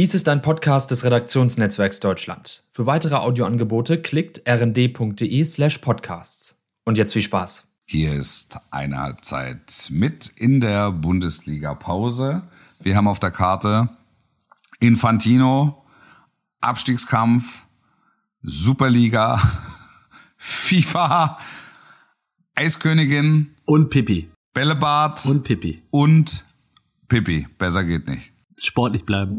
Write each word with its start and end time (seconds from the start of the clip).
Dies 0.00 0.14
ist 0.14 0.30
ein 0.30 0.40
Podcast 0.40 0.90
des 0.90 1.04
Redaktionsnetzwerks 1.04 2.00
Deutschland. 2.00 2.64
Für 2.72 2.86
weitere 2.86 3.16
Audioangebote 3.16 4.00
klickt 4.00 4.40
rnd.de 4.48 5.44
slash 5.44 5.76
podcasts. 5.76 6.64
Und 6.86 6.96
jetzt 6.96 7.12
viel 7.12 7.20
Spaß. 7.20 7.68
Hier 7.84 8.14
ist 8.14 8.58
eine 8.70 8.96
Halbzeit 8.96 9.88
mit 9.90 10.26
in 10.36 10.62
der 10.62 10.90
Bundesliga-Pause. 10.90 12.44
Wir 12.82 12.96
haben 12.96 13.08
auf 13.08 13.20
der 13.20 13.30
Karte 13.30 13.90
Infantino, 14.78 15.84
Abstiegskampf, 16.62 17.66
Superliga, 18.40 19.38
FIFA, 20.38 21.36
Eiskönigin 22.54 23.54
Und 23.66 23.90
Pipi. 23.90 24.30
Bällebad 24.54 25.26
Und 25.26 25.42
Pipi. 25.42 25.82
und 25.90 26.46
Pippi. 27.06 27.48
Besser 27.58 27.84
geht 27.84 28.08
nicht. 28.08 28.32
Sportlich 28.58 29.04
bleiben. 29.04 29.38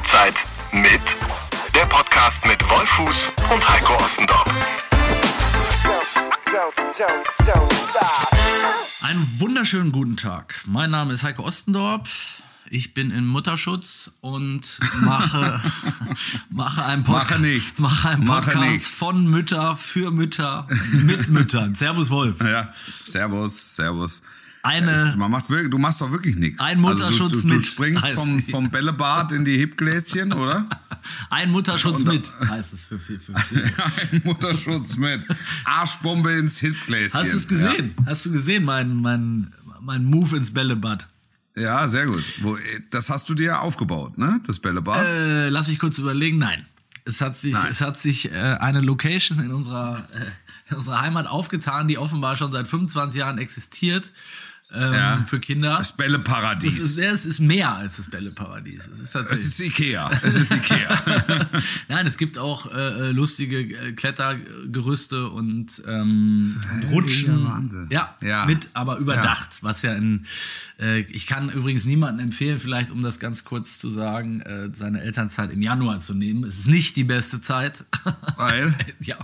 Halbzeit 0.00 0.34
mit 0.72 1.00
der 1.74 1.84
Podcast 1.84 2.38
mit 2.46 2.58
Wolfuß 2.62 3.16
und 3.52 3.68
Heiko 3.68 3.92
Ostendorf. 4.02 4.46
Einen 9.02 9.40
wunderschönen 9.40 9.92
guten 9.92 10.16
Tag. 10.16 10.62
Mein 10.66 10.90
Name 10.90 11.12
ist 11.12 11.22
Heiko 11.22 11.42
Ostendorf. 11.42 12.42
Ich 12.70 12.94
bin 12.94 13.10
in 13.10 13.26
Mutterschutz 13.26 14.10
und 14.22 14.80
mache, 15.02 15.60
mache 16.50 16.82
einen 16.82 17.04
Podcast, 17.04 17.30
Mache 17.32 17.40
nichts. 17.42 17.78
mache 17.80 18.08
einen 18.08 18.24
Podcast 18.24 18.88
von 18.88 19.26
Mütter 19.26 19.76
für 19.76 20.10
Mütter 20.10 20.66
mit 20.92 21.28
Müttern. 21.28 21.74
Servus 21.74 22.08
Wolf. 22.08 22.40
Ja, 22.40 22.72
Servus, 23.04 23.76
Servus. 23.76 24.22
Eine- 24.62 24.92
Es- 24.92 25.16
man 25.16 25.30
macht 25.30 25.48
wirklich, 25.48 25.70
du 25.70 25.78
machst 25.78 26.00
doch 26.00 26.12
wirklich 26.12 26.36
nichts. 26.36 26.60
Ein 26.60 26.80
Mutterschutz 26.80 27.32
also 27.32 27.42
du, 27.42 27.48
du, 27.48 27.48
du 27.48 27.54
mit, 27.56 27.66
springst 27.66 28.04
heißt 28.04 28.14
vom, 28.14 28.40
vom 28.40 28.70
Bällebad 28.70 29.32
in 29.32 29.44
die 29.44 29.56
Hipgläschen, 29.56 30.32
oder? 30.32 30.68
Ein 31.30 31.50
Mutterschutz 31.50 32.04
da- 32.04 32.12
mit, 32.12 32.30
heißt 32.48 32.74
es 32.74 32.84
für, 32.84 32.98
für, 32.98 33.18
für. 33.18 33.34
Ein 34.12 34.20
Mutterschutz 34.24 34.96
mit 34.96 35.22
Arschbombe 35.64 36.32
ins 36.32 36.58
Hipgläschen. 36.60 37.18
Hast 37.20 37.32
du 37.32 37.36
es 37.38 37.48
gesehen? 37.48 37.94
Hast 38.04 38.26
du 38.26 38.32
gesehen, 38.32 38.64
mein, 38.64 38.96
mein, 38.96 39.50
mein 39.80 40.04
Move 40.04 40.36
ins 40.36 40.52
Bällebad? 40.52 41.08
Ja, 41.56 41.62
ja 41.62 41.88
sehr 41.88 42.06
gut. 42.06 42.22
Wo, 42.42 42.58
das 42.90 43.08
hast 43.08 43.28
du 43.30 43.34
dir 43.34 43.60
aufgebaut, 43.62 44.18
ne? 44.18 44.40
Das 44.46 44.58
Bällebad. 44.58 45.06
Äh, 45.06 45.48
lass 45.48 45.68
mich 45.68 45.78
kurz 45.78 45.98
überlegen. 45.98 46.36
Nein. 46.38 46.66
Es 47.06 47.22
hat 47.22 47.34
sich, 47.34 47.54
Nein. 47.54 47.66
es 47.70 47.80
hat 47.80 47.98
sich 47.98 48.30
äh, 48.30 48.34
eine 48.36 48.82
Location 48.82 49.40
in 49.40 49.52
unserer, 49.52 50.06
äh, 50.12 50.70
in 50.70 50.76
unserer 50.76 51.00
Heimat 51.00 51.26
aufgetan, 51.26 51.88
die 51.88 51.96
offenbar 51.96 52.36
schon 52.36 52.52
seit 52.52 52.68
25 52.68 53.18
Jahren 53.18 53.38
existiert 53.38 54.12
ähm, 54.72 54.92
Ja. 54.92 55.24
für 55.26 55.40
Kinder. 55.40 55.78
das 55.78 55.92
Bälleparadies. 55.96 56.76
Es 56.78 56.90
ist, 56.92 56.98
ja, 56.98 57.10
es 57.10 57.26
ist 57.26 57.40
mehr 57.40 57.74
als 57.74 57.96
das 57.96 58.08
Bälleparadies. 58.10 58.88
Es 58.88 59.00
ist 59.00 59.14
es 59.14 59.44
ist 59.44 59.60
Ikea. 59.60 60.10
Es 60.22 60.34
ist 60.36 60.52
Ikea. 60.52 61.02
Nein, 61.88 62.06
es 62.06 62.16
gibt 62.16 62.38
auch 62.38 62.72
äh, 62.72 63.08
äh, 63.08 63.10
lustige 63.10 63.60
äh, 63.60 63.92
Klettergerüste 63.92 65.28
und, 65.28 65.82
ähm, 65.86 66.56
und 66.72 66.84
Rutschen. 66.90 67.44
Wahnsinn. 67.44 67.86
Ja, 67.90 68.16
Ja. 68.22 68.46
mit 68.46 68.68
aber 68.74 68.98
überdacht, 68.98 69.50
was 69.62 69.82
ja 69.82 69.94
in. 69.94 70.26
Äh, 70.78 71.00
ich 71.00 71.26
kann 71.26 71.50
übrigens 71.50 71.84
niemandem 71.84 72.26
empfehlen, 72.26 72.58
vielleicht 72.58 72.90
um 72.90 73.02
das 73.02 73.18
ganz 73.18 73.44
kurz 73.44 73.78
zu 73.78 73.90
sagen, 73.90 74.40
äh, 74.42 74.70
seine 74.72 75.00
Elternzeit 75.02 75.52
im 75.52 75.62
Januar 75.62 76.00
zu 76.00 76.14
nehmen. 76.14 76.44
Es 76.44 76.60
ist 76.60 76.68
nicht 76.68 76.96
die 76.96 77.04
beste 77.04 77.40
Zeit. 77.40 77.84
Weil 78.36 78.74
ja. 79.00 79.16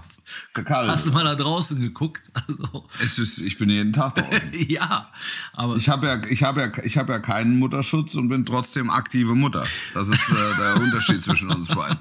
Kalt. 0.65 0.91
Hast 0.91 1.07
du 1.07 1.13
mal 1.13 1.25
da 1.25 1.35
draußen 1.35 1.81
geguckt? 1.81 2.31
Also, 2.47 2.87
Es 3.03 3.19
ist, 3.19 3.39
ich 3.39 3.59
bin 3.59 3.69
jeden 3.71 3.93
Tag 3.93 4.15
draußen. 4.15 4.51
ja, 4.69 5.11
aber 5.53 5.77
Ich 5.77 5.89
habe 5.89 6.07
ja, 6.07 6.23
ich 6.29 6.43
habe 6.43 6.61
ja, 6.61 6.85
ich 6.85 6.97
habe 6.97 7.13
ja 7.13 7.19
keinen 7.19 7.59
Mutterschutz 7.59 8.15
und 8.15 8.29
bin 8.29 8.47
trotzdem 8.47 8.89
aktive 8.89 9.35
Mutter. 9.35 9.65
Das 9.95 10.09
ist 10.09 10.31
äh, 10.31 10.35
der 10.59 10.77
Unterschied 10.83 11.23
zwischen 11.23 11.51
uns 11.51 11.69
beiden. 11.69 11.99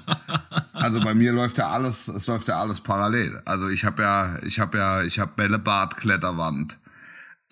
Also 0.72 1.00
bei 1.00 1.14
mir 1.14 1.32
läuft 1.32 1.58
ja 1.58 1.70
alles, 1.70 2.08
es 2.08 2.26
läuft 2.26 2.48
ja 2.48 2.60
alles 2.60 2.80
parallel. 2.80 3.42
Also 3.44 3.68
ich 3.68 3.84
habe 3.84 4.02
ja, 4.02 4.38
ich 4.42 4.60
habe 4.60 4.78
ja, 4.78 5.02
ich 5.02 5.18
habe 5.18 5.32
Bällebad, 5.34 5.96
Kletterwand 5.96 6.78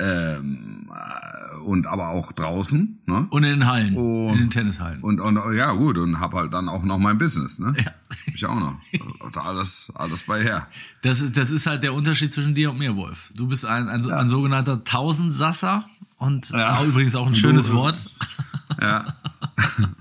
ähm, 0.01 0.91
äh, 0.93 1.57
und 1.65 1.87
aber 1.87 2.09
auch 2.09 2.33
draußen, 2.33 3.01
ne? 3.07 3.27
und 3.31 3.45
in 3.45 3.61
den 3.61 3.67
Hallen, 3.67 3.97
Oh. 3.97 4.31
in 4.33 4.39
den 4.39 4.51
Tennishallen. 4.51 5.01
Und, 5.01 5.21
und 5.21 5.39
ja 5.57 5.73
gut 5.73 5.97
und 5.99 6.19
habe 6.21 6.37
halt 6.37 6.53
dann 6.53 6.69
auch 6.69 6.83
noch 6.83 6.99
mein 6.99 7.17
Business, 7.19 7.59
ne? 7.59 7.75
Ja. 7.79 7.85
Hab 7.87 8.35
ich 8.35 8.45
auch 8.47 8.59
noch. 8.59 8.77
Und 9.21 9.37
alles, 9.39 9.93
alles 9.95 10.23
bei 10.25 10.43
her. 10.43 10.67
Das 11.03 11.21
ist, 11.21 11.37
das 11.37 11.51
ist 11.51 11.67
halt 11.67 11.83
der 11.83 11.95
Unterschied 11.95 12.33
zwischen 12.33 12.55
dir 12.55 12.71
und 12.71 12.79
mir, 12.79 12.97
Wolf. 12.97 13.33
Du 13.37 13.47
bist 13.47 13.65
ein, 13.67 13.89
ein, 13.89 14.11
ein 14.11 14.29
sogenannter 14.29 14.83
Tausendsasser 14.85 15.85
und 16.19 16.51
Ja. 16.51 16.83
übrigens 16.85 17.15
auch 17.17 17.27
ein 17.27 17.35
schönes 17.35 17.67
Du- 17.69 17.75
Wort. 17.75 18.11
Ja. 18.81 19.07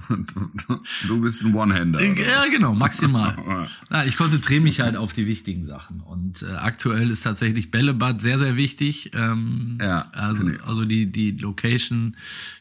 Und 0.10 0.34
du, 1.08 1.22
bist 1.22 1.44
ein 1.44 1.54
One-Hander. 1.54 2.02
Ja, 2.04 2.46
genau, 2.48 2.74
maximal. 2.74 3.36
Nein, 3.90 4.08
ich 4.08 4.18
konzentriere 4.18 4.62
mich 4.62 4.80
halt 4.82 4.98
auf 4.98 5.14
die 5.14 5.28
wichtigen 5.28 5.66
Sachen. 5.66 6.02
Und 6.02 6.42
äh, 6.42 6.54
aktuell 6.54 7.10
ist 7.12 7.22
tatsächlich 7.22 7.72
Bällebad 7.72 8.20
sehr, 8.22 8.40
sehr 8.40 8.56
wichtig. 8.56 9.12
Ähm, 9.14 9.78
Ja, 9.82 10.10
also, 10.14 10.48
ich. 10.48 10.64
also 10.64 10.86
die, 10.86 11.06
die 11.12 11.32
Location, 11.32 12.16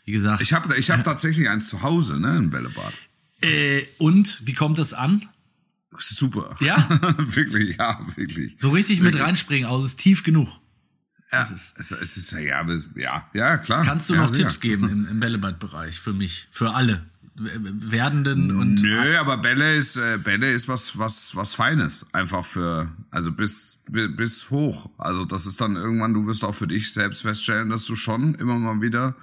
wie 0.04 0.12
gesagt. 0.12 0.42
Ich 0.42 0.52
habe 0.52 0.76
ich 0.76 0.90
hab 0.90 1.02
tatsächlich 1.04 1.48
eins 1.48 1.68
zu 1.68 1.82
Hause, 1.82 2.20
ne, 2.20 2.32
ein 2.38 2.50
Bällebad. 2.50 2.92
äh, 3.40 3.82
und 3.98 4.42
wie 4.46 4.52
kommt 4.54 4.78
das 4.78 4.92
an? 4.94 5.28
Super. 5.98 6.56
Ja? 6.60 6.88
wirklich, 7.18 7.76
ja, 7.76 8.00
wirklich. 8.16 8.54
So 8.58 8.70
richtig 8.70 9.00
mit 9.02 9.18
reinspringen, 9.20 9.68
also 9.68 9.80
es 9.84 9.92
ist 9.92 10.00
tief 10.00 10.22
genug. 10.22 10.48
Ja, 11.32 11.40
es 11.40 11.50
ist, 11.50 11.74
es 11.92 12.16
ist 12.18 12.32
ja, 12.32 12.62
ja, 12.94 13.26
ja, 13.32 13.56
klar. 13.56 13.84
Kannst 13.84 14.10
du 14.10 14.14
ja, 14.14 14.20
noch 14.22 14.28
sicher. 14.28 14.42
Tipps 14.48 14.60
geben 14.60 14.88
im, 14.90 15.08
im 15.08 15.18
Bällebad-Bereich 15.20 15.98
für 15.98 16.12
mich, 16.12 16.46
für 16.50 16.72
alle? 16.74 17.02
Werdenden 17.34 18.50
und 18.56 18.82
Nö, 18.82 19.16
aber 19.16 19.38
Bälle 19.38 19.74
ist, 19.74 19.96
äh, 19.96 20.18
Bälle 20.22 20.52
ist 20.52 20.68
was, 20.68 20.98
was, 20.98 21.34
was 21.34 21.54
Feines. 21.54 22.06
Einfach 22.12 22.44
für, 22.44 22.92
also 23.10 23.32
bis, 23.32 23.78
bi- 23.90 24.08
bis 24.08 24.50
hoch. 24.50 24.90
Also 24.98 25.24
das 25.24 25.46
ist 25.46 25.60
dann 25.60 25.76
irgendwann, 25.76 26.12
du 26.14 26.26
wirst 26.26 26.44
auch 26.44 26.54
für 26.54 26.66
dich 26.66 26.92
selbst 26.92 27.22
feststellen, 27.22 27.70
dass 27.70 27.84
du 27.86 27.96
schon 27.96 28.34
immer 28.34 28.58
mal 28.58 28.82
wieder 28.82 29.14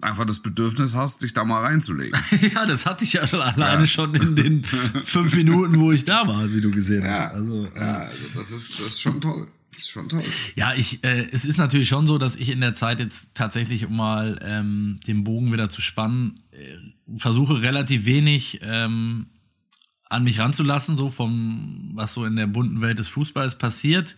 einfach 0.00 0.24
das 0.24 0.40
Bedürfnis 0.40 0.96
hast, 0.96 1.22
dich 1.22 1.32
da 1.34 1.44
mal 1.44 1.60
reinzulegen. 1.62 2.18
Ja, 2.54 2.66
das 2.66 2.86
hatte 2.86 3.04
ich 3.04 3.12
ja 3.12 3.26
schon 3.26 3.40
alleine 3.40 3.86
schon 3.86 4.14
in 4.16 4.34
den 4.34 4.64
fünf 5.04 5.34
Minuten, 5.36 5.78
wo 5.78 5.92
ich 5.92 6.04
da 6.04 6.26
war, 6.26 6.52
wie 6.52 6.60
du 6.60 6.70
gesehen 6.72 7.04
Ja, 7.04 7.26
hast. 7.26 7.34
Also, 7.34 7.68
ja, 7.76 7.98
also 7.98 8.24
das 8.34 8.50
ist, 8.50 8.80
das 8.80 8.86
ist 8.88 9.00
schon 9.00 9.20
toll. 9.20 9.46
Das 9.74 9.82
ist 9.82 9.90
schon 9.90 10.08
toll. 10.08 10.22
ja, 10.56 10.72
ich, 10.74 11.02
äh, 11.04 11.28
es 11.32 11.44
ist 11.44 11.58
natürlich 11.58 11.88
schon 11.88 12.06
so, 12.06 12.16
dass 12.18 12.36
ich 12.36 12.48
in 12.50 12.60
der 12.60 12.74
Zeit 12.74 13.00
jetzt 13.00 13.34
tatsächlich, 13.34 13.84
um 13.86 13.96
mal 13.96 14.38
ähm, 14.42 15.00
den 15.06 15.24
Bogen 15.24 15.52
wieder 15.52 15.68
zu 15.68 15.80
spannen, 15.80 16.40
äh, 16.52 17.18
versuche 17.18 17.60
relativ 17.62 18.04
wenig 18.06 18.60
ähm, 18.62 19.26
an 20.08 20.22
mich 20.24 20.38
ranzulassen, 20.38 20.96
so 20.96 21.10
vom, 21.10 21.90
was 21.94 22.12
so 22.12 22.24
in 22.24 22.36
der 22.36 22.46
bunten 22.46 22.80
Welt 22.80 22.98
des 22.98 23.08
Fußballs 23.08 23.58
passiert. 23.58 24.16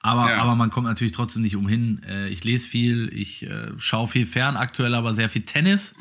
Aber, 0.00 0.30
Ja. 0.30 0.42
aber 0.42 0.54
man 0.54 0.70
kommt 0.70 0.86
natürlich 0.86 1.12
trotzdem 1.14 1.42
nicht 1.42 1.56
umhin. 1.56 2.02
Äh, 2.04 2.28
ich 2.28 2.44
lese 2.44 2.68
viel, 2.68 3.10
ich 3.12 3.44
äh, 3.44 3.72
schaue 3.78 4.06
viel 4.08 4.26
fern, 4.26 4.56
aktuell 4.56 4.94
aber 4.94 5.14
sehr 5.14 5.28
viel 5.28 5.42
Tennis, 5.42 5.94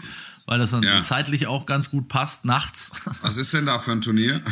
weil 0.48 0.58
das 0.60 0.72
dann 0.72 0.82
Ja. 0.82 1.04
zeitlich 1.04 1.46
auch 1.46 1.66
ganz 1.68 1.92
gut 1.92 2.08
passt, 2.08 2.46
nachts. 2.46 2.92
Was 3.22 3.38
ist 3.38 3.54
denn 3.54 3.68
da 3.68 3.78
für 3.78 3.92
ein 3.92 4.02
Turnier? 4.02 4.42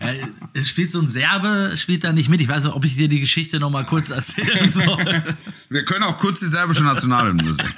Ja, 0.00 0.12
es 0.52 0.68
spielt 0.68 0.92
so 0.92 1.00
ein 1.00 1.08
Serbe, 1.08 1.72
spielt 1.76 2.04
da 2.04 2.12
nicht 2.12 2.28
mit. 2.28 2.40
Ich 2.40 2.48
weiß 2.48 2.64
nicht, 2.64 2.74
ob 2.74 2.84
ich 2.84 2.94
dir 2.96 3.08
die 3.08 3.18
Geschichte 3.20 3.58
noch 3.58 3.70
mal 3.70 3.84
kurz 3.84 4.10
erzählen 4.10 4.70
soll. 4.70 5.24
Wir 5.70 5.84
können 5.84 6.04
auch 6.04 6.18
kurz 6.18 6.40
die 6.40 6.46
serbische 6.46 6.84
Nationalhymne 6.84 7.52
singen. 7.52 7.72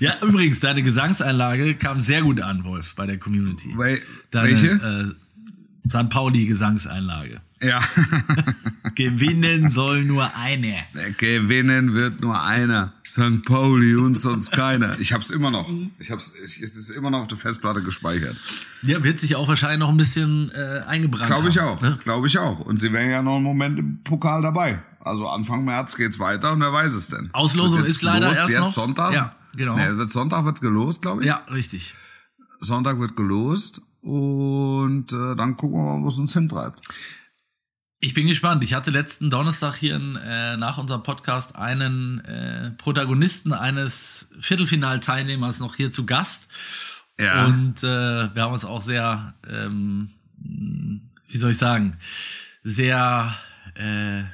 ja, 0.00 0.14
übrigens, 0.22 0.60
deine 0.60 0.82
Gesangseinlage 0.82 1.74
kam 1.76 2.00
sehr 2.00 2.22
gut 2.22 2.40
an, 2.40 2.64
Wolf, 2.64 2.94
bei 2.96 3.06
der 3.06 3.18
Community. 3.18 3.68
Wel- 3.76 4.00
Deine, 4.30 4.48
welche? 4.50 4.66
Äh, 4.68 5.88
St. 5.88 6.10
Pauli 6.10 6.46
Gesangseinlage. 6.46 7.40
Ja. 7.62 7.80
Gewinnen 8.94 9.70
soll 9.70 10.02
nur 10.04 10.34
eine. 10.36 10.74
Gewinnen 11.16 11.94
wird 11.94 12.20
nur 12.20 12.42
einer. 12.42 12.92
St. 13.16 13.46
Pauli 13.46 13.96
und 13.96 14.18
sonst 14.18 14.52
keiner. 14.52 14.98
Ich 15.00 15.14
hab's 15.14 15.30
immer 15.30 15.50
noch. 15.50 15.70
Ich 15.98 16.10
hab's, 16.10 16.34
ich, 16.44 16.60
es 16.60 16.76
ist 16.76 16.90
immer 16.90 17.08
noch 17.08 17.20
auf 17.20 17.26
der 17.28 17.38
Festplatte 17.38 17.82
gespeichert. 17.82 18.36
Ja, 18.82 19.02
wird 19.02 19.18
sich 19.18 19.36
auch 19.36 19.48
wahrscheinlich 19.48 19.78
noch 19.78 19.88
ein 19.88 19.96
bisschen 19.96 20.50
äh, 20.50 20.82
eingebrannt 20.86 21.26
Glaube 21.26 21.48
ich 21.48 21.58
haben, 21.58 21.78
auch. 21.78 21.80
Ne? 21.80 21.98
Glaube 22.04 22.26
ich 22.26 22.38
auch. 22.38 22.60
Und 22.60 22.78
sie 22.78 22.92
wären 22.92 23.10
ja 23.10 23.22
noch 23.22 23.36
einen 23.36 23.44
Moment 23.44 23.78
im 23.78 24.02
Pokal 24.04 24.42
dabei. 24.42 24.82
Also 25.00 25.26
Anfang 25.28 25.64
März 25.64 25.96
geht's 25.96 26.18
weiter 26.18 26.52
und 26.52 26.60
wer 26.60 26.72
weiß 26.74 26.92
es 26.92 27.08
denn. 27.08 27.30
Auslosung 27.32 27.84
ist 27.84 28.02
leider 28.02 28.28
gelost, 28.28 28.38
erst 28.40 28.50
jetzt 28.50 28.60
noch. 28.60 28.68
Sonntag. 28.68 29.14
Ja, 29.14 29.34
genau. 29.54 29.76
Nee, 29.76 29.96
wird 29.96 30.10
Sonntag 30.10 30.44
wird 30.44 30.60
gelost, 30.60 31.00
glaube 31.00 31.22
ich. 31.22 31.28
Ja, 31.28 31.36
richtig. 31.50 31.94
Sonntag 32.60 33.00
wird 33.00 33.16
gelost 33.16 33.80
und 34.02 35.10
äh, 35.12 35.36
dann 35.36 35.56
gucken 35.56 35.78
wir 35.78 35.96
mal, 35.96 36.02
wo 36.02 36.08
es 36.08 36.18
uns 36.18 36.34
hintreibt. 36.34 36.80
Ich 37.98 38.12
bin 38.12 38.26
gespannt. 38.26 38.62
Ich 38.62 38.74
hatte 38.74 38.90
letzten 38.90 39.30
Donnerstag 39.30 39.76
hier 39.76 39.96
äh, 39.96 40.56
nach 40.58 40.76
unserem 40.76 41.02
Podcast 41.02 41.56
einen 41.56 42.22
äh, 42.26 42.70
Protagonisten 42.72 43.54
eines 43.54 44.28
Viertelfinalteilnehmers 44.38 45.60
noch 45.60 45.76
hier 45.76 45.90
zu 45.90 46.04
Gast. 46.04 46.48
Ja. 47.18 47.46
Und 47.46 47.82
äh, 47.82 48.34
wir 48.34 48.42
haben 48.42 48.52
uns 48.52 48.66
auch 48.66 48.82
sehr, 48.82 49.34
ähm, 49.48 50.10
wie 50.36 51.38
soll 51.38 51.52
ich 51.52 51.58
sagen, 51.58 51.96
sehr 52.62 53.34
äh, 53.74 54.24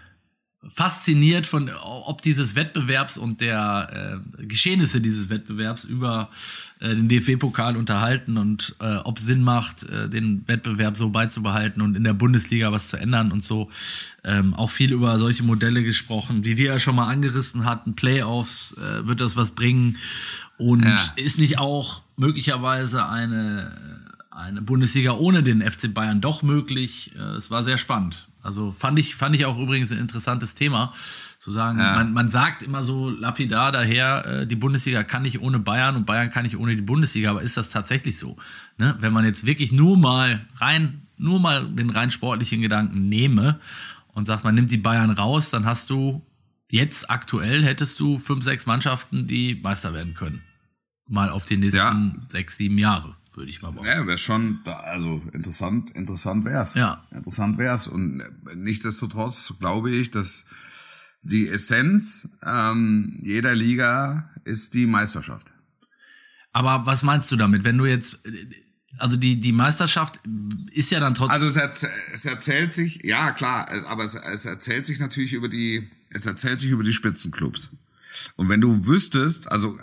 fasziniert 0.68 1.46
von 1.46 1.70
ob 1.82 2.22
dieses 2.22 2.54
Wettbewerbs 2.54 3.18
und 3.18 3.40
der 3.40 4.20
äh, 4.38 4.46
Geschehnisse 4.46 5.00
dieses 5.00 5.28
Wettbewerbs 5.28 5.84
über 5.84 6.30
äh, 6.78 6.94
den 6.94 7.08
DFB-Pokal 7.08 7.76
unterhalten 7.76 8.36
und 8.38 8.76
äh, 8.80 8.96
ob 8.96 9.18
es 9.18 9.24
Sinn 9.24 9.42
macht, 9.42 9.82
äh, 9.84 10.08
den 10.08 10.46
Wettbewerb 10.46 10.96
so 10.96 11.10
beizubehalten 11.10 11.82
und 11.82 11.96
in 11.96 12.04
der 12.04 12.14
Bundesliga 12.14 12.70
was 12.70 12.88
zu 12.88 12.96
ändern 12.96 13.32
und 13.32 13.42
so. 13.44 13.70
Ähm, 14.22 14.54
auch 14.54 14.70
viel 14.70 14.92
über 14.92 15.18
solche 15.18 15.42
Modelle 15.42 15.82
gesprochen, 15.82 16.44
wie 16.44 16.56
wir 16.56 16.66
ja 16.66 16.78
schon 16.78 16.94
mal 16.94 17.08
angerissen 17.08 17.64
hatten. 17.64 17.94
Playoffs, 17.94 18.76
äh, 18.78 19.06
wird 19.06 19.20
das 19.20 19.36
was 19.36 19.52
bringen? 19.52 19.98
Und 20.58 20.84
Ja. 20.84 21.00
ist 21.16 21.38
nicht 21.40 21.58
auch 21.58 22.02
möglicherweise 22.16 23.08
eine 23.08 24.00
eine 24.30 24.62
Bundesliga 24.62 25.12
ohne 25.12 25.42
den 25.42 25.60
FC 25.60 25.92
Bayern 25.92 26.20
doch 26.20 26.42
möglich. 26.42 27.12
Äh, 27.16 27.36
Es 27.36 27.50
war 27.50 27.64
sehr 27.64 27.78
spannend. 27.78 28.28
Also 28.42 28.72
fand 28.76 28.98
ich, 28.98 29.14
fand 29.14 29.34
ich 29.36 29.44
auch 29.46 29.56
übrigens 29.58 29.92
ein 29.92 29.98
interessantes 29.98 30.54
Thema, 30.54 30.92
zu 31.38 31.50
sagen, 31.50 31.78
Ja. 31.78 31.94
man, 31.96 32.12
man 32.12 32.28
sagt 32.28 32.62
immer 32.62 32.82
so 32.84 33.08
lapidar 33.10 33.70
daher, 33.72 34.26
äh, 34.26 34.46
die 34.46 34.56
Bundesliga 34.56 35.04
kann 35.04 35.22
nicht 35.22 35.40
ohne 35.40 35.58
Bayern 35.60 35.94
und 35.96 36.06
Bayern 36.06 36.30
kann 36.30 36.42
nicht 36.44 36.56
ohne 36.56 36.74
die 36.76 36.82
Bundesliga, 36.82 37.30
aber 37.30 37.42
ist 37.42 37.56
das 37.56 37.70
tatsächlich 37.70 38.18
so? 38.18 38.36
Ne? 38.78 38.96
Wenn 39.00 39.12
man 39.12 39.24
jetzt 39.24 39.46
wirklich 39.46 39.70
nur 39.72 39.96
mal 39.96 40.40
rein, 40.56 41.02
nur 41.16 41.38
mal 41.40 41.66
den 41.68 41.90
rein 41.90 42.10
sportlichen 42.10 42.62
Gedanken 42.62 43.08
nehme 43.08 43.60
und 44.08 44.26
sagt, 44.26 44.42
man 44.44 44.54
nimmt 44.54 44.70
die 44.72 44.76
Bayern 44.78 45.10
raus, 45.10 45.50
dann 45.50 45.64
hast 45.64 45.88
du 45.90 46.22
jetzt 46.68 47.10
aktuell 47.10 47.62
hättest 47.64 48.00
du 48.00 48.18
fünf, 48.18 48.42
sechs 48.44 48.66
Mannschaften, 48.66 49.26
die 49.26 49.54
Meister 49.62 49.92
werden 49.94 50.14
können. 50.14 50.42
Mal 51.08 51.28
auf 51.30 51.44
die 51.44 51.56
nächsten 51.58 51.76
Ja. 51.78 52.12
sechs, 52.28 52.56
sieben 52.56 52.78
Jahre, 52.78 53.14
würde 53.34 53.50
ich 53.50 53.62
mal 53.62 53.70
behaupten. 53.70 53.90
Ja, 53.90 54.06
wäre 54.06 54.18
schon, 54.18 54.60
da- 54.64 54.80
also 54.80 55.22
interessant, 55.32 55.90
interessant 55.92 56.44
wär's. 56.44 56.74
Ja. 56.74 57.06
Interessant 57.10 57.58
wär's. 57.58 57.88
Und 57.88 58.22
nichtsdestotrotz 58.54 59.54
glaube 59.58 59.90
ich, 59.90 60.10
dass 60.10 60.46
die 61.22 61.48
Essenz 61.48 62.36
ähm, 62.44 63.18
jeder 63.22 63.54
Liga 63.54 64.30
ist 64.44 64.74
die 64.74 64.86
Meisterschaft. 64.86 65.52
Aber 66.52 66.84
was 66.84 67.02
meinst 67.02 67.30
du 67.32 67.36
damit, 67.36 67.64
wenn 67.64 67.78
du 67.78 67.86
jetzt, 67.86 68.18
also 68.98 69.16
die, 69.16 69.40
die 69.40 69.52
Meisterschaft 69.52 70.20
ist 70.72 70.90
ja 70.90 71.00
dann 71.00 71.14
trotzdem, 71.14 71.32
Also 71.32 71.46
es, 71.46 71.56
erz 71.56 71.86
es 72.12 72.26
erzählt 72.26 72.72
sich, 72.74 73.00
ja 73.04 73.30
klar, 73.32 73.68
aber 73.86 74.04
es, 74.04 74.14
es 74.16 74.44
erzählt 74.44 74.84
sich 74.84 74.98
natürlich 74.98 75.32
über 75.32 75.48
die, 75.48 75.88
es 76.10 76.26
erzählt 76.26 76.60
sich 76.60 76.70
über 76.70 76.82
die 76.84 76.92
Spitzenclubs. 76.92 77.70
Und 78.36 78.50
wenn 78.50 78.60
du 78.60 78.84
wüsstest, 78.84 79.50
also 79.50 79.78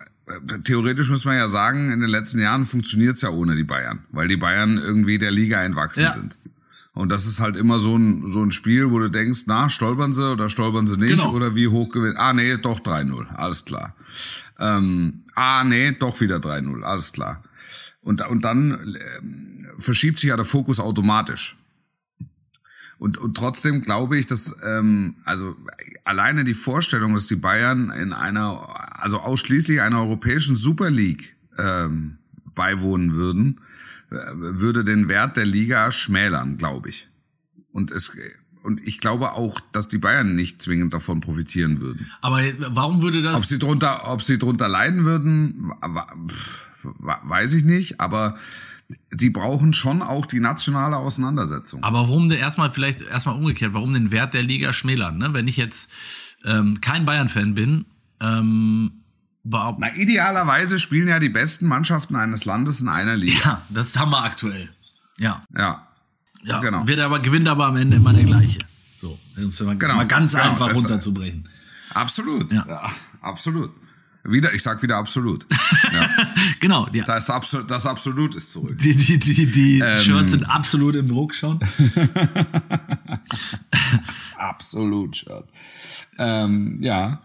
theoretisch 0.63 1.09
muss 1.09 1.25
man 1.25 1.37
ja 1.37 1.47
sagen, 1.47 1.91
in 1.91 1.99
den 1.99 2.09
letzten 2.09 2.39
Jahren 2.39 2.65
funktioniert's 2.65 3.21
ja 3.21 3.29
ohne 3.29 3.55
die 3.55 3.63
Bayern, 3.63 3.99
weil 4.11 4.27
die 4.27 4.37
Bayern 4.37 4.77
irgendwie 4.77 5.17
der 5.19 5.31
Liga 5.31 5.63
entwachsen 5.63 6.03
Ja. 6.03 6.11
sind. 6.11 6.37
Und 6.93 7.09
das 7.09 7.25
ist 7.27 7.39
halt 7.39 7.55
immer 7.55 7.79
so 7.79 7.95
ein, 7.97 8.31
so 8.31 8.43
ein 8.43 8.51
Spiel, 8.51 8.91
wo 8.91 8.99
du 8.99 9.09
denkst, 9.09 9.41
na, 9.45 9.69
stolpern 9.69 10.11
sie 10.11 10.31
oder 10.33 10.49
stolpern 10.49 10.85
sie 10.87 10.97
nicht 10.97 11.11
Genau. 11.17 11.31
oder 11.33 11.55
wie 11.55 11.67
hoch 11.67 11.89
gewinnt. 11.91 12.17
Ah, 12.17 12.33
nee, 12.33 12.57
doch 12.57 12.79
3-0, 12.81 13.27
alles 13.35 13.63
klar. 13.63 13.95
Ähm, 14.59 15.23
ah, 15.35 15.63
nee, 15.63 15.91
doch 15.93 16.19
wieder 16.19 16.37
3-0, 16.37 16.83
alles 16.83 17.13
klar. 17.13 17.43
Und, 18.01 18.27
und 18.27 18.43
dann 18.43 18.95
ähm, 19.19 19.65
verschiebt 19.77 20.19
sich 20.19 20.29
ja 20.29 20.35
der 20.35 20.45
Fokus 20.45 20.79
automatisch. 20.79 21.55
Und, 22.99 23.17
und 23.17 23.35
trotzdem 23.35 23.81
glaube 23.81 24.19
ich, 24.19 24.27
dass 24.27 24.61
ähm, 24.63 25.15
also 25.23 25.55
alleine 26.03 26.43
die 26.43 26.53
Vorstellung, 26.53 27.13
dass 27.13 27.27
die 27.27 27.37
Bayern 27.37 27.91
in 27.91 28.11
einer, 28.11 28.67
also 29.01 29.19
ausschließlich 29.19 29.81
einer 29.81 29.99
europäischen 29.99 30.57
Super 30.57 30.89
League 30.89 31.37
ähm, 31.57 32.17
beiwohnen 32.53 33.13
würden, 33.13 33.61
äh, 34.11 34.15
würde 34.35 34.83
den 34.83 35.07
Wert 35.07 35.37
der 35.37 35.45
Liga 35.45 35.93
schmälern, 35.93 36.57
glaube 36.57 36.89
ich. 36.89 37.07
Und 37.71 37.91
es 37.91 38.11
und 38.63 38.85
ich 38.85 38.99
glaube 38.99 39.31
auch, 39.31 39.61
dass 39.71 39.87
die 39.87 39.99
Bayern 39.99 40.35
nicht 40.35 40.61
zwingend 40.61 40.93
davon 40.93 41.21
profitieren 41.21 41.79
würden. 41.79 42.11
aber 42.19 42.41
warum 42.67 43.01
würde 43.01 43.21
das, 43.21 43.37
Ob 43.37 43.45
sie 43.45 43.57
drunter, 43.57 44.11
ob 44.11 44.21
sie 44.21 44.37
drunter 44.37 44.67
leiden 44.67 45.05
würden, 45.05 45.71
weiß 46.83 47.53
ich 47.53 47.63
nicht. 47.63 48.01
Aber 48.01 48.37
die 49.11 49.29
brauchen 49.29 49.73
schon 49.73 50.01
auch 50.01 50.25
die 50.25 50.39
nationale 50.39 50.97
Auseinandersetzung. 50.97 51.83
aber 51.83 51.99
warum 51.99 52.29
denn 52.29 52.39
erstmal 52.39 52.71
vielleicht 52.71 53.01
erstmal 53.01 53.35
umgekehrt, 53.35 53.73
warum 53.73 53.93
den 53.93 54.11
Wert 54.11 54.33
der 54.33 54.41
Liga 54.43 54.73
schmälern, 54.73 55.17
ne? 55.17 55.33
Wenn 55.33 55.47
ich 55.47 55.57
jetzt 55.57 55.91
ähm, 56.45 56.79
kein 56.81 57.05
Bayern-Fan 57.05 57.53
bin, 57.53 57.85
ähm, 58.21 58.91
Na, 59.43 59.95
idealerweise 59.95 60.79
spielen 60.79 61.07
ja 61.07 61.19
die 61.19 61.29
besten 61.29 61.67
Mannschaften 61.67 62.15
eines 62.15 62.45
Landes 62.45 62.81
in 62.81 62.87
einer 62.87 63.15
Liga. 63.15 63.39
ja, 63.43 63.61
das 63.69 63.97
haben 63.97 64.11
wir 64.11 64.23
aktuell. 64.23 64.69
Ja, 65.19 65.43
Ja. 65.55 65.87
ja, 66.43 66.59
Genau. 66.59 66.87
wird 66.87 66.99
aber 66.99 67.19
gewinnt 67.19 67.47
aber 67.47 67.67
am 67.67 67.77
Ende 67.77 67.97
immer 67.97 68.13
der 68.13 68.23
gleiche. 68.23 68.59
So, 68.99 69.17
um 69.37 69.43
es 69.45 69.59
mal, 69.61 69.77
Genau, 69.77 69.95
mal 69.95 70.07
ganz 70.07 70.31
genau, 70.31 70.43
einfach 70.51 70.73
runterzubrechen. 70.73 71.47
Absolut. 71.93 72.51
Ja. 72.51 72.65
Ja. 72.67 72.89
absolut. 73.21 73.71
Wieder, 74.23 74.53
ich 74.53 74.61
sag 74.63 74.81
wieder 74.83 74.97
absolut. 74.97 75.45
Ja. 75.93 76.09
genau, 76.59 76.85
die, 76.87 77.01
Das, 77.01 77.29
absolut, 77.29 77.69
das 77.71 77.85
Absolut 77.85 78.35
ist 78.35 78.51
zurück. 78.51 78.77
die, 78.79 78.95
die, 78.95 79.17
die, 79.17 79.45
die 79.45 79.79
Ähm. 79.79 79.97
Shirts 79.97 80.31
sind 80.31 80.43
absolut 80.43 80.95
im 80.95 81.07
Druck 81.07 81.33
schon. 81.33 81.59
Das 83.29 84.35
absolut, 84.37 85.17
Shirt. 85.17 85.45
Ähm, 86.17 86.77
ja. 86.81 87.21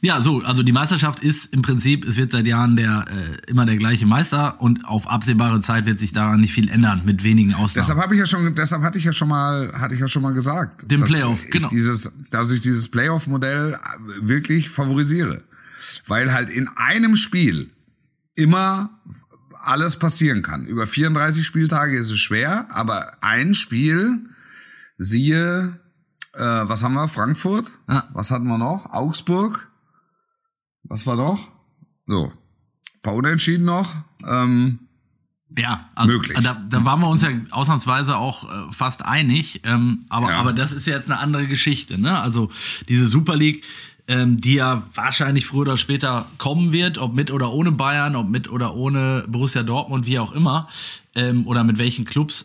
Ja, 0.00 0.22
so, 0.22 0.40
also 0.42 0.62
die 0.62 0.72
Meisterschaft 0.72 1.18
ist 1.20 1.52
im 1.52 1.62
Prinzip, 1.62 2.06
es 2.06 2.16
wird 2.16 2.30
seit 2.30 2.46
Jahren 2.46 2.76
der 2.76 3.06
äh, 3.08 3.50
immer 3.50 3.66
der 3.66 3.76
gleiche 3.76 4.06
Meister 4.06 4.60
und 4.60 4.84
auf 4.86 5.08
absehbare 5.08 5.60
Zeit 5.60 5.84
wird 5.84 5.98
sich 5.98 6.12
daran 6.12 6.40
nicht 6.40 6.52
viel 6.52 6.70
ändern, 6.70 7.02
mit 7.04 7.24
wenigen 7.24 7.54
Ausnahmen. 7.54 7.82
Deshalb 7.86 7.98
habe 7.98 8.14
ich 8.14 8.20
ja 8.20 8.26
schon, 8.26 8.54
deshalb 8.54 8.82
hatte 8.82 8.98
ich 8.98 9.04
ja 9.04 9.12
schon 9.12 9.28
mal, 9.28 9.72
hatte 9.74 9.94
ich 9.94 10.00
ja 10.00 10.06
schon 10.08 10.22
mal 10.22 10.32
gesagt, 10.32 10.90
Den 10.90 11.00
dass 11.00 11.08
Playoff, 11.08 11.44
ich 11.44 11.50
genau. 11.50 11.68
Dieses, 11.68 12.12
dass 12.30 12.52
ich 12.52 12.60
dieses 12.60 12.88
Playoff-Modell 12.88 13.76
wirklich 14.20 14.68
favorisiere, 14.70 15.42
weil 16.06 16.32
halt 16.32 16.50
in 16.50 16.68
einem 16.76 17.16
Spiel 17.16 17.70
immer 18.34 18.90
alles 19.62 19.98
passieren 19.98 20.42
kann. 20.42 20.66
Über 20.66 20.86
34 20.86 21.44
Spieltage 21.46 21.96
ist 21.96 22.10
es 22.10 22.20
schwer, 22.20 22.66
aber 22.70 23.16
ein 23.22 23.54
Spiel, 23.54 24.20
siehe, 24.98 25.80
äh, 26.34 26.38
was 26.40 26.82
haben 26.84 26.94
wir? 26.94 27.08
Frankfurt. 27.08 27.72
Ja. 27.88 28.08
Was 28.12 28.30
hatten 28.30 28.46
wir 28.46 28.58
noch? 28.58 28.90
Augsburg. 28.92 29.70
Was 30.82 31.06
war 31.06 31.16
noch? 31.16 31.48
So, 32.06 32.32
paar 33.02 33.14
Unentschieden 33.14 33.64
noch. 33.64 33.94
Ähm, 34.26 34.80
ja, 35.56 35.88
also, 35.94 36.12
möglich. 36.12 36.36
Da, 36.42 36.54
da 36.68 36.84
waren 36.84 37.00
wir 37.00 37.08
uns 37.08 37.22
ja 37.22 37.30
ausnahmsweise 37.50 38.16
auch 38.16 38.50
äh, 38.50 38.72
fast 38.72 39.04
einig, 39.04 39.60
ähm, 39.64 40.04
aber, 40.08 40.30
Ja. 40.30 40.40
aber 40.40 40.52
das 40.52 40.72
ist 40.72 40.86
ja 40.86 40.94
jetzt 40.94 41.10
eine 41.10 41.20
andere 41.20 41.46
Geschichte. 41.46 41.98
Ne? 41.98 42.18
Also 42.18 42.50
diese 42.88 43.06
Super 43.06 43.36
League, 43.36 43.64
ähm, 44.06 44.40
die 44.40 44.54
ja 44.54 44.82
wahrscheinlich 44.94 45.46
früher 45.46 45.62
oder 45.62 45.76
später 45.76 46.26
kommen 46.38 46.72
wird, 46.72 46.98
ob 46.98 47.14
mit 47.14 47.30
oder 47.30 47.52
ohne 47.52 47.72
Bayern, 47.72 48.16
ob 48.16 48.28
mit 48.28 48.50
oder 48.50 48.74
ohne 48.74 49.24
Borussia 49.28 49.62
Dortmund, 49.62 50.06
wie 50.06 50.18
auch 50.18 50.32
immer, 50.32 50.68
ähm, 51.14 51.46
oder 51.46 51.64
mit 51.64 51.78
welchen 51.78 52.04
Clubs. 52.04 52.44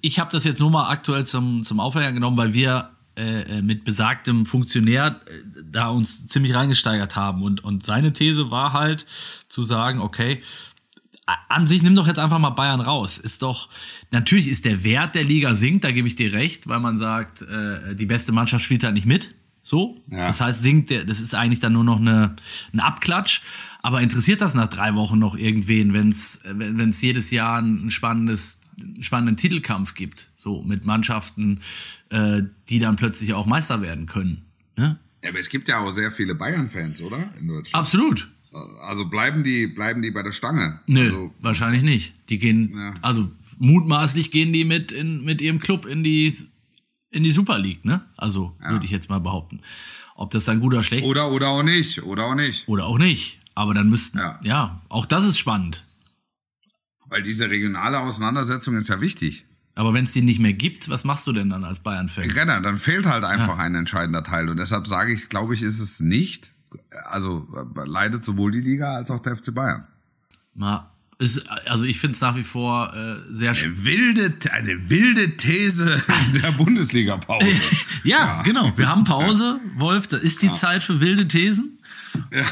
Ich 0.00 0.18
habe 0.18 0.32
das 0.32 0.44
jetzt 0.44 0.58
nur 0.58 0.70
mal 0.70 0.88
aktuell 0.88 1.24
zum, 1.26 1.62
zum 1.62 1.78
Aufhänger 1.78 2.12
genommen, 2.12 2.36
weil 2.36 2.54
wir 2.54 2.90
äh, 3.14 3.58
äh, 3.58 3.62
mit 3.62 3.84
besagtem 3.84 4.46
Funktionär 4.46 5.20
äh, 5.26 5.62
da 5.70 5.88
uns 5.88 6.28
ziemlich 6.28 6.54
reingesteigert 6.54 7.14
haben. 7.14 7.42
Und, 7.42 7.62
und 7.62 7.84
seine 7.84 8.14
These 8.14 8.50
war 8.50 8.72
halt 8.72 9.04
zu 9.48 9.64
sagen, 9.64 10.00
okay, 10.00 10.42
an 11.50 11.66
sich 11.66 11.82
nimm 11.82 11.94
doch 11.94 12.06
jetzt 12.06 12.18
einfach 12.18 12.38
mal 12.38 12.50
Bayern 12.50 12.80
raus. 12.80 13.18
Ist 13.18 13.42
doch, 13.42 13.68
natürlich 14.10 14.48
ist 14.48 14.64
der 14.64 14.82
Wert 14.82 15.14
der 15.14 15.24
Liga 15.24 15.54
sinkt, 15.54 15.84
da 15.84 15.92
gebe 15.92 16.08
ich 16.08 16.16
dir 16.16 16.32
recht, 16.32 16.66
weil 16.68 16.80
man 16.80 16.98
sagt, 16.98 17.44
die 17.94 18.06
beste 18.06 18.32
Mannschaft 18.32 18.64
spielt 18.64 18.82
halt 18.82 18.94
nicht 18.94 19.06
mit. 19.06 19.32
So. 19.62 20.02
Ja. 20.10 20.26
Das 20.26 20.40
heißt, 20.40 20.62
sinkt 20.62 20.90
der, 20.90 21.04
das 21.04 21.20
ist 21.20 21.34
eigentlich 21.34 21.60
dann 21.60 21.72
nur 21.72 21.84
noch 21.84 22.00
eine, 22.00 22.34
ein 22.72 22.80
Abklatsch. 22.80 23.42
Aber 23.80 24.00
interessiert 24.00 24.40
das 24.40 24.54
nach 24.54 24.68
drei 24.68 24.94
Wochen 24.94 25.18
noch 25.18 25.36
irgendwen, 25.36 25.92
wenn's, 25.92 26.40
wenn 26.44 26.90
es 26.90 27.00
jedes 27.02 27.30
Jahr 27.30 27.60
ein 27.60 27.90
spannendes, 27.90 28.60
einen 28.80 29.02
spannenden 29.02 29.36
Titelkampf 29.36 29.94
gibt? 29.94 30.30
So, 30.36 30.62
mit 30.62 30.84
Mannschaften, 30.84 31.60
äh, 32.10 32.42
die 32.68 32.78
dann 32.78 32.96
plötzlich 32.96 33.34
auch 33.34 33.46
Meister 33.46 33.80
werden 33.82 34.06
können. 34.06 34.42
Ne? 34.76 34.98
Ja, 35.22 35.30
aber 35.30 35.38
es 35.38 35.48
gibt 35.48 35.68
ja 35.68 35.78
auch 35.78 35.90
sehr 35.90 36.10
viele 36.10 36.34
Bayern-Fans, 36.34 37.00
oder? 37.02 37.32
In 37.40 37.48
Deutschland. 37.48 37.74
Absolut. 37.74 38.30
Also 38.82 39.06
bleiben 39.06 39.42
die, 39.44 39.66
bleiben 39.66 40.02
die 40.02 40.10
bei 40.10 40.22
der 40.22 40.32
Stange? 40.32 40.80
Nö, 40.86 41.04
Also, 41.04 41.34
wahrscheinlich 41.40 41.82
nicht. 41.82 42.12
Die 42.28 42.38
gehen, 42.38 42.72
Ja. 42.76 42.94
also 43.00 43.30
mutmaßlich 43.58 44.30
gehen 44.30 44.52
die 44.52 44.64
mit, 44.64 44.92
in, 44.92 45.24
mit 45.24 45.40
ihrem 45.40 45.58
Club 45.58 45.86
in 45.86 46.02
die, 46.04 46.36
in 47.12 47.22
die 47.22 47.30
Super 47.30 47.58
League, 47.58 47.84
ne? 47.84 48.00
Also 48.16 48.56
würde 48.58 48.84
ich 48.84 48.90
jetzt 48.90 49.08
mal 49.08 49.20
behaupten. 49.20 49.60
Ob 50.16 50.30
das 50.30 50.44
dann 50.44 50.60
gut 50.60 50.72
oder 50.72 50.82
schlecht 50.82 51.06
oder, 51.06 51.30
oder 51.30 51.48
auch 51.48 51.62
nicht, 51.62 52.02
oder 52.02 52.26
auch 52.26 52.34
nicht. 52.34 52.68
oder 52.68 52.86
auch 52.86 52.98
nicht. 52.98 53.40
Aber 53.54 53.74
dann 53.74 53.88
müssten, 53.88 54.18
ja. 54.18 54.40
Ja. 54.42 54.80
auch 54.88 55.06
das 55.06 55.24
ist 55.24 55.38
spannend. 55.38 55.84
Weil 57.08 57.22
diese 57.22 57.50
regionale 57.50 57.98
Auseinandersetzung 57.98 58.74
ist 58.76 58.88
ja 58.88 59.00
wichtig. 59.00 59.44
Aber 59.74 59.94
wenn 59.94 60.04
es 60.04 60.12
die 60.12 60.22
nicht 60.22 60.38
mehr 60.38 60.52
gibt, 60.52 60.88
was 60.88 61.04
machst 61.04 61.26
du 61.26 61.32
denn 61.32 61.50
dann 61.50 61.64
als 61.64 61.80
Bayern-Fan? 61.80 62.28
Genau, 62.28 62.60
dann 62.60 62.78
fehlt 62.78 63.06
halt 63.06 63.24
einfach 63.24 63.58
ein 63.58 63.74
entscheidender 63.74 64.22
Teil. 64.22 64.48
Und 64.48 64.58
deshalb 64.58 64.86
sage 64.86 65.12
ich, 65.12 65.28
glaube 65.28 65.54
ich, 65.54 65.62
ist 65.62 65.80
es 65.80 66.00
nicht, 66.00 66.50
also 67.04 67.46
leidet 67.86 68.24
sowohl 68.24 68.50
die 68.52 68.60
Liga 68.60 68.94
als 68.94 69.10
auch 69.10 69.20
der 69.20 69.36
FC 69.36 69.54
Bayern. 69.54 69.86
Na, 70.54 70.91
ist, 71.22 71.48
also 71.66 71.84
ich 71.84 72.00
finde 72.00 72.14
es 72.14 72.20
nach 72.20 72.36
wie 72.36 72.42
vor 72.42 72.92
äh, 72.94 73.16
sehr 73.30 73.52
Eine 73.52 73.84
wilde, 73.84 74.34
eine 74.52 74.90
wilde 74.90 75.36
These 75.36 76.02
der 76.42 76.52
Bundesliga-Pause. 76.52 77.62
ja, 78.04 78.42
genau. 78.42 78.72
Wir 78.76 78.88
haben 78.88 79.04
Pause, 79.04 79.60
Wolf. 79.76 80.08
Da 80.08 80.16
ist 80.16 80.42
die 80.42 80.52
Zeit 80.52 80.82
für 80.82 81.00
wilde 81.00 81.28
Thesen. 81.28 81.78
Äh, 82.30 82.42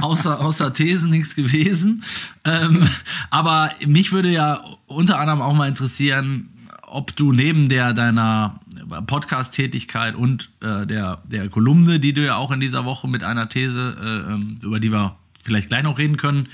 außer, 0.00 0.40
außer 0.40 0.72
Thesen 0.72 1.10
nichts 1.10 1.34
gewesen. 1.34 2.04
Ähm, 2.44 2.88
aber 3.30 3.70
mich 3.86 4.12
würde 4.12 4.30
ja 4.30 4.64
unter 4.86 5.18
anderem 5.18 5.42
auch 5.42 5.54
mal 5.54 5.68
interessieren, 5.68 6.50
ob 6.82 7.14
du 7.16 7.32
neben 7.32 7.68
der 7.68 7.92
deiner 7.92 8.60
Podcast-Tätigkeit 9.06 10.14
und 10.14 10.50
äh, 10.60 10.86
der, 10.86 11.22
der 11.24 11.48
Kolumne, 11.48 12.00
die 12.00 12.12
du 12.12 12.24
ja 12.24 12.36
auch 12.36 12.50
in 12.50 12.60
dieser 12.60 12.84
Woche 12.84 13.08
mit 13.08 13.22
einer 13.22 13.48
These, 13.48 13.96
äh, 14.00 14.32
ähm, 14.32 14.58
über 14.62 14.80
die 14.80 14.90
wir 14.90 15.16
vielleicht 15.42 15.68
gleich 15.68 15.82
noch 15.82 15.98
reden 15.98 16.16
können, 16.16 16.48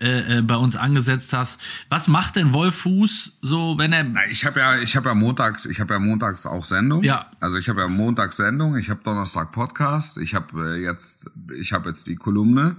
äh, 0.00 0.38
äh, 0.38 0.42
bei 0.42 0.56
uns 0.56 0.76
angesetzt 0.76 1.32
hast. 1.32 1.60
Was 1.88 2.08
macht 2.08 2.36
denn 2.36 2.52
Wolf 2.52 2.76
Fuß 2.76 3.38
so, 3.40 3.78
wenn 3.78 3.92
er 3.92 4.04
Na, 4.04 4.20
Ich 4.30 4.44
habe 4.44 4.60
ja, 4.60 4.78
ich 4.78 4.96
habe 4.96 5.08
ja 5.08 5.14
montags, 5.14 5.66
ich 5.66 5.80
habe 5.80 5.94
ja 5.94 6.00
montags 6.00 6.46
auch 6.46 6.64
Sendung. 6.64 7.02
Ja. 7.02 7.30
Also 7.40 7.58
ich 7.58 7.68
habe 7.68 7.80
ja 7.80 7.88
montags 7.88 8.36
Sendung, 8.36 8.76
ich 8.76 8.90
habe 8.90 9.00
Donnerstag 9.02 9.52
Podcast, 9.52 10.18
ich 10.18 10.34
habe 10.34 10.76
äh, 10.76 10.82
jetzt, 10.82 11.30
ich 11.54 11.72
habe 11.72 11.88
jetzt 11.88 12.06
die 12.06 12.16
Kolumne 12.16 12.76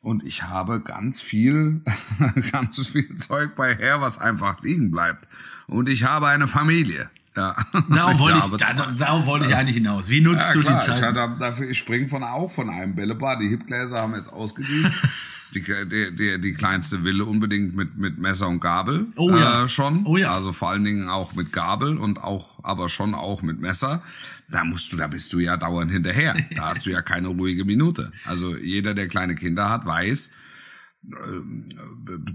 und 0.00 0.22
ich 0.22 0.44
habe 0.44 0.80
ganz 0.80 1.20
viel, 1.20 1.82
ganz 2.52 2.86
viel 2.86 3.16
Zeug 3.16 3.56
bei 3.56 3.74
her, 3.74 4.00
was 4.00 4.18
einfach 4.18 4.62
liegen 4.62 4.90
bleibt. 4.90 5.26
Und 5.66 5.88
ich 5.88 6.04
habe 6.04 6.28
eine 6.28 6.46
Familie. 6.46 7.10
Ja. 7.38 7.54
Darauf 7.88 8.18
wollte 8.18 8.38
ich, 8.38 8.50
da, 8.58 8.92
darauf 8.96 9.26
wollte 9.26 9.46
ich 9.46 9.54
eigentlich 9.54 9.76
hinaus. 9.76 10.08
Wie 10.08 10.20
nutzt 10.20 10.48
ja, 10.48 10.52
du 10.54 10.60
klar, 10.60 10.82
die 10.84 10.90
Ich, 10.90 10.96
Zeit? 10.98 11.14
hatte, 11.16 11.36
dafür, 11.38 11.70
ich 11.70 11.78
springe 11.78 12.08
von 12.08 12.24
auch 12.24 12.50
von 12.50 12.68
einem 12.68 12.94
Bällebad. 12.94 13.40
Die 13.40 13.48
Hipgläser 13.48 14.00
haben 14.00 14.14
jetzt 14.14 14.32
ausgedient. 14.32 14.92
die, 15.54 15.62
die, 15.62 16.14
die, 16.14 16.40
die 16.40 16.52
kleinste 16.52 17.04
Wille 17.04 17.24
unbedingt 17.24 17.76
mit, 17.76 17.96
mit 17.96 18.18
Messer 18.18 18.48
und 18.48 18.60
Gabel 18.60 19.06
Oh 19.16 19.30
ja. 19.30 19.64
äh, 19.64 19.68
schon. 19.68 20.04
Oh 20.04 20.16
ja. 20.16 20.32
Also 20.34 20.52
vor 20.52 20.70
allen 20.70 20.84
Dingen 20.84 21.08
auch 21.08 21.34
mit 21.34 21.52
Gabel 21.52 21.96
und 21.96 22.22
auch, 22.22 22.58
aber 22.64 22.88
schon 22.88 23.14
auch 23.14 23.42
mit 23.42 23.60
Messer. 23.60 24.02
Da 24.50 24.64
musst 24.64 24.92
du, 24.92 24.96
da 24.96 25.06
bist 25.06 25.32
du 25.32 25.38
ja 25.38 25.56
dauernd 25.56 25.92
hinterher. 25.92 26.34
Da 26.56 26.70
hast 26.70 26.86
du 26.86 26.90
ja 26.90 27.02
keine 27.02 27.28
ruhige 27.28 27.64
Minute. 27.64 28.10
Also 28.24 28.56
jeder, 28.56 28.94
der 28.94 29.06
kleine 29.06 29.34
Kinder 29.34 29.70
hat, 29.70 29.86
weiß, 29.86 30.32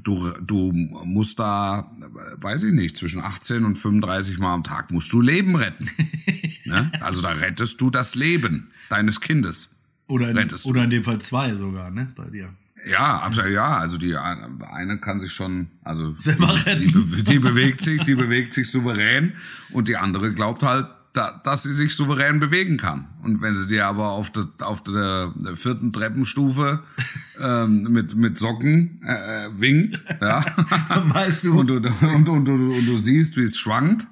du, 0.04 0.32
du 0.42 0.72
musst 0.72 1.40
da, 1.40 1.92
weiß 2.38 2.64
ich 2.64 2.74
nicht, 2.74 2.98
zwischen 2.98 3.22
18 3.22 3.66
und 3.66 3.78
35 3.78 4.40
Mal 4.40 4.54
am 4.54 4.64
Tag 4.64 4.92
musst 4.92 5.12
du 5.14 5.22
Leben 5.22 5.56
retten. 5.56 5.90
ne? 6.66 6.92
Also 7.00 7.22
da 7.22 7.30
rettest 7.30 7.80
du 7.82 7.90
das 7.90 8.16
Leben 8.16 8.72
deines 8.90 9.22
Kindes. 9.22 9.80
Oder 10.08 10.30
in, 10.30 10.38
rettest 10.38 10.66
du. 10.66 10.70
oder 10.70 10.84
in 10.84 10.90
dem 10.90 11.04
Fall 11.04 11.20
zwei 11.20 11.56
sogar, 11.56 11.90
ne? 11.92 12.12
Bei 12.16 12.30
dir. 12.30 12.54
Ja, 12.86 13.20
absolut, 13.20 13.52
ja, 13.52 13.78
also 13.78 13.98
die 13.98 14.16
eine 14.18 14.98
kann 15.00 15.18
sich 15.18 15.32
schon, 15.32 15.68
also 15.84 16.12
die, 16.12 16.88
die, 16.88 17.24
die 17.24 17.40
bewegt 17.40 17.80
sich, 17.80 18.04
die 18.04 18.16
bewegt 18.16 18.52
sich 18.52 18.70
souverän 18.70 19.34
und 19.72 19.88
die 19.88 19.96
andere 19.96 20.34
glaubt 20.34 20.64
halt, 20.64 20.88
da, 21.14 21.40
dass 21.44 21.64
sie 21.64 21.72
sich 21.72 21.96
souverän 21.96 22.40
bewegen 22.40 22.78
kann. 22.78 23.08
Und 23.22 23.42
wenn 23.42 23.56
sie 23.56 23.68
dir 23.68 23.86
aber 23.86 24.10
auf 24.10 24.32
der 24.32 24.48
auf 24.62 24.84
der 24.84 25.32
vierten 25.54 25.94
Treppenstufe 25.94 26.84
ähm, 27.40 27.84
mit 27.84 28.16
mit 28.16 28.38
Socken 28.38 29.02
äh, 29.06 29.46
äh, 29.46 29.50
winkt, 29.60 30.04
ja, 30.20 30.44
Dann 30.90 31.14
weißt 31.14 31.46
du. 31.46 31.60
und 31.60 31.68
du, 31.68 31.76
und, 31.76 32.02
und, 32.02 32.30
und, 32.30 32.50
und 32.50 32.86
du 32.86 32.98
siehst, 32.98 33.38
wie 33.38 33.44
es 33.44 33.58
schwankt, 33.60 34.08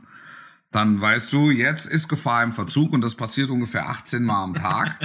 dann 0.71 1.01
weißt 1.01 1.33
du, 1.33 1.49
jetzt 1.51 1.87
ist 1.87 2.07
Gefahr 2.07 2.43
im 2.43 2.51
Verzug 2.53 2.93
und 2.93 3.01
das 3.03 3.15
passiert 3.15 3.49
ungefähr 3.49 3.89
18 3.89 4.23
Mal 4.23 4.43
am 4.43 4.53
Tag. 4.53 4.95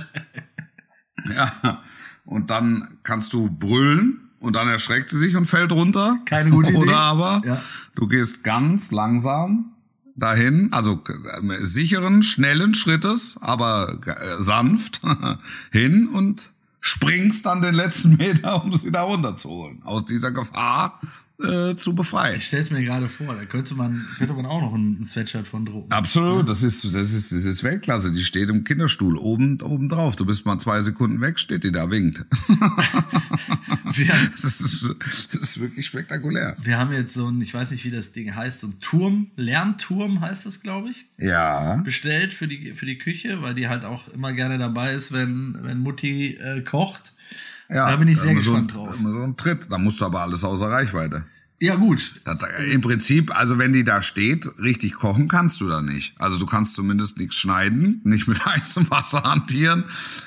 ja. 1.35 1.83
Und 2.25 2.50
dann 2.50 2.99
kannst 3.05 3.33
du 3.33 3.49
brüllen 3.49 4.31
und 4.38 4.55
dann 4.55 4.69
erschreckt 4.69 5.11
sie 5.11 5.19
sich 5.19 5.35
und 5.37 5.47
fällt 5.47 5.73
runter. 5.73 6.19
Keine 6.26 6.50
gute 6.50 6.71
Idee. 6.71 6.79
Oder 6.79 6.97
aber 6.99 7.43
Ja. 7.45 7.62
du 7.95 8.07
gehst 8.07 8.45
ganz 8.45 8.91
langsam 8.93 9.73
dahin, 10.16 10.73
also 10.73 11.02
äh, 11.08 11.64
sicheren, 11.64 12.23
schnellen 12.23 12.75
Schrittes, 12.75 13.38
aber 13.40 13.99
äh, 14.06 14.42
sanft 14.42 15.02
hin 15.70 16.08
und 16.08 16.50
springst 16.80 17.46
dann 17.46 17.62
den 17.62 17.75
letzten 17.75 18.16
Meter, 18.16 18.64
um 18.64 18.75
sie 18.75 18.90
da 18.90 19.02
runterzuholen. 19.02 19.82
Aus 19.85 20.04
dieser 20.04 20.32
Gefahr 20.32 21.00
äh, 21.43 21.75
zu 21.75 21.95
befreien. 21.95 22.37
Ich 22.37 22.45
stell's 22.47 22.71
mir 22.71 22.83
gerade 22.83 23.09
vor, 23.09 23.35
da 23.35 23.45
könnte 23.45 23.75
man, 23.75 24.07
könnte 24.19 24.33
man 24.35 24.47
auch 24.47 24.61
noch 24.61 24.75
ein, 24.75 25.02
ein 25.02 25.07
Sweatshirt 25.07 25.47
von 25.47 25.66
drucken. 25.66 25.93
Absolut, 25.93 26.49
das 26.49 26.62
ist, 26.62 26.85
das 26.95 27.12
ist, 27.12 27.33
das 27.33 27.45
ist 27.45 27.62
Weltklasse. 27.64 28.12
Die 28.12 28.25
steht 28.25 28.49
im 28.50 28.64
Kinderstuhl 28.64 29.16
oben, 29.19 29.61
oben 29.61 29.88
drauf. 29.88 30.16
Du 30.16 30.25
bist 30.25 30.47
mal 30.47 30.59
zwei 30.59 30.81
Sekunden 30.81 31.21
weg, 31.21 31.38
steht 31.38 31.64
die 31.64 31.73
da, 31.73 31.90
winkt. 31.90 32.25
Wir, 33.93 34.12
Das 34.33 34.45
ist, 34.45 34.95
das 35.33 35.40
ist 35.43 35.61
wirklich 35.61 35.87
spektakulär. 35.87 36.57
wir 36.62 36.78
haben 36.78 36.93
jetzt 36.93 37.14
so 37.14 37.28
ein, 37.28 37.40
ich 37.40 37.55
weiß 37.55 37.71
nicht, 37.71 37.85
wie 37.85 37.90
das 37.90 38.12
Ding 38.12 38.35
heißt, 38.35 38.61
so 38.61 38.66
ein 38.69 38.81
Turm, 38.81 39.31
Lernturm 39.37 40.21
heißt 40.21 40.45
das, 40.47 40.61
glaube 40.61 40.90
ich, 40.90 41.07
Ja. 41.19 41.76
bestellt 41.76 42.33
für 42.33 42.49
die, 42.49 42.75
für 42.75 42.87
die 42.87 42.99
Küche, 42.99 43.43
weil 43.43 43.55
die 43.55 43.69
halt 43.69 43.85
auch 43.85 44.09
immer 44.09 44.33
gerne 44.33 44.59
dabei 44.59 44.93
ist, 44.95 45.12
wenn, 45.12 45.57
wenn 45.62 45.78
Mutti 45.78 46.35
äh, 46.35 46.62
kocht. 46.62 47.14
Ja 47.68 47.90
Da 47.90 47.96
bin 47.96 48.08
ich 48.08 48.18
sehr 48.18 48.30
immer 48.30 48.42
so 48.42 48.52
gespannt 48.52 48.73
ein, 48.73 48.75
drauf. 48.75 48.94
So 49.00 49.23
ein 49.23 49.37
Tritt. 49.37 49.66
Da 49.70 49.78
musst 49.78 50.00
du 50.00 50.04
aber 50.04 50.20
alles 50.20 50.44
außer 50.44 50.70
Reichweite. 50.70 51.25
Ja, 51.61 51.76
gut. 51.76 52.20
Das, 52.25 52.38
Im 52.70 52.82
Prinzip, 52.82 53.35
also 53.35 53.56
wenn 53.56 53.73
die 53.73 53.82
da 53.82 54.02
steht, 54.02 54.46
richtig 54.58 54.94
kochen 54.94 55.26
kannst 55.26 55.61
du 55.62 55.68
da 55.68 55.80
nicht. 55.80 56.14
Also 56.20 56.38
du 56.38 56.44
kannst 56.44 56.75
zumindest 56.75 57.18
nichts 57.18 57.37
schneiden, 57.37 58.02
nicht 58.04 58.28
mit 58.28 58.44
heißem 58.44 58.90
Wasser 58.90 59.23
hantieren. 59.23 59.85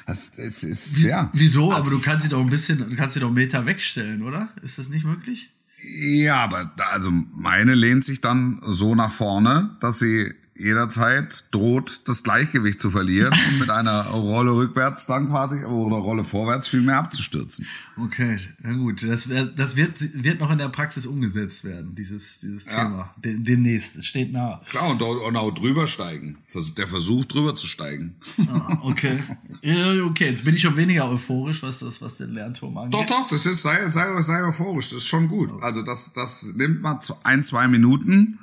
Das, 0.07 0.31
das 0.31 0.63
ist, 0.63 1.03
ja. 1.03 1.29
Wieso? 1.33 1.71
Also 1.71 1.91
Aber 1.91 1.97
du 1.97 2.03
kannst 2.03 2.23
sie 2.23 2.29
doch 2.29 2.39
ein 2.39 2.49
bisschen, 2.49 2.79
du 2.79 2.95
kannst 2.95 3.13
sie 3.13 3.19
doch 3.19 3.27
einen 3.27 3.35
Meter 3.35 3.65
wegstellen, 3.67 4.23
oder? 4.23 4.49
Ist 4.63 4.79
das 4.79 4.89
nicht 4.89 5.05
möglich? 5.05 5.51
Ja, 5.83 6.37
aber 6.37 6.71
da, 6.75 6.85
also 6.91 7.11
meine 7.11 7.75
lehnt 7.75 8.03
sich 8.03 8.21
dann 8.21 8.61
so 8.67 8.95
nach 8.95 9.11
vorne, 9.11 9.77
dass 9.81 9.99
sie 9.99 10.33
jederzeit 10.59 11.45
droht, 11.51 12.01
das 12.05 12.23
Gleichgewicht 12.23 12.81
zu 12.81 12.89
verlieren 12.89 13.33
und 13.33 13.59
mit 13.59 13.69
einer 13.69 14.03
Rolle 14.07 14.51
rückwärts 14.51 15.05
dann 15.07 15.29
quasi 15.29 15.63
oder 15.63 15.95
Rolle 15.95 16.23
vorwärts 16.23 16.67
viel 16.67 16.81
mehr 16.81 16.97
abzustürzen. 16.97 17.65
Okay, 17.97 18.37
na 18.61 18.73
gut. 18.73 19.03
Das, 19.03 19.27
das 19.55 19.75
wird, 19.75 20.23
wird 20.23 20.39
noch 20.39 20.51
in 20.51 20.57
der 20.57 20.69
Praxis 20.69 21.05
umgesetzt 21.05 21.63
werden, 21.63 21.95
dieses, 21.95 22.39
dieses 22.39 22.65
Ja. 22.65 22.83
Thema. 22.83 23.15
De, 23.17 23.37
demnächst. 23.39 23.97
Es 23.97 24.05
steht 24.05 24.31
nah. 24.31 24.61
Klar, 24.69 24.89
und 24.89 25.01
auch, 25.01 25.27
und 25.27 25.35
auch 25.35 25.51
drüber 25.51 25.87
steigen. 25.87 26.37
Der 26.77 26.87
Versuch, 26.87 27.25
drüber 27.25 27.55
zu 27.55 27.67
steigen. 27.67 28.15
Ah, 28.47 28.77
okay. 28.83 29.23
okay, 29.61 30.29
jetzt 30.29 30.43
bin 30.43 30.55
ich 30.55 30.61
schon 30.61 30.75
weniger 30.75 31.09
euphorisch, 31.09 31.63
was 31.63 31.79
das, 31.79 32.01
was 32.01 32.17
den 32.17 32.33
Lernturm 32.33 32.77
angeht. 32.77 32.93
Doch, 32.93 33.05
doch, 33.05 33.27
das 33.27 33.45
ist, 33.45 33.61
sei, 33.61 33.87
sei, 33.89 34.21
sei 34.21 34.43
euphorisch, 34.43 34.89
das 34.89 34.99
ist 34.99 35.07
schon 35.07 35.27
gut. 35.27 35.51
Also 35.61 35.81
das, 35.81 36.13
das 36.13 36.53
nimmt 36.55 36.81
mal 36.81 36.99
zu 36.99 37.15
ein, 37.23 37.43
zwei 37.43 37.67
Minuten, 37.67 38.39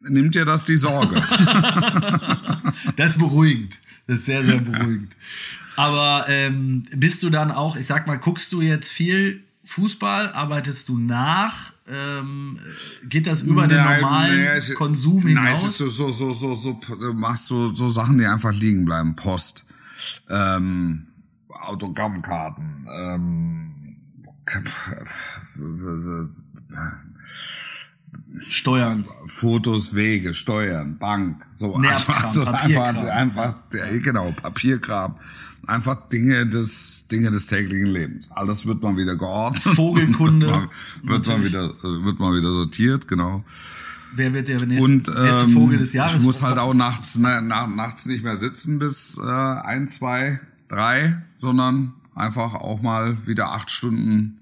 nimmt 0.00 0.34
dir 0.34 0.44
das 0.44 0.64
die 0.64 0.76
Sorge. 0.76 1.22
Das 2.96 3.12
ist 3.12 3.18
beruhigend. 3.18 3.78
Das 4.06 4.18
ist 4.18 4.26
sehr, 4.26 4.42
sehr 4.44 4.58
beruhigend. 4.60 5.14
Aber 5.76 6.26
ähm, 6.28 6.84
bist 6.94 7.22
du 7.22 7.30
dann 7.30 7.50
auch, 7.50 7.76
ich 7.76 7.86
sag 7.86 8.06
mal, 8.06 8.16
guckst 8.18 8.52
du 8.52 8.60
jetzt 8.60 8.90
viel 8.90 9.42
Fußball, 9.64 10.32
arbeitest 10.32 10.88
du 10.88 10.98
nach? 10.98 11.72
Ähm, 11.88 12.58
geht 13.08 13.26
das 13.26 13.42
über 13.42 13.66
den 13.68 13.78
Nein, 13.78 14.00
normalen 14.00 14.36
nee, 14.36 14.46
es- 14.48 14.74
Konsum 14.74 15.26
hinaus? 15.26 15.44
Nein, 15.44 15.54
es 15.54 15.64
ist 15.64 15.78
so, 15.78 15.88
so, 15.88 16.12
so, 16.12 16.32
so, 16.32 16.54
so, 16.54 16.80
du 16.96 17.12
machst 17.14 17.46
so, 17.46 17.74
so 17.74 17.88
Sachen, 17.88 18.18
die 18.18 18.26
einfach 18.26 18.52
liegen 18.52 18.84
bleiben. 18.84 19.14
Post, 19.16 19.64
ähm, 20.28 21.06
Autogrammkarten, 21.48 22.86
ähm, 22.92 23.96
Steuern. 28.38 29.04
Fotos, 29.26 29.94
Wege, 29.94 30.34
Steuern, 30.34 30.98
Bank, 30.98 31.44
so 31.52 31.74
einfach, 31.74 32.32
so 32.32 32.44
einfach, 32.44 32.94
einfach, 32.96 33.56
genau, 34.02 34.32
Papierkram, 34.32 35.16
einfach 35.66 36.08
Dinge 36.08 36.46
des, 36.46 37.08
Dinge 37.08 37.30
des 37.30 37.46
täglichen 37.46 37.88
Lebens. 37.88 38.30
Alles 38.32 38.66
wird 38.66 38.82
mal 38.82 38.96
wieder 38.96 39.16
geordnet. 39.16 39.74
Vogelkunde, 39.74 40.46
wird, 40.46 40.56
mal, 40.56 40.68
wird 41.02 41.26
natürlich. 41.26 41.52
wieder, 41.52 41.64
äh, 41.64 42.04
wird 42.04 42.18
mal 42.18 42.36
wieder 42.36 42.52
sortiert, 42.52 43.08
genau. 43.08 43.44
Wer 44.12 44.32
wird 44.32 44.48
der 44.48 44.66
nächste, 44.66 44.82
Und 44.84 45.08
nächste 45.08 45.44
ähm, 45.44 45.52
Vogel 45.52 45.78
des 45.78 45.92
Jahres? 45.92 46.20
ich 46.20 46.26
muss 46.26 46.42
halt 46.42 46.58
auch 46.58 46.74
nachts, 46.74 47.18
na, 47.18 47.40
na, 47.40 47.66
nachts 47.66 48.06
nicht 48.06 48.24
mehr 48.24 48.36
sitzen 48.36 48.78
bis 48.78 49.18
äh, 49.18 49.22
ein, 49.22 49.86
zwei, 49.88 50.40
drei, 50.68 51.22
sondern 51.38 51.94
einfach 52.14 52.54
auch 52.54 52.82
mal 52.82 53.26
wieder 53.26 53.52
acht 53.52 53.70
Stunden 53.70 54.40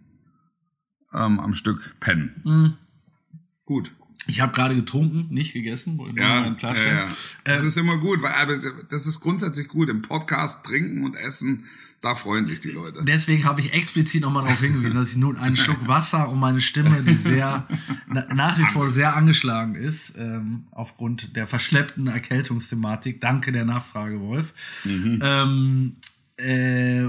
ähm, 1.13 1.41
am 1.41 1.55
Stück 1.55 1.97
pennen. 2.01 2.41
Mhm. 2.45 2.75
Gut. 3.69 3.93
Ich 4.27 4.41
habe 4.41 4.55
gerade 4.55 4.75
getrunken, 4.75 5.27
nicht 5.29 5.53
gegessen. 5.53 6.01
Ja, 6.17 6.47
ja, 6.47 6.75
ja. 6.75 7.09
Das 7.45 7.61
Ähm, 7.61 7.69
ist 7.69 7.77
immer 7.77 7.99
gut, 7.99 8.23
weil 8.23 8.33
aber 8.33 8.57
das 8.89 9.07
ist 9.07 9.21
grundsätzlich 9.21 9.69
gut. 9.69 9.91
Im 9.91 10.01
Podcast 10.01 10.65
trinken 10.65 11.05
und 11.05 11.15
essen, 11.17 11.65
da 12.01 12.15
freuen 12.15 12.47
sich 12.47 12.61
die 12.61 12.71
Leute. 12.71 13.05
Deswegen 13.05 13.45
habe 13.45 13.61
ich 13.61 13.75
explizit 13.75 14.23
nochmal 14.23 14.45
darauf 14.45 14.59
hingewiesen, 14.61 14.95
dass 14.95 15.11
ich 15.11 15.19
nun 15.19 15.37
einen 15.37 15.55
Schluck 15.55 15.87
Wasser 15.87 16.31
und 16.31 16.39
meine 16.39 16.63
Stimme, 16.63 17.03
die 17.03 17.15
sehr 17.15 17.69
na, 18.07 18.25
nach 18.33 18.57
wie 18.59 18.65
vor 18.65 18.89
sehr 18.89 19.15
angeschlagen 19.15 19.75
ist, 19.75 20.15
ähm, 20.17 20.65
aufgrund 20.71 21.37
der 21.37 21.47
verschleppten 21.47 22.07
Erkältungsthematik. 22.07 23.21
Danke 23.21 23.53
der 23.53 23.67
Nachfrage, 23.67 24.19
Wolf. 24.21 24.55
Ähm, 24.87 25.97
äh, 26.39 27.05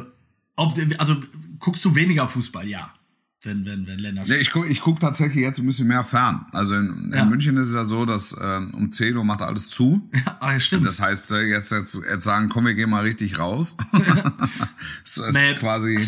ob, 0.57 0.77
also 0.97 1.21
guckst 1.59 1.85
du 1.85 1.95
weniger 1.95 2.27
Fußball? 2.27 2.67
Ja. 2.67 2.93
Wenn, 3.43 3.65
wenn, 3.65 3.87
wenn 3.87 3.99
Länder 3.99 4.23
Nee, 4.27 4.35
ich 4.35 4.51
gucke 4.51 4.67
ich 4.67 4.81
guck 4.81 4.99
tatsächlich 4.99 5.43
jetzt 5.43 5.59
ein 5.59 5.65
bisschen 5.65 5.87
mehr 5.87 6.03
fern. 6.03 6.45
Also 6.51 6.75
in, 6.75 7.05
in 7.05 7.13
Ja. 7.13 7.25
München 7.25 7.55
ist 7.57 7.67
es 7.69 7.73
ja 7.73 7.85
so, 7.85 8.05
dass 8.05 8.35
ähm, 8.41 8.73
um 8.73 8.91
10 8.91 9.15
Uhr 9.15 9.23
macht 9.23 9.41
alles 9.41 9.69
zu. 9.69 10.09
Ah, 10.41 10.53
ja, 10.53 10.59
stimmt. 10.59 10.85
Das 10.85 11.01
heißt, 11.01 11.31
äh, 11.31 11.43
jetzt, 11.43 11.71
jetzt, 11.71 11.99
jetzt 12.09 12.23
sagen, 12.23 12.49
komm, 12.49 12.65
wir 12.65 12.75
gehen 12.75 12.89
mal 12.89 13.03
richtig 13.03 13.39
raus. 13.39 13.77
so 15.05 15.23
ist 15.23 15.33
Map. 15.33 15.59
quasi, 15.59 16.05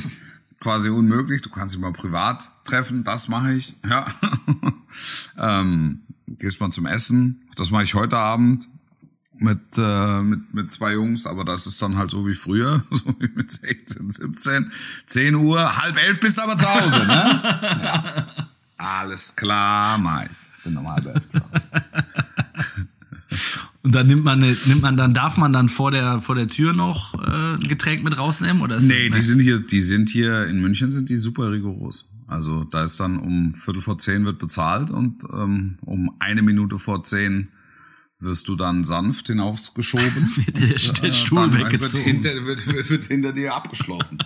quasi 0.60 0.90
unmöglich. 0.90 1.42
Du 1.42 1.50
kannst 1.50 1.74
dich 1.74 1.82
mal 1.82 1.94
privat 1.94 2.52
treffen, 2.66 3.04
das 3.06 3.30
mache 3.30 3.54
ich. 3.54 3.76
Ja. 3.88 4.06
ähm, 5.38 6.02
gehst 6.28 6.60
mal 6.60 6.72
zum 6.72 6.86
Essen. 6.86 7.44
Das 7.56 7.72
mache 7.72 7.84
ich 7.84 7.94
heute 7.94 8.18
Abend 8.18 8.68
mit, 9.42 9.60
äh, 9.78 10.22
mit, 10.22 10.54
mit 10.54 10.72
zwei 10.72 10.94
Jungs, 10.94 11.26
aber 11.26 11.44
das 11.44 11.68
ist 11.68 11.82
dann 11.82 11.98
halt 11.98 12.12
so 12.12 12.28
wie 12.28 12.34
früher, 12.34 12.84
so 12.92 13.16
wie 13.20 13.30
mit 13.36 13.52
16, 13.52 14.12
17, 14.12 14.72
10 15.08 15.36
Uhr, 15.36 15.78
halb 15.78 15.98
elf 15.98 16.20
bist 16.20 16.38
du 16.38 16.44
aber 16.44 16.58
zu 16.58 16.68
Hause, 16.68 17.06
ne? 17.06 17.42
ja. 17.84 18.28
Alles 18.78 19.36
klar, 19.36 19.98
mach 19.98 20.24
ich. 20.26 20.64
Bin 20.64 20.78
um 20.78 20.88
halb 20.88 21.06
elf 21.06 21.28
zu 21.28 21.40
Hause. 21.40 21.62
Und 23.84 23.96
dann 23.96 24.06
nimmt 24.08 24.24
man, 24.24 24.40
nimmt 24.40 24.82
man 24.82 24.96
dann, 24.96 25.14
darf 25.14 25.38
man 25.38 25.54
dann 25.54 25.68
vor 25.68 25.90
der, 25.90 26.22
vor 26.22 26.36
der 26.36 26.48
Tür 26.48 26.74
noch 26.74 27.16
äh, 27.16 27.56
ein 27.56 27.68
Getränk 27.68 28.04
mit 28.04 28.16
rausnehmen? 28.18 28.62
Oder 28.62 28.80
Nee, 28.80 29.10
die 29.10 29.22
sind 29.22 29.40
hier, 29.40 29.60
die 29.60 29.82
sind 29.82 30.10
hier 30.10 30.46
in 30.46 30.62
München 30.62 30.92
sind 30.92 31.10
die 31.10 31.18
super 31.18 31.52
rigoros. 31.52 32.08
Also 32.28 32.64
da 32.64 32.84
ist 32.84 33.00
dann 33.00 33.18
um 33.18 33.54
Viertel 33.54 33.82
vor 33.82 33.98
zehn 33.98 34.24
wird 34.24 34.38
bezahlt 34.38 34.92
und 34.92 35.24
ähm, 35.34 35.78
um 35.82 36.12
eine 36.20 36.44
Minute 36.44 36.78
vor 36.78 37.04
zehn 37.04 37.50
wirst 38.22 38.48
du 38.48 38.56
dann 38.56 38.84
sanft 38.84 39.28
hinaufgeschoben. 39.28 40.32
Wird 40.36 40.58
der, 40.58 40.68
der 40.68 41.10
Äh, 41.10 41.14
Stuhl 41.14 41.54
weggezogen. 41.54 42.06
Wird 42.06 42.26
hinter, 42.26 42.46
wird, 42.46 42.90
wird, 42.90 43.06
hinter 43.06 43.34
dir 43.34 43.54
abgeschlossen. 43.54 44.20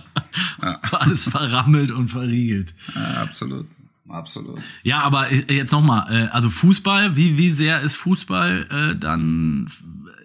Alles 0.92 1.24
verrammelt 1.24 1.90
und 1.90 2.10
verriegelt. 2.10 2.74
Ja, 2.94 3.22
absolut, 3.22 3.66
absolut. 4.08 4.60
Ja, 4.82 5.00
aber 5.00 5.30
äh, 5.32 5.44
jetzt 5.48 5.72
nochmal, 5.72 6.06
äh, 6.14 6.28
also 6.28 6.50
Fußball, 6.50 7.16
wie, 7.16 7.38
wie 7.38 7.52
sehr 7.52 7.80
ist 7.80 7.96
Fußball 7.96 8.66
äh, 8.70 8.96
dann 8.98 9.68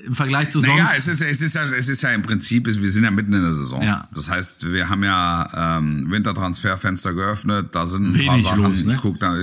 im 0.06 0.16
Vergleich 0.16 0.50
zu 0.50 0.60
sonst? 0.60 0.78
Naja, 0.78 0.90
es 0.98 1.08
ist, 1.08 1.22
es 1.22 1.42
ist 1.42 1.56
ja, 1.56 1.64
es 1.64 1.88
ist 1.88 2.02
ja 2.02 2.10
im 2.12 2.24
Prinzip, 2.24 2.66
wir 2.66 2.90
sind 2.90 3.04
ja 3.04 3.12
mitten 3.12 3.34
in 3.34 3.44
der 3.44 3.54
Saison. 3.54 3.82
Ja. 3.84 4.08
Das 4.14 4.30
heißt, 4.30 4.72
wir 4.72 4.90
haben 4.90 5.04
ja 5.04 5.78
ähm, 5.78 6.10
Wintertransferfenster 6.10 7.14
geöffnet. 7.14 7.70
Da 7.74 7.86
sind 7.88 8.08
ein 8.08 8.14
Wenig 8.16 8.28
paar 8.28 8.40
Sachen. 8.40 8.64
los, 8.64 8.84
ne? 8.84 8.96
Ich 8.96 9.02
guck 9.02 9.20
da, 9.20 9.36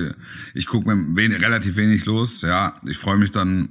ich 0.54 0.66
guck 0.66 0.86
wenig, 0.86 1.40
relativ 1.40 1.76
wenig 1.76 2.04
los. 2.06 2.42
Ja, 2.42 2.74
ich 2.84 2.98
freue 2.98 3.18
mich 3.18 3.30
dann, 3.30 3.68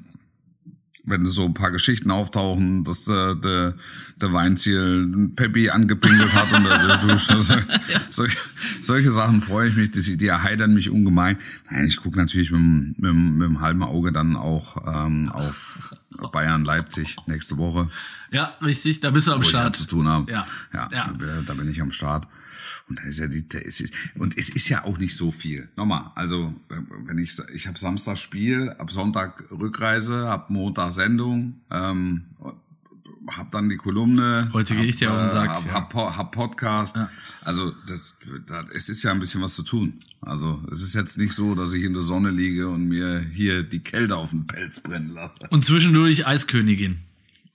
wenn 1.07 1.25
so 1.25 1.45
ein 1.45 1.53
paar 1.53 1.71
Geschichten 1.71 2.11
auftauchen, 2.11 2.83
dass 2.83 3.07
äh, 3.07 3.35
der, 3.35 3.73
der 4.21 4.33
Weinziel 4.33 5.29
Peppi 5.35 5.69
angepinkelt 5.69 6.33
hat 6.35 6.51
und 6.53 6.63
der, 6.65 6.85
der 6.85 6.97
Dusch. 7.07 7.29
Also, 7.29 7.55
solche, 8.09 8.37
solche 8.81 9.09
Sachen 9.11 9.41
freue 9.41 9.69
ich 9.69 9.75
mich, 9.75 9.91
die, 9.91 10.17
die 10.17 10.27
erheitern 10.27 10.73
mich 10.73 10.89
ungemein. 10.89 11.37
Nein, 11.71 11.85
ich 11.87 11.97
gucke 11.97 12.17
natürlich 12.17 12.51
mit, 12.51 12.59
dem- 12.59 12.95
mit, 12.97 13.13
mit 13.13 13.47
dem 13.55 13.61
halben 13.61 13.83
Auge 13.83 14.11
dann 14.11 14.35
auch 14.35 14.77
ähm, 15.05 15.29
auf 15.29 15.95
Bayern 16.31 16.65
Leipzig 16.65 17.15
nächste 17.27 17.57
Woche, 17.57 17.89
Ja, 18.31 18.55
richtig, 18.61 18.99
da 18.99 19.11
bist 19.11 19.27
du 19.27 19.33
am 19.33 19.43
Start. 19.43 19.75
zu 19.75 19.85
tun 19.87 20.07
habe. 20.07 20.31
Ja, 20.31 20.47
ja, 20.73 20.89
ja. 20.91 21.13
Da 21.45 21.53
bin 21.53 21.69
ich 21.69 21.81
am 21.81 21.91
Start. 21.91 22.27
Und 22.89 22.99
da 22.99 23.03
ist 23.03 23.19
ja 23.19 23.27
die, 23.27 23.47
da 23.47 23.59
ist, 23.59 23.81
es- 23.81 23.91
und 24.15 24.37
es 24.37 24.49
ist 24.49 24.69
ja 24.69 24.83
auch 24.85 24.97
nicht 24.97 25.15
so 25.15 25.31
viel. 25.31 25.67
Nochmal, 25.75 26.11
also 26.15 26.53
wenn 27.05 27.17
ich 27.17 27.33
ich 27.53 27.67
habe 27.67 27.77
Samstag 27.77 28.17
Spiel, 28.17 28.69
ab 28.77 28.91
Sonntag 28.91 29.43
Rückreise, 29.51 30.29
ab 30.29 30.49
Montag 30.49 30.91
Sendung, 30.91 31.55
ähm, 31.69 32.23
hab 33.29 33.51
dann 33.51 33.67
die 33.67 33.75
Kolumne. 33.75 34.49
Heute 34.53 34.73
hab, 34.73 34.79
gehe 34.81 34.89
ich 34.89 34.95
dir 34.95 35.11
auf 35.11 35.19
den 35.19 35.29
Sack, 35.29 35.49
Hab, 35.49 35.65
ja. 35.65 35.73
hab, 35.73 35.93
hab 36.17 36.31
Podcast. 36.31 36.95
Also 37.41 37.73
das, 37.87 38.17
da, 38.45 38.63
es 38.73 38.87
ist 38.87 39.03
ja 39.03 39.11
ein 39.11 39.19
bisschen 39.19 39.41
was 39.41 39.53
zu 39.53 39.63
tun. 39.63 39.93
Also 40.21 40.63
es 40.71 40.81
ist 40.81 40.95
jetzt 40.95 41.17
nicht 41.17 41.33
so, 41.33 41.53
dass 41.55 41.73
ich 41.73 41.83
in 41.83 41.93
der 41.93 42.01
Sonne 42.01 42.29
liege 42.31 42.69
und 42.69 42.87
mir 42.87 43.19
hier 43.33 43.63
die 43.63 43.79
Kälte 43.79 44.15
auf 44.15 44.29
den 44.29 44.47
Pelz 44.47 44.79
brennen 44.79 45.13
lasse. 45.13 45.45
Und 45.49 45.65
zwischendurch 45.65 46.25
Eiskönigin. 46.25 46.99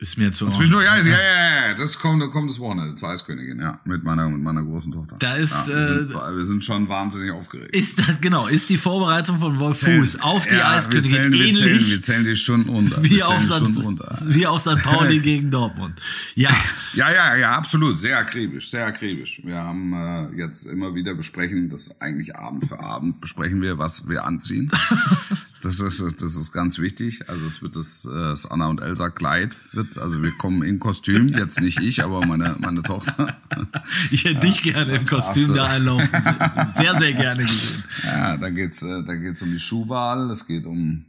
Ist 0.02 0.18
mir 0.18 0.32
zu 0.32 0.50
Zwischendurch, 0.50 0.84
ja, 0.84 0.96
ja, 0.96 1.04
ja, 1.04 1.68
ja, 1.68 1.74
das 1.74 1.96
kommt, 1.96 2.28
kommt 2.32 2.50
das 2.50 2.58
Wochenende 2.58 2.96
zur 2.96 3.10
Eiskönigin, 3.10 3.60
ja, 3.60 3.78
mit 3.84 4.02
meiner, 4.02 4.28
mit 4.28 4.42
meiner 4.42 4.64
großen 4.64 4.90
Tochter. 4.90 5.14
Da 5.20 5.36
ist, 5.36 5.68
ja, 5.68 5.76
wir, 5.76 5.84
sind, 5.84 6.10
äh, 6.10 6.36
wir 6.36 6.44
sind 6.44 6.64
schon 6.64 6.88
wahnsinnig 6.88 7.30
aufgeregt. 7.30 7.72
Ist 7.72 8.00
das, 8.00 8.20
genau, 8.20 8.48
ist 8.48 8.68
die 8.68 8.78
Vorbereitung 8.78 9.38
von 9.38 9.60
Wolf 9.60 9.78
Fuß 9.78 10.20
auf 10.20 10.44
die 10.44 10.56
ja, 10.56 10.72
Eiskönigin 10.72 11.12
wir 11.12 11.20
zählen, 11.20 11.32
wir 11.32 11.54
zählen, 11.54 11.68
ähnlich 11.68 11.90
wir 11.90 12.00
zählen 12.00 12.24
die 12.24 12.34
Stunden 12.34 12.68
unter. 12.70 13.00
wie, 13.04 13.22
auf 13.22 13.44
St. 13.44 13.62
unter. 13.62 14.18
wie 14.26 14.44
auf 14.44 14.60
St. 14.60 14.82
Pauli 14.82 15.18
gegen 15.20 15.52
Dortmund? 15.52 15.94
Ja, 16.34 16.50
Ja, 16.94 17.12
ja, 17.12 17.36
ja, 17.36 17.52
absolut. 17.52 17.96
Sehr 17.96 18.18
akribisch, 18.18 18.70
sehr 18.70 18.86
akribisch. 18.86 19.40
Wir 19.44 19.58
haben 19.58 19.92
äh, 19.92 20.36
jetzt 20.36 20.66
immer 20.66 20.96
wieder 20.96 21.14
besprechen, 21.14 21.68
das 21.68 22.00
eigentlich 22.00 22.34
Abend 22.34 22.66
für 22.66 22.80
Abend 22.80 23.20
besprechen 23.20 23.62
wir, 23.62 23.78
was 23.78 24.08
wir 24.08 24.24
anziehen. 24.24 24.68
Das 25.62 25.78
ist, 25.78 26.00
das 26.00 26.36
ist 26.36 26.52
ganz 26.52 26.78
wichtig. 26.78 27.28
Also 27.28 27.46
es 27.46 27.62
wird 27.62 27.76
das, 27.76 28.04
äh, 28.04 28.10
das 28.12 28.50
Anna 28.50 28.66
und 28.66 28.80
Elsa 28.80 29.10
Kleid 29.10 29.56
wird, 29.72 29.96
also 29.96 30.22
wir 30.22 30.32
kommen 30.32 30.62
in 30.62 30.80
Kostüm, 30.80 31.28
jetzt 31.28 31.60
nicht 31.60 31.80
ich, 31.80 32.02
aber 32.02 32.26
meine, 32.26 32.56
meine 32.58 32.82
Tochter. 32.82 33.36
ich 34.10 34.24
hätte 34.24 34.40
dich 34.40 34.62
gerne 34.62 34.96
im 34.96 35.06
Kostüm 35.06 35.46
Ach, 35.50 35.54
da 35.54 35.66
einlaufen. 35.66 36.08
Sehr, 36.76 36.96
sehr 36.96 37.12
gerne 37.12 37.42
gesehen. 37.44 37.84
Ja, 38.04 38.36
da 38.36 38.50
geht's, 38.50 38.82
äh, 38.82 39.04
da 39.04 39.14
geht's 39.14 39.40
um 39.42 39.52
die 39.52 39.60
Schuhwahl, 39.60 40.30
es 40.30 40.46
geht 40.46 40.66
um, 40.66 41.04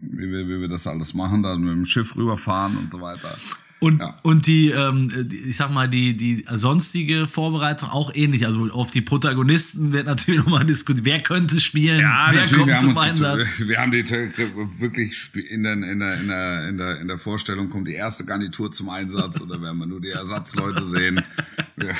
wie 0.00 0.30
wir, 0.30 0.46
wie 0.48 0.60
wir 0.60 0.68
das 0.68 0.86
alles 0.86 1.12
machen, 1.14 1.42
dann 1.42 1.60
mit 1.60 1.72
dem 1.72 1.84
Schiff 1.84 2.14
rüberfahren 2.14 2.76
und 2.76 2.90
so 2.90 3.00
weiter. 3.00 3.34
Und, 3.82 3.98
Ja. 3.98 4.16
und 4.22 4.46
die, 4.46 4.68
ähm, 4.70 5.10
die, 5.28 5.38
ich 5.38 5.56
sag 5.56 5.72
mal, 5.72 5.88
die, 5.88 6.16
die 6.16 6.44
sonstige 6.54 7.26
Vorbereitung 7.26 7.90
auch 7.90 8.14
ähnlich. 8.14 8.46
Also 8.46 8.70
auf 8.70 8.92
die 8.92 9.00
Protagonisten 9.00 9.92
wird 9.92 10.06
natürlich 10.06 10.40
nochmal 10.44 10.64
diskutiert. 10.64 11.04
Wer 11.04 11.20
könnte 11.20 11.60
spielen? 11.60 11.98
Ja, 11.98 12.28
wer 12.30 12.42
natürlich, 12.42 12.52
kommt 12.52 12.66
wir 12.68 12.76
haben, 12.76 12.80
zum 12.80 12.96
uns, 12.96 13.00
Einsatz? 13.00 13.58
wir 13.66 13.78
haben 13.78 13.90
die 13.90 14.08
wirklich 14.78 15.30
in 15.50 15.64
der, 15.64 15.72
in, 15.72 15.98
der, 15.98 16.20
in, 16.20 16.28
der, 16.28 16.68
in, 16.68 16.78
der, 16.78 17.00
in 17.00 17.08
der 17.08 17.18
Vorstellung 17.18 17.70
kommt 17.70 17.88
die 17.88 17.94
erste 17.94 18.24
Garnitur 18.24 18.70
zum 18.70 18.88
Einsatz 18.88 19.40
oder 19.40 19.60
werden 19.60 19.78
wir 19.78 19.86
nur 19.86 20.00
die 20.00 20.10
Ersatzleute 20.10 20.84
sehen. 20.84 21.20
Wir, 21.74 21.94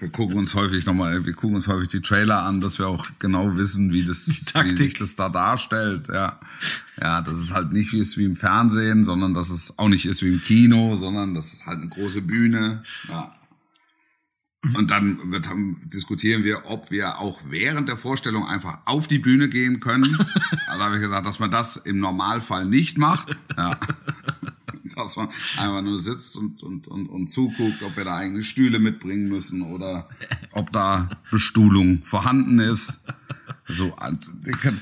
wir 0.00 0.08
gucken 0.08 0.36
uns 0.36 0.54
häufig 0.54 0.84
nochmal, 0.84 1.24
wir 1.24 1.32
gucken 1.32 1.54
uns 1.54 1.68
häufig 1.68 1.88
die 1.88 2.02
Trailer 2.02 2.42
an, 2.42 2.60
dass 2.60 2.80
wir 2.80 2.88
auch 2.88 3.06
genau 3.20 3.56
wissen, 3.56 3.92
wie 3.92 4.04
das, 4.04 4.26
wie 4.64 4.74
sich 4.74 4.94
das 4.94 5.14
da 5.14 5.28
darstellt. 5.28 6.08
Ja, 6.08 6.40
ja, 7.00 7.20
dass 7.22 7.36
es 7.36 7.52
halt 7.54 7.72
nicht 7.72 7.94
ist 7.94 8.18
wie 8.18 8.24
im 8.24 8.34
Fernsehen, 8.34 9.04
sondern 9.04 9.32
dass 9.32 9.50
es 9.50 9.78
auch 9.78 9.88
nicht 9.88 10.04
ist 10.04 10.22
wie 10.22 10.28
im 10.28 10.42
Kino, 10.42 10.96
sondern 10.96 11.21
das 11.26 11.52
ist 11.52 11.66
halt 11.66 11.78
eine 11.78 11.88
große 11.88 12.22
Bühne. 12.22 12.82
Ja. 13.08 13.34
Und 14.76 14.92
dann 14.92 15.32
wird, 15.32 15.48
diskutieren 15.92 16.44
wir, 16.44 16.70
ob 16.70 16.92
wir 16.92 17.18
auch 17.18 17.40
während 17.48 17.88
der 17.88 17.96
Vorstellung 17.96 18.46
einfach 18.46 18.78
auf 18.84 19.08
die 19.08 19.18
Bühne 19.18 19.48
gehen 19.48 19.80
können. 19.80 20.16
Also 20.68 20.84
habe 20.84 20.96
ich 20.96 21.02
gesagt, 21.02 21.26
dass 21.26 21.38
man 21.38 21.50
das 21.50 21.76
im 21.76 21.98
Normalfall 21.98 22.64
nicht 22.64 22.96
macht. 22.96 23.36
Ja. 23.56 23.78
Dass 24.94 25.16
man 25.16 25.28
einfach 25.56 25.80
nur 25.80 25.98
sitzt 25.98 26.36
und, 26.36 26.62
und, 26.62 26.86
und, 26.86 27.06
und 27.06 27.26
zuguckt, 27.26 27.82
ob 27.82 27.96
wir 27.96 28.04
da 28.04 28.16
eigene 28.16 28.42
Stühle 28.42 28.78
mitbringen 28.78 29.26
müssen 29.28 29.62
oder 29.62 30.08
ob 30.52 30.70
da 30.70 31.08
Bestuhlung 31.30 32.02
vorhanden 32.04 32.58
ist. 32.58 33.02
So, 33.68 33.94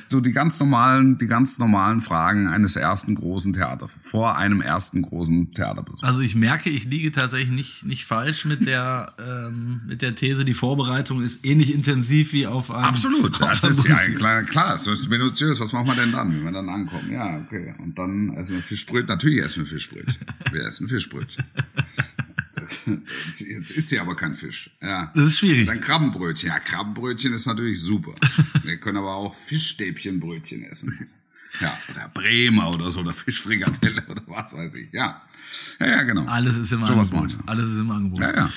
so 0.09 0.21
die 0.21 0.33
ganz 0.33 0.59
normalen, 0.59 1.19
die 1.19 1.27
ganz 1.27 1.59
normalen 1.59 2.01
Fragen 2.01 2.49
eines 2.49 2.77
ersten 2.77 3.15
großen 3.15 3.53
Theaters, 3.53 3.93
vor 4.01 4.39
einem 4.39 4.63
ersten 4.63 5.03
großen 5.03 5.53
Theaterbesuch. 5.53 6.03
Also 6.03 6.21
ich 6.21 6.35
merke, 6.35 6.71
ich 6.71 6.87
liege 6.87 7.13
tatsächlich 7.13 7.51
nicht, 7.51 7.85
nicht 7.85 8.07
falsch 8.07 8.47
mit 8.47 8.67
der, 8.67 9.13
ähm, 9.19 9.83
mit 9.87 10.01
der 10.01 10.15
These, 10.15 10.47
die 10.47 10.55
Vorbereitung 10.55 11.23
ist 11.23 11.45
ähnlich 11.45 11.75
intensiv 11.75 12.33
wie 12.33 12.47
auf 12.47 12.71
einem 12.71 12.85
Absolut, 12.85 13.35
auf 13.43 13.61
das 13.61 13.65
ist 13.65 13.87
ja 13.87 13.95
Bundesliga- 13.97 14.17
klar, 14.17 14.43
klar, 14.45 14.75
es 14.75 14.87
ist 14.87 15.09
minutiös. 15.11 15.61
Was 15.61 15.73
machen 15.75 15.87
wir 15.89 15.95
denn 15.95 16.13
dann, 16.13 16.33
wenn 16.35 16.43
wir 16.45 16.53
dann 16.53 16.69
ankommen? 16.71 17.13
Ja, 17.13 17.37
okay. 17.39 17.75
Und 17.79 17.99
dann 17.99 18.31
essen 18.35 18.57
wir 18.57 18.63
Fischbrötchen. 18.63 19.09
Natürlich 19.09 19.43
essen 19.45 19.59
wir 19.59 19.67
Fischbrötchen. 19.67 20.17
Wir 20.53 20.63
essen 20.67 20.89
Fischbrötchen. 20.89 21.45
Jetzt 23.27 23.41
jetzt 23.41 23.71
isst 23.73 23.89
sie 23.89 23.99
aber 23.99 24.17
kein 24.17 24.35
Fisch. 24.35 24.71
Ja. 24.81 25.13
Das 25.15 25.27
ist 25.27 25.39
schwierig. 25.39 25.67
Dann 25.67 25.81
Krabbenbrötchen. 25.81 26.49
Ja, 26.49 26.59
Krabbenbrötchen 26.59 27.33
ist 27.33 27.47
natürlich 27.47 27.81
super. 27.81 28.15
Wir 28.63 28.77
können 28.79 28.99
aber 28.99 29.15
auch 29.15 29.35
Fischstäbchenbrötchen 29.35 30.65
essen. 30.65 30.99
Ja, 31.61 31.77
oder 31.91 32.09
Bremer 32.15 32.71
oder 32.71 32.91
so, 32.91 33.01
oder 33.01 33.13
Fischfrikadelle 33.13 34.03
oder 34.09 34.23
was 34.27 34.57
weiß 34.57 34.75
ich. 34.77 34.93
Ja, 34.93 35.21
ja, 35.81 35.87
ja 35.87 36.03
genau. 36.05 36.27
Alles 36.27 36.57
ist 36.57 36.73
im 36.73 36.87
So 36.87 36.93
Angebot. 36.95 37.37
Alles 37.47 37.69
ist 37.69 37.81
im 37.81 37.91
Angebot. 37.91 38.21
Ja, 38.21 38.33
ja. 38.37 38.51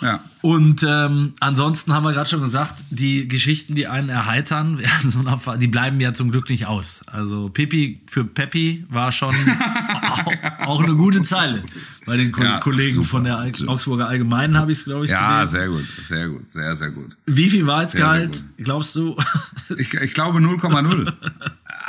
ja. 0.00 0.20
Und 0.40 0.82
ähm, 0.88 1.34
ansonsten 1.40 1.92
haben 1.92 2.04
wir 2.04 2.12
gerade 2.14 2.30
schon 2.30 2.40
gesagt, 2.40 2.74
die 2.90 3.28
Geschichten, 3.28 3.74
die 3.74 3.86
einen 3.86 4.08
erheitern, 4.08 4.80
die 5.60 5.66
bleiben 5.68 6.00
ja 6.00 6.14
zum 6.14 6.30
Glück 6.30 6.48
nicht 6.48 6.64
aus. 6.66 7.02
Also 7.06 7.50
Pippi 7.50 8.00
für 8.06 8.24
Peppi 8.24 8.86
war 8.88 9.12
schon 9.12 9.34
auch, 10.02 10.66
auch 10.66 10.82
eine 10.82 10.94
gute 10.94 11.22
Zeile. 11.22 11.62
Bei 12.06 12.16
den 12.16 12.32
Ko 12.32 12.42
Ja, 12.42 12.60
Kollegen 12.60 12.94
super. 12.94 13.08
von 13.08 13.24
der 13.24 13.36
Al- 13.38 13.52
Augsburger 13.66 14.08
Allgemeinen 14.08 14.56
habe 14.56 14.72
ich 14.72 14.78
es, 14.78 14.84
glaube 14.84 15.04
ich, 15.04 15.10
Ja, 15.10 15.44
gelesen. 15.44 15.50
sehr 15.58 15.68
gut, 15.68 15.84
sehr 16.02 16.28
gut, 16.28 16.50
sehr, 16.52 16.74
sehr 16.74 16.90
gut. 16.92 17.16
Wie 17.26 17.50
viel 17.50 17.66
Wahrheitsgehalt, 17.66 18.36
Sehr, 18.36 18.44
sehr 18.56 18.64
glaubst 18.64 18.96
du? 18.96 19.16
Ich, 19.76 19.92
ich 19.92 20.14
glaube 20.14 20.38
0,0. 20.38 21.12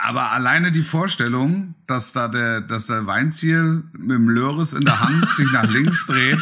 Aber 0.02 0.32
alleine 0.32 0.72
die 0.72 0.82
Vorstellung, 0.82 1.76
dass 1.88 2.14
da 2.14 2.28
der, 2.28 2.62
dass 2.62 2.88
der 2.88 3.06
Weinziel 3.06 3.84
mit 3.94 4.18
dem 4.18 4.30
Löris 4.30 4.74
in 4.74 4.82
der 4.82 5.00
Hand 5.00 5.30
sich 5.36 5.52
nach 5.52 5.70
links 5.70 6.06
dreht 6.06 6.40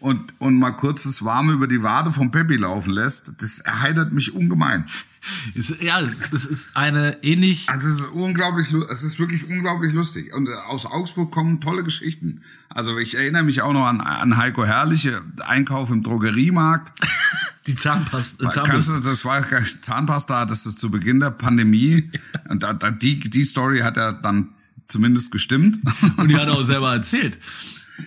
und, 0.00 0.32
und 0.38 0.58
mal 0.58 0.72
kurz 0.72 1.04
das 1.04 1.24
Warme 1.24 1.52
über 1.52 1.66
die 1.66 1.82
Wade 1.82 2.10
vom 2.12 2.30
Peppi 2.30 2.56
laufen 2.56 2.90
lässt, 2.90 3.32
das 3.40 3.60
erheitert 3.60 4.12
mich 4.12 4.34
ungemein. 4.34 4.86
Ja, 5.80 6.00
es, 6.00 6.32
es 6.32 6.46
ist 6.46 6.76
eine 6.76 7.18
ähnlich. 7.22 7.68
Also 7.68 7.88
es 7.88 8.00
ist 8.00 8.10
unglaublich, 8.12 8.72
es 8.90 9.02
ist 9.02 9.18
wirklich 9.18 9.46
unglaublich 9.48 9.92
lustig. 9.92 10.32
Und 10.32 10.48
äh, 10.48 10.52
aus 10.52 10.86
Augsburg 10.86 11.32
kommen 11.32 11.60
tolle 11.60 11.82
Geschichten. 11.82 12.42
Also 12.68 12.98
ich 12.98 13.16
erinnere 13.16 13.42
mich 13.42 13.62
auch 13.62 13.72
noch 13.72 13.86
an, 13.86 14.00
an 14.00 14.36
Heiko 14.36 14.64
Herrliche, 14.64 15.22
Einkauf 15.44 15.90
im 15.90 16.02
Drogeriemarkt. 16.02 16.92
Die 17.68 17.76
Zahnpasta. 17.76 18.48
Kannst 18.64 18.88
du, 18.88 18.98
das 18.98 19.24
war 19.24 19.44
Zahnpasta, 19.82 20.46
das 20.46 20.66
ist 20.66 20.78
zu 20.80 20.90
Beginn 20.90 21.20
der 21.20 21.30
Pandemie. 21.30 22.10
Und 22.48 22.62
da, 22.62 22.72
da, 22.72 22.90
die, 22.90 23.20
die 23.20 23.44
Story 23.44 23.80
hat 23.80 23.96
er 23.96 24.12
dann 24.12 24.48
zumindest 24.88 25.30
gestimmt. 25.30 25.78
Und 26.16 26.28
die 26.28 26.36
hat 26.36 26.48
er 26.48 26.54
auch 26.54 26.64
selber 26.64 26.92
erzählt. 26.92 27.38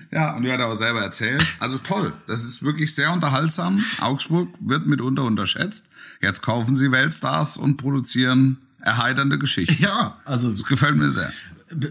Ja, 0.09 0.37
und 0.37 0.43
die 0.43 0.51
hat 0.53 0.61
er 0.61 0.67
auch 0.67 0.75
selber 0.75 1.01
erzählt. 1.01 1.45
Also 1.59 1.77
toll. 1.77 2.13
Das 2.25 2.45
ist 2.45 2.63
wirklich 2.63 2.95
sehr 2.95 3.11
unterhaltsam. 3.11 3.83
Augsburg 3.99 4.47
wird 4.61 4.85
mitunter 4.85 5.25
unterschätzt. 5.25 5.89
Jetzt 6.21 6.41
kaufen 6.41 6.77
sie 6.77 6.93
Weltstars 6.93 7.57
und 7.57 7.75
produzieren 7.75 8.57
erheiternde 8.79 9.37
Geschichten. 9.37 9.83
Ja, 9.83 10.17
also 10.23 10.49
Das 10.49 10.63
gefällt 10.63 10.95
mir 10.95 11.11
sehr. 11.11 11.33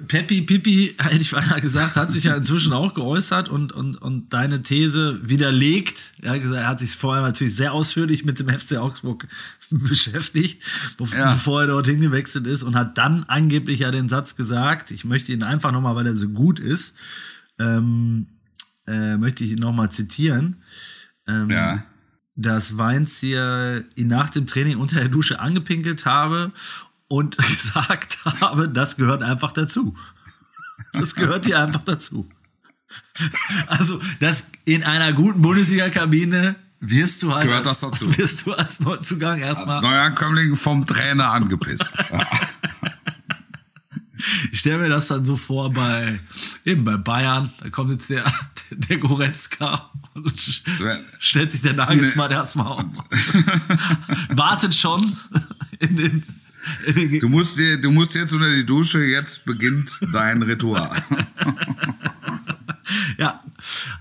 Peppi 0.09 0.43
Pippi, 0.43 0.95
hätte 0.99 1.17
ich 1.17 1.31
beinahe 1.31 1.61
gesagt, 1.61 1.97
hat 1.97 2.13
sich 2.13 2.25
ja 2.25 2.35
inzwischen 2.35 2.73
auch 2.73 2.95
geäußert 2.95 3.49
und, 3.49 3.73
und, 3.73 3.97
und 3.97 4.33
deine 4.33 4.63
These 4.63 5.21
widerlegt. 5.23 6.13
Er 6.23 6.33
hat, 6.33 6.43
gesagt, 6.43 6.61
er 6.61 6.69
hat 6.69 6.79
sich 6.81 6.95
vorher 6.97 7.23
natürlich 7.23 7.55
sehr 7.57 7.73
ausführlich 7.73 8.25
mit 8.25 8.39
dem 8.39 8.49
FC 8.49 8.77
Augsburg 8.77 9.27
beschäftigt, 9.71 10.63
bev- 10.99 11.17
Ja. 11.17 11.33
bevor 11.35 11.63
er 11.63 11.67
dorthin 11.69 12.01
gewechselt 12.01 12.47
ist 12.47 12.63
und 12.63 12.75
hat 12.77 12.99
dann 12.99 13.25
angeblich 13.25 13.81
ja 13.81 13.91
den 13.91 14.09
Satz 14.09 14.37
gesagt, 14.37 14.91
ich 14.91 15.05
möchte 15.05 15.33
ihn 15.33 15.43
einfach 15.43 15.73
nochmal, 15.73 15.95
weil 15.97 16.07
er 16.07 16.17
so 16.17 16.29
gut 16.29 16.59
ist, 16.61 16.97
ähm, 17.59 18.27
äh, 18.87 19.17
möchte 19.17 19.45
ich 19.45 19.53
ihn 19.53 19.59
nochmal 19.59 19.91
zitieren. 19.91 20.57
Ähm, 21.29 21.51
Ja. 21.51 21.85
dass 22.37 22.79
Weinzier 22.79 23.85
ihn 23.97 24.09
nach 24.09 24.31
dem 24.31 24.47
Training 24.47 24.79
unter 24.79 24.97
der 25.01 25.09
Dusche 25.11 25.39
angepinkelt 25.41 26.07
habe 26.07 26.53
und 27.11 27.37
gesagt 27.57 28.19
habe, 28.25 28.69
das 28.69 28.97
gehört 28.97 29.23
einfach 29.25 29.51
dazu. 29.53 29.97
Das 30.93 31.15
gehört 31.17 31.45
hier 31.45 31.59
einfach 31.59 31.83
dazu. 31.83 32.29
Also, 33.67 34.01
das 34.21 34.51
in 34.65 34.85
einer 34.85 35.13
guten 35.13 35.43
Bundesliga-Kabine 35.43 36.55
wirst 36.79 37.23
du 37.23 37.35
halt. 37.35 37.45
Gehört 37.47 37.67
das 37.67 37.81
dazu? 37.81 38.17
Wirst 38.17 38.47
du 38.47 38.53
als 38.55 38.79
Neuzugang 38.81 39.43
Als 39.43 39.59
erstmal. 39.59 39.81
Neuankömmling 39.83 40.57
vom 40.57 40.87
Trainer 40.87 41.31
angepisst. 41.33 41.97
Ich 44.53 44.59
stelle 44.61 44.77
mir 44.79 44.89
das 44.91 45.09
dann 45.09 45.25
so 45.25 45.39
vor 45.39 45.73
bei, 45.73 46.21
eben 46.67 46.85
bei 46.85 46.99
Bayern, 46.99 47.55
da 47.63 47.71
kommt 47.71 47.91
jetzt 47.91 48.11
der, 48.11 48.31
der 48.71 48.99
Goretzka 48.99 49.91
und 50.13 50.39
stellt 51.19 51.53
sich 51.53 51.63
der 51.63 51.73
Nagelsmann 51.73 52.29
Nee. 52.29 52.35
erstmal 52.35 52.67
auf. 52.67 52.85
Wartet 54.29 54.75
schon 54.75 55.17
in 55.79 55.97
den 55.97 56.23
Du 57.21 57.29
musst, 57.29 57.59
du 57.59 57.91
musst 57.91 58.15
jetzt 58.15 58.33
unter 58.33 58.51
die 58.51 58.67
Dusche, 58.67 59.03
jetzt 59.05 59.45
beginnt 59.45 60.01
dein 60.13 60.43
Ritual. 60.43 60.91
Ja, 63.19 63.45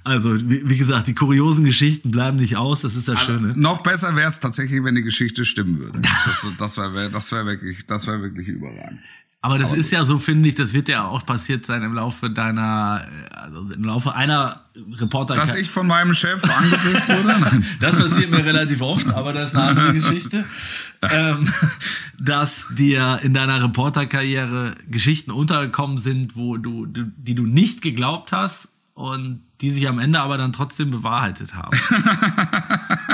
also 0.04 0.36
wie, 0.42 0.78
gesagt, 0.78 1.08
die 1.08 1.14
kuriosen 1.14 1.66
Geschichten 1.66 2.12
bleiben 2.12 2.38
nicht 2.38 2.58
aus, 2.58 2.82
das 2.82 2.96
ist 2.96 3.08
das 3.08 3.20
Schöne. 3.22 3.54
Noch 3.56 3.84
besser 3.84 4.16
wäre 4.16 4.28
es 4.28 4.40
tatsächlich, 4.40 4.84
wenn 4.84 4.96
die 4.96 5.04
Geschichte 5.04 5.46
stimmen 5.46 5.80
würde. 5.80 6.00
Das, 6.02 6.46
das 6.58 6.78
wäre 6.78 7.10
das 7.10 7.32
wär 7.32 7.46
wirklich, 7.46 7.86
das 7.86 8.08
wär 8.08 8.22
wirklich 8.22 8.48
überragend. 8.48 9.00
Aber 9.42 9.58
das 9.58 9.72
ist 9.72 9.92
ja 9.92 10.04
so, 10.04 10.20
finde 10.20 10.50
ich, 10.50 10.56
das 10.56 10.74
wird 10.74 10.90
ja 10.90 11.06
auch 11.06 11.26
passiert 11.26 11.66
sein 11.66 11.82
im 11.82 11.94
Laufe 11.94 12.30
deiner, 12.30 13.08
äh, 13.32 13.34
also 13.34 13.74
im 13.74 13.86
Laufe 13.86 14.14
einer 14.14 14.64
Reporter. 14.76 15.34
Dass 15.34 15.56
ich 15.56 15.70
von 15.70 15.88
meinem 15.88 16.14
Chef 16.14 16.44
angepisst 16.44 17.08
wurde? 17.08 17.24
Nein. 17.40 17.66
Das 17.80 17.98
passiert 17.98 18.32
mir 18.32 18.44
relativ 18.44 18.82
oft, 18.82 19.08
aber 19.08 19.32
das 19.32 19.52
ist 19.52 19.56
eine 19.56 19.70
andere 19.70 19.94
Geschichte. 19.94 20.44
ähm, 21.04 21.50
dass 22.20 22.68
dir 22.76 23.20
in 23.24 23.34
deiner 23.34 23.64
Reporterkarriere 23.64 24.76
Geschichten 24.90 25.32
untergekommen 25.32 25.98
sind, 25.98 26.36
wo 26.36 26.58
du, 26.58 26.86
die 26.86 27.36
du 27.36 27.44
nicht 27.46 27.82
geglaubt 27.82 28.34
hast 28.34 28.74
und 28.94 29.42
die 29.62 29.72
sich 29.72 29.88
am 29.88 30.00
Ende 30.00 30.20
aber 30.20 30.38
dann 30.38 30.52
trotzdem 30.52 30.92
bewahrheitet 30.92 31.56
haben. 31.56 31.78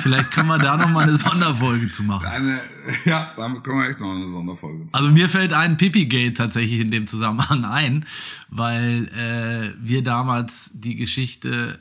Vielleicht 0.06 0.30
können 0.30 0.50
wir 0.50 0.60
da 0.60 0.78
noch 0.78 0.90
mal 0.90 1.02
eine 1.02 1.16
Sonderfolge 1.18 1.90
zu 1.90 2.04
machen. 2.04 2.28
Eine, 2.28 2.60
ja, 3.06 3.32
damit 3.36 3.64
können 3.64 3.80
wir 3.80 3.90
echt 3.90 4.00
noch 4.00 4.14
eine 4.14 4.28
Sonderfolge 4.28 4.86
zu. 4.86 4.96
Also 4.96 5.10
mir 5.10 5.28
fällt 5.30 5.52
ein 5.52 5.78
Pipi-Gate 5.78 6.38
tatsächlich 6.38 6.80
in 6.80 6.92
dem 6.92 7.08
Zusammenhang 7.08 7.66
ein, 7.66 8.06
weil 8.50 9.08
äh, 9.08 9.74
wir 9.82 10.04
damals 10.04 10.70
die 10.76 10.96
Geschichte 10.96 11.80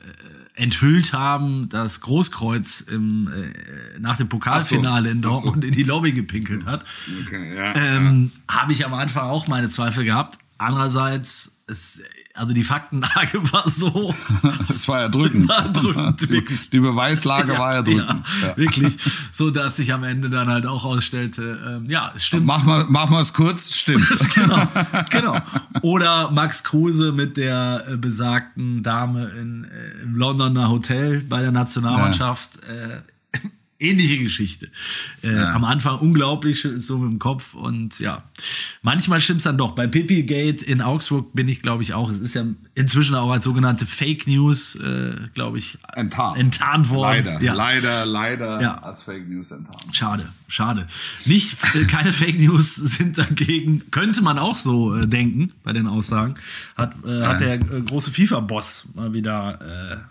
äh, 0.57 0.63
enthüllt 0.63 1.13
haben, 1.13 1.69
dass 1.69 2.01
Großkreuz 2.01 2.81
im, 2.81 3.27
äh, 3.31 3.99
nach 3.99 4.17
dem 4.17 4.27
Pokalfinale 4.27 5.11
in 5.11 5.19
Ach 5.19 5.33
so. 5.33 5.41
Dortmund 5.43 5.65
in 5.65 5.71
die 5.73 5.83
Lobby 5.83 6.11
gepinkelt 6.11 6.65
hat. 6.65 6.83
Okay, 7.27 7.55
ja, 7.55 7.73
Ähm, 7.75 8.31
Habe 8.47 8.71
ich 8.73 8.83
am 8.87 8.95
Anfang 8.95 9.29
auch 9.29 9.47
meine 9.47 9.69
Zweifel 9.69 10.03
gehabt. 10.03 10.39
Andererseits, 10.57 11.54
es, 11.67 12.01
also 12.35 12.53
die 12.53 12.63
Faktenlage 12.63 13.39
war 13.51 13.67
so. 13.69 14.13
Es 14.73 14.87
war 14.87 15.01
ja 15.01 15.09
drückend. 15.09 15.47
War 15.49 15.69
drückend, 15.73 16.21
Die, 16.21 16.29
wirklich. 16.29 16.69
die 16.69 16.79
Beweislage 16.79 17.57
war 17.57 17.73
ja 17.75 17.81
drückend. 17.81 18.25
ja, 18.41 18.47
Ja. 18.49 18.57
wirklich, 18.57 18.97
so 19.31 19.49
dass 19.51 19.77
sich 19.77 19.93
am 19.93 20.03
Ende 20.03 20.29
dann 20.29 20.47
halt 20.49 20.65
auch 20.65 20.85
ausstellte, 20.85 21.59
ähm, 21.83 21.89
ja, 21.89 22.11
es 22.15 22.25
stimmt. 22.25 22.45
Mach 22.45 22.63
mal, 22.63 22.85
mach 22.89 23.09
mal 23.09 23.21
es 23.21 23.33
kurz, 23.33 23.75
stimmt. 23.75 24.05
genau, 24.35 24.67
genau. 25.09 25.39
Oder 25.81 26.29
Max 26.31 26.63
Kruse 26.63 27.11
mit 27.13 27.37
der 27.37 27.85
äh, 27.89 27.97
besagten 27.97 28.83
Dame 28.83 29.29
in, 29.29 29.63
äh, 29.63 30.03
im 30.03 30.15
Londoner 30.15 30.69
Hotel 30.69 31.21
bei 31.21 31.41
der 31.41 31.51
Nationalmannschaft. 31.51 32.57
Äh, 32.57 33.01
ähnliche 33.79 34.17
Geschichte. 34.19 34.69
Äh, 35.21 35.35
Am 35.37 35.65
Anfang 35.65 35.99
unglaublich 35.99 36.67
so 36.77 36.97
mit 36.97 37.09
dem 37.11 37.19
Kopf 37.19 37.53
und 37.55 37.99
ja, 37.99 38.23
manchmal 38.81 39.19
stimmt's 39.19 39.43
dann 39.43 39.57
doch. 39.57 39.73
Bei 39.75 39.85
Pippi 39.87 40.23
Gate 40.23 40.63
in 40.63 40.81
Augsburg 40.81 41.33
bin 41.33 41.47
ich, 41.49 41.61
glaube 41.61 41.83
ich, 41.83 41.93
auch. 41.93 42.09
Es 42.09 42.19
ist 42.21 42.35
ja 42.35 42.45
inzwischen 42.73 43.15
auch 43.15 43.31
als 43.31 43.43
sogenannte 43.43 43.85
Fake 43.85 44.27
News, 44.27 44.75
äh, 44.75 45.15
glaube 45.33 45.57
ich, 45.57 45.77
Enttarnt. 45.93 46.37
enttarnt 46.37 46.89
worden. 46.89 47.25
Leider, 47.25 47.41
Ja. 47.41 47.53
leider, 47.53 48.05
leider 48.05 48.61
Ja. 48.61 48.75
als 48.79 49.03
Fake 49.03 49.27
News 49.29 49.51
enttarnt. 49.51 49.83
Schade, 49.95 50.29
schade. 50.47 50.87
Nicht, 51.25 51.57
äh, 51.75 51.83
keine 51.85 52.13
Fake 52.13 52.39
News 52.39 52.75
sind 52.75 53.17
dagegen, 53.17 53.81
könnte 53.91 54.21
man 54.21 54.39
auch 54.39 54.55
so 54.55 54.95
äh, 54.95 55.05
denken 55.05 55.51
bei 55.63 55.73
den 55.73 55.87
Aussagen. 55.87 56.35
Hat, 56.77 56.93
äh, 57.05 57.21
hat 57.23 57.41
der 57.41 57.55
äh, 57.55 57.81
große 57.85 58.11
FIFA-Boss 58.11 58.85
mal 58.95 59.13
wieder 59.13 60.09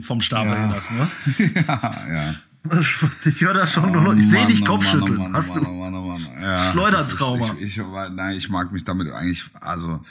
vom 0.00 0.20
Stapel 0.20 0.52
Ja. 0.52 0.66
gelassen, 0.66 0.96
ne? 0.98 1.08
ja, 1.66 1.94
ja. 2.12 2.34
Ich 3.24 3.40
höre 3.40 3.54
das 3.54 3.72
schon 3.72 3.90
nur 3.92 4.02
noch. 4.02 4.16
Ich 4.16 4.28
sehe 4.30 4.46
dich 4.46 4.62
oh 4.62 4.66
Kopfschütteln. 4.66 5.16
Mann, 5.18 5.32
oh 5.32 5.38
Hast 5.38 5.54
Mann, 5.54 5.64
du? 5.64 5.70
oh 5.70 5.74
Mann, 5.74 5.94
oh 5.94 6.06
Mann, 6.08 6.20
oh 6.26 6.30
Mann. 6.34 6.42
Ja, 6.42 6.70
Schleudertrauma. 6.72 7.46
ist- 7.54 7.60
Ich, 7.60 7.78
ich, 7.78 7.84
nein, 8.14 8.36
ich 8.36 8.48
mag 8.48 8.72
mich 8.72 8.84
damit 8.84 9.10
eigentlich, 9.12 9.44
also 9.60 10.04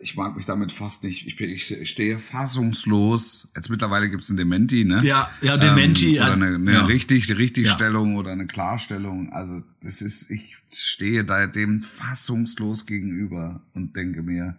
ich 0.00 0.16
mag 0.16 0.34
mich 0.36 0.46
damit 0.46 0.72
fast 0.72 1.04
nicht. 1.04 1.26
Ich, 1.28 1.40
ich 1.40 1.88
stehe 1.90 2.18
fassungslos. 2.18 3.52
Jetzt 3.54 3.70
mittlerweile 3.70 4.10
gibt's 4.10 4.30
ein 4.30 4.36
Dementi, 4.36 4.84
ne? 4.84 5.00
Ja, 5.04 5.30
ja, 5.40 5.56
Dementi, 5.56 6.16
Ähm, 6.16 6.22
oder 6.22 6.32
eine, 6.32 6.46
eine 6.56 6.72
ja. 6.72 6.84
richtig, 6.86 7.30
Richtigstellung 7.36 8.16
oder 8.16 8.32
eine 8.32 8.46
Klarstellung. 8.48 9.32
Also 9.32 9.62
das 9.82 10.02
ist, 10.02 10.28
ich 10.30 10.56
stehe 10.72 11.24
da 11.24 11.46
dem 11.46 11.82
fassungslos 11.82 12.86
gegenüber 12.86 13.60
und 13.74 13.94
denke 13.94 14.22
mir, 14.22 14.56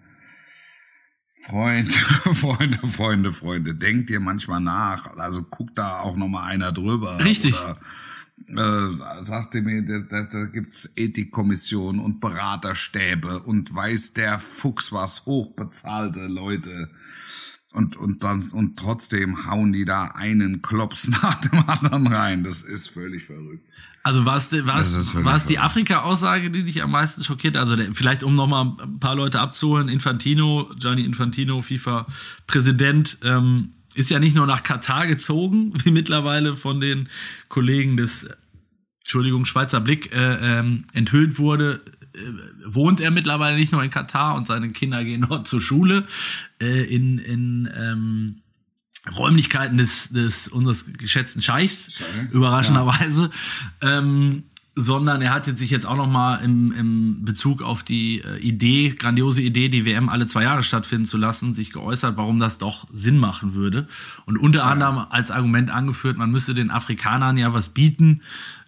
Freunde, 1.44 1.92
Freunde, 2.34 2.80
Freunde, 2.88 3.32
Freunde, 3.34 3.76
denkt 3.76 4.10
ihr 4.10 4.22
manchmal 4.22 4.62
nach. 4.62 5.18
Also 5.18 5.44
guckt 5.44 5.78
da 5.78 6.00
auch 6.00 6.16
noch 6.16 6.30
mal 6.30 6.44
einer 6.44 6.72
drüber. 6.72 7.24
Richtig. 7.24 7.56
Oder, 7.60 7.78
äh, 8.48 9.24
sagte 9.24 9.62
mir, 9.62 9.84
da, 9.84 10.00
da, 10.00 10.24
da 10.24 10.46
gibt's 10.46 10.94
Ethikkommission 10.96 12.00
und 12.00 12.22
Beraterstäbe 12.22 13.42
und 13.42 13.76
weiß 13.76 14.14
der 14.14 14.40
Fuchs 14.40 14.94
was, 14.94 15.26
hochbezahlte 15.26 16.28
Leute. 16.28 16.90
Und, 17.72 17.98
und 17.98 18.24
dann, 18.24 18.42
und 18.52 18.78
trotzdem 18.78 19.46
hauen 19.46 19.74
die 19.74 19.84
da 19.84 20.06
einen 20.06 20.62
Klops 20.62 21.08
nach 21.22 21.42
dem 21.42 21.68
anderen 21.68 22.08
rein. 22.08 22.44
Das 22.44 22.62
ist 22.62 22.90
völlig 22.90 23.26
verrückt. 23.26 23.68
Also 24.06 24.26
war 24.26 24.36
es 24.36 24.52
war's 24.52 25.46
die. 25.46 25.60
Afrika-Aussage, 25.60 26.52
die 26.52 26.66
dich 26.66 26.84
am 26.84 26.92
meisten 26.92 27.24
schockiert? 27.24 27.56
Also 27.56 27.78
der, 27.78 27.94
vielleicht 27.94 28.24
um 28.24 28.36
noch 28.36 28.48
mal 28.48 28.76
ein 28.84 29.00
paar 29.00 29.16
Leute 29.16 29.39
abzuholen, 29.39 29.88
Infantino, 29.88 30.70
Gianni 30.78 31.06
Infantino, 31.06 31.62
FIFA-Präsident, 31.62 33.20
ähm, 33.24 33.76
ist 33.96 34.10
ja 34.10 34.20
nicht 34.20 34.36
nur 34.36 34.46
nach 34.46 34.63
Katar 34.63 35.08
gezogen, 35.08 35.72
wie 35.86 35.92
mittlerweile 35.92 36.58
von 36.58 36.82
den 36.82 37.08
Kollegen 37.48 37.96
des, 37.96 38.30
Entschuldigung, 39.00 39.46
Schweizer 39.46 39.80
Blick 39.80 40.12
äh, 40.12 40.60
ähm, 40.60 40.84
enthüllt 40.92 41.39
wurde, 41.39 41.82
äh, 42.13 42.20
wohnt 42.66 43.00
er 43.00 43.12
mittlerweile 43.12 43.56
nicht 43.56 43.72
nur 43.72 43.84
in 43.84 43.89
Katar 43.89 44.36
und 44.36 44.48
seine 44.48 44.70
Kinder 44.72 45.06
gehen 45.06 45.26
dort 45.30 45.48
zur 45.48 45.62
Schule 45.62 46.06
äh, 46.62 46.84
in, 46.94 47.20
in 47.20 47.70
ähm, 47.74 48.43
Räumlichkeiten 49.12 49.78
des, 49.78 50.10
des 50.10 50.48
unseres 50.48 50.94
geschätzten 50.94 51.42
Scheichs, 51.42 51.98
Scheich, 51.98 52.32
überraschenderweise. 52.32 53.30
Ähm, 53.82 54.44
sondern 54.76 55.22
er 55.22 55.32
hat 55.32 55.46
jetzt 55.46 55.60
sich 55.60 55.70
jetzt 55.70 55.86
auch 55.86 55.96
noch 55.96 56.10
mal 56.10 56.38
im, 56.38 56.72
im 56.72 57.26
Bezug 57.26 57.62
auf 57.62 57.84
die 57.84 58.22
äh, 58.22 58.39
Idee, 58.39 58.96
grandiose 58.98 59.42
Idee, 59.42 59.70
die 59.70 59.86
WM 59.86 60.10
alle 60.10 60.26
zwei 60.26 60.44
Jahre 60.44 60.63
stattfinden 60.63 61.06
zu 61.06 61.18
lassen, 61.18 61.54
sich 61.54 61.72
geäußert, 61.72 62.18
warum 62.18 62.39
das 62.39 62.58
doch 62.58 62.88
Sinn 62.92 63.20
machen 63.20 63.54
würde. 63.54 63.88
Und 64.26 64.38
unter 64.38 64.66
anderem 64.66 65.06
als 65.10 65.30
Argument 65.30 65.70
angeführt, 65.70 66.18
man 66.18 66.32
müsste 66.32 66.56
den 66.56 66.72
Afrikanern 66.72 67.38
ja 67.38 67.54
was 67.54 67.70
bieten, 67.70 68.22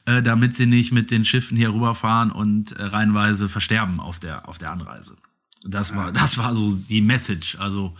äh, 0.06 0.22
damit 0.22 0.56
sie 0.56 0.68
nicht 0.68 0.92
mit 0.92 1.10
den 1.10 1.26
Schiffen 1.26 1.58
hier 1.58 1.74
rüberfahren 1.74 2.32
und 2.32 2.74
äh, 2.74 2.84
reihenweise 2.84 3.50
versterben 3.50 4.00
auf 4.00 4.20
der, 4.20 4.48
auf 4.48 4.60
der 4.60 4.72
Anreise. 4.72 5.16
Das 5.68 5.96
war, 5.96 6.12
das 6.12 6.38
war 6.38 6.54
so 6.56 6.76
die 6.76 7.02
Message. 7.02 7.58
Also 7.60 7.96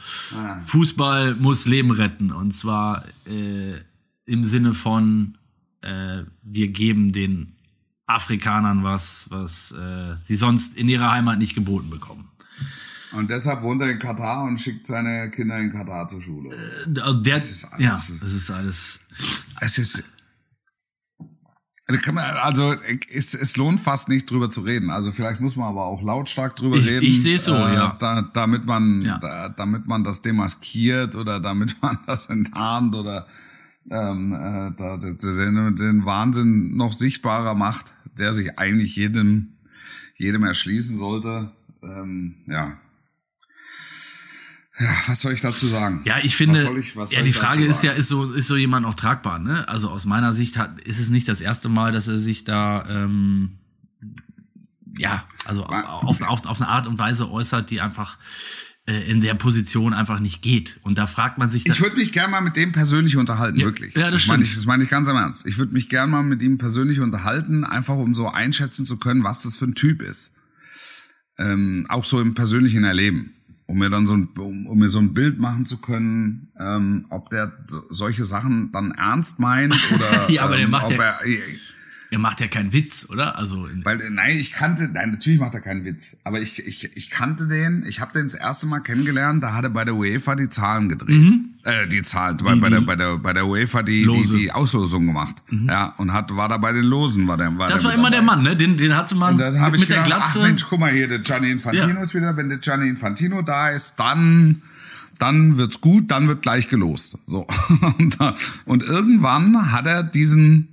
Fußball 0.66 1.36
muss 1.36 1.66
Leben 1.66 1.92
retten. 1.92 2.32
Und 2.32 2.52
zwar 2.52 3.04
äh, 3.28 3.76
im 4.26 4.44
Sinne 4.44 4.74
von, 4.74 5.38
äh, 5.82 6.24
wir 6.44 6.68
geben 6.70 7.12
den 7.12 7.54
Afrikanern 8.08 8.84
was, 8.84 9.28
was 9.30 9.72
äh, 9.72 10.16
sie 10.16 10.36
sonst 10.36 10.76
in 10.76 10.88
ihrer 10.90 11.12
Heimat 11.12 11.40
nicht 11.40 11.56
geboten 11.56 11.90
bekommen. 11.90 12.30
Und 13.14 13.30
deshalb 13.32 13.62
wohnt 13.62 13.82
er 13.82 13.90
in 13.92 13.98
Katar 14.00 14.44
und 14.44 14.60
schickt 14.60 14.88
seine 14.88 15.30
Kinder 15.32 15.58
in 15.58 15.72
Katar 15.72 16.08
zur 16.08 16.22
Schule. 16.22 16.50
Also 17.02 17.14
der, 17.22 17.36
Das 17.36 17.50
ist 17.52 17.66
alles- 17.66 17.84
ja, 17.84 17.92
das 18.22 18.34
ist 18.34 18.52
alles. 18.52 19.00
Es 19.62 19.78
ist. 19.78 20.04
Also, 21.88 22.02
kann 22.02 22.16
man, 22.16 22.24
also 22.24 22.76
es, 23.14 23.36
es 23.36 23.58
lohnt 23.58 23.80
fast 23.80 24.10
nicht 24.10 24.30
drüber 24.32 24.50
zu 24.50 24.62
reden. 24.62 24.90
Also 24.90 25.12
vielleicht 25.12 25.40
muss 25.40 25.56
man 25.56 25.68
aber 25.68 25.86
auch 25.86 26.02
lautstark 26.02 26.56
drüber 26.56 26.78
Ich- 26.78 26.90
reden. 26.90 27.06
ich 27.06 27.22
sehe 27.22 27.36
es 27.36 27.46
so, 27.46 27.54
ja. 27.54 27.96
Da, 28.00 28.24
damit 28.34 28.66
man, 28.66 29.02
Ja. 29.04 29.20
da, 29.20 29.50
damit 29.50 29.86
man 29.86 30.04
das 30.04 30.22
demaskiert 30.24 31.14
oder 31.16 31.40
damit 31.40 31.76
man 31.82 31.98
das 32.08 32.26
enttarnt 32.28 32.96
oder 32.96 33.28
ähm, 33.92 34.34
äh, 34.34 34.72
da, 34.76 34.98
den, 34.98 35.76
den 35.76 36.06
Wahnsinn 36.06 36.76
noch 36.76 36.92
sichtbarer 36.94 37.54
macht, 37.54 37.92
der 38.18 38.34
sich 38.34 38.58
eigentlich 38.58 38.96
jedem, 38.96 39.50
jedem 40.18 40.44
erschließen 40.44 40.98
sollte. 40.98 41.52
Ähm, 41.84 42.34
ja. 42.48 42.80
Ja, 44.78 44.94
was 45.08 45.22
soll 45.22 45.32
ich 45.34 45.42
dazu 45.42 45.68
sagen? 45.68 46.02
Ja, 46.04 46.18
ich 46.22 46.36
finde, 46.36 46.56
Was 46.56 46.64
soll 46.64 46.78
ich- 46.78 46.96
was 46.98 47.12
ja, 47.12 47.20
soll 47.20 47.24
die 47.24 47.30
ich 47.30 47.36
dazu 47.38 47.48
Frage 47.48 47.66
ist 47.66 47.84
ja, 47.84 47.92
ist 47.94 48.10
so, 48.10 48.34
ist 48.34 48.48
so 48.48 48.58
jemand 48.58 48.86
noch 48.86 48.96
tragbar, 48.96 49.40
ne? 49.40 49.68
Also 49.70 49.90
aus 49.90 50.04
meiner 50.06 50.34
Sicht 50.34 50.58
hat, 50.58 50.82
ist 50.82 51.00
es 51.00 51.10
nicht 51.10 51.28
das 51.30 51.40
erste 51.40 51.70
Mal, 51.70 51.92
dass 51.94 52.08
er 52.10 52.20
sich 52.20 52.44
da, 52.44 52.86
ähm, 52.90 53.60
ja, 54.98 55.28
also 55.46 55.66
auf, 55.66 56.22
auf, 56.22 56.46
auf 56.46 56.62
eine 56.62 56.70
Art 56.70 56.88
und 56.88 57.00
Weise 57.00 57.30
äußert, 57.32 57.70
die 57.70 57.80
einfach 57.82 58.18
äh, 58.88 59.10
in 59.10 59.22
der 59.22 59.34
Position 59.34 59.94
einfach 59.94 60.20
nicht 60.20 60.42
geht. 60.42 60.78
Und 60.84 60.98
da 60.98 61.08
fragt 61.08 61.38
man 61.38 61.50
sich, 61.50 61.66
Ich 61.66 61.82
würde 61.82 61.96
mich 61.96 62.12
gern 62.12 62.30
mal 62.32 62.42
mit 62.42 62.56
dem 62.56 62.72
persönlich 62.72 63.18
unterhalten, 63.18 63.60
Ja, 63.60 63.66
wirklich. 63.66 63.96
ja, 63.96 64.12
das 64.12 64.28
meine 64.28 64.44
stimmt. 64.44 64.44
ich, 64.44 64.56
das 64.56 64.66
meine 64.66 64.84
ich 64.84 64.90
ganz 64.90 65.08
im 65.08 65.16
Ernst. 65.16 65.48
Ich 65.48 65.58
würde 65.58 65.74
mich 65.74 65.90
gern 65.90 66.10
mal 66.10 66.22
mit 66.24 66.42
ihm 66.42 66.58
persönlich 66.58 67.00
unterhalten, 67.00 67.64
einfach 67.64 67.96
um 67.96 68.14
so 68.14 68.28
einschätzen 68.30 68.86
zu 68.86 68.98
können, 69.00 69.24
was 69.24 69.42
das 69.44 69.56
für 69.58 69.66
ein 69.66 69.76
Typ 69.76 70.02
ist. 70.02 70.34
Ähm, 71.38 71.86
auch 71.90 72.06
so 72.06 72.22
im 72.22 72.34
persönlichen 72.34 72.84
Erleben. 72.84 73.32
Um 73.68 73.80
mir 73.80 73.90
dann 73.90 74.06
so 74.06 74.14
ein, 74.14 74.30
um, 74.38 74.68
um 74.68 74.78
mir 74.78 74.90
so 74.90 75.00
ein 75.00 75.14
Bild 75.16 75.40
machen 75.40 75.66
zu 75.66 75.78
können, 75.78 76.50
ähm, 76.60 77.06
ob 77.10 77.32
der 77.32 77.52
so, 77.68 77.82
solche 77.90 78.24
Sachen 78.26 78.72
dann 78.72 78.92
ernst 78.92 79.40
meint 79.40 79.74
oder 79.94 80.30
Ja, 80.30 80.44
aber 80.44 80.56
der 80.56 80.66
ähm, 80.66 80.72
macht 80.72 80.86
ob 80.86 80.92
ja- 80.92 81.04
er, 81.04 81.20
er 82.16 82.20
macht 82.20 82.40
ja 82.40 82.48
keinen 82.48 82.72
Witz, 82.72 83.08
oder? 83.10 83.38
Also 83.38 83.68
weil, 83.84 83.98
nein, 84.10 84.38
ich 84.38 84.54
kannte, 84.54 84.88
nein, 84.88 85.12
natürlich 85.12 85.38
macht 85.42 85.54
er 85.54 85.60
keinen 85.60 85.84
Witz, 85.84 86.22
aber 86.24 86.40
ich, 86.40 86.66
ich, 86.66 86.96
ich 86.96 87.10
kannte 87.10 87.46
den, 87.46 87.86
ich 87.86 88.00
habe 88.00 88.14
den 88.14 88.24
das 88.24 88.36
erste 88.36 88.68
Mal 88.68 88.80
kennengelernt, 88.80 89.44
da 89.44 89.54
hat 89.54 89.66
er 89.66 89.70
bei 89.70 89.84
der 89.84 89.96
UEFA 89.96 90.36
die 90.36 90.50
Zahlen 90.50 90.88
gedreht. 90.88 91.30
Äh, 91.64 91.88
die 91.90 92.04
Zahlen, 92.04 92.38
bei, 92.38 92.56
bei, 92.56 92.70
der, 92.70 92.80
bei, 92.82 92.96
der, 92.96 93.18
bei 93.18 93.34
der 93.34 93.46
UEFA 93.46 93.84
die, 93.84 94.08
die, 94.08 94.38
die 94.38 94.52
Auslosung 94.54 95.08
gemacht. 95.08 95.36
Ja, 95.68 95.94
und 95.98 96.14
hat, 96.14 96.34
war 96.34 96.48
da 96.48 96.58
bei 96.58 96.72
den 96.72 96.86
Losen, 96.86 97.28
war 97.28 97.36
der, 97.36 97.58
war 97.58 97.68
das 97.68 97.82
der 97.82 97.90
war 97.92 97.98
immer 97.98 98.10
der 98.10 98.22
dabei. 98.22 98.36
Mann, 98.38 98.44
ne? 98.44 98.56
Den, 98.56 98.78
den 98.78 98.96
hatte 98.96 99.14
man 99.16 99.34
Und 99.34 99.40
dann 99.40 99.54
mit, 99.72 99.74
ich 99.76 99.82
mit 99.82 99.90
der 99.90 100.04
gedacht, 100.04 100.22
Glatze. 100.22 100.40
ach 100.40 100.44
Mensch, 100.46 100.66
guck 100.70 100.80
mal 100.80 100.94
hier, 100.94 101.10
der 101.10 101.20
Gianni 101.20 101.52
Infantino 101.52 101.88
Ja. 101.90 102.02
ist 102.02 102.16
wieder, 102.16 102.38
wenn 102.38 102.48
der 102.48 102.60
Gianni 102.60 102.88
Infantino 102.88 103.42
da 103.42 103.72
ist, 103.72 103.98
dann, 104.00 104.62
dann 105.20 105.58
wird's 105.58 105.82
gut, 105.82 106.12
dann 106.12 106.30
wird 106.30 106.44
gleich 106.44 106.70
gelost. 106.70 107.18
So. 107.26 107.46
Und 108.66 108.84
irgendwann 108.84 109.74
hat 109.74 109.86
er 109.86 110.02
diesen 110.04 110.70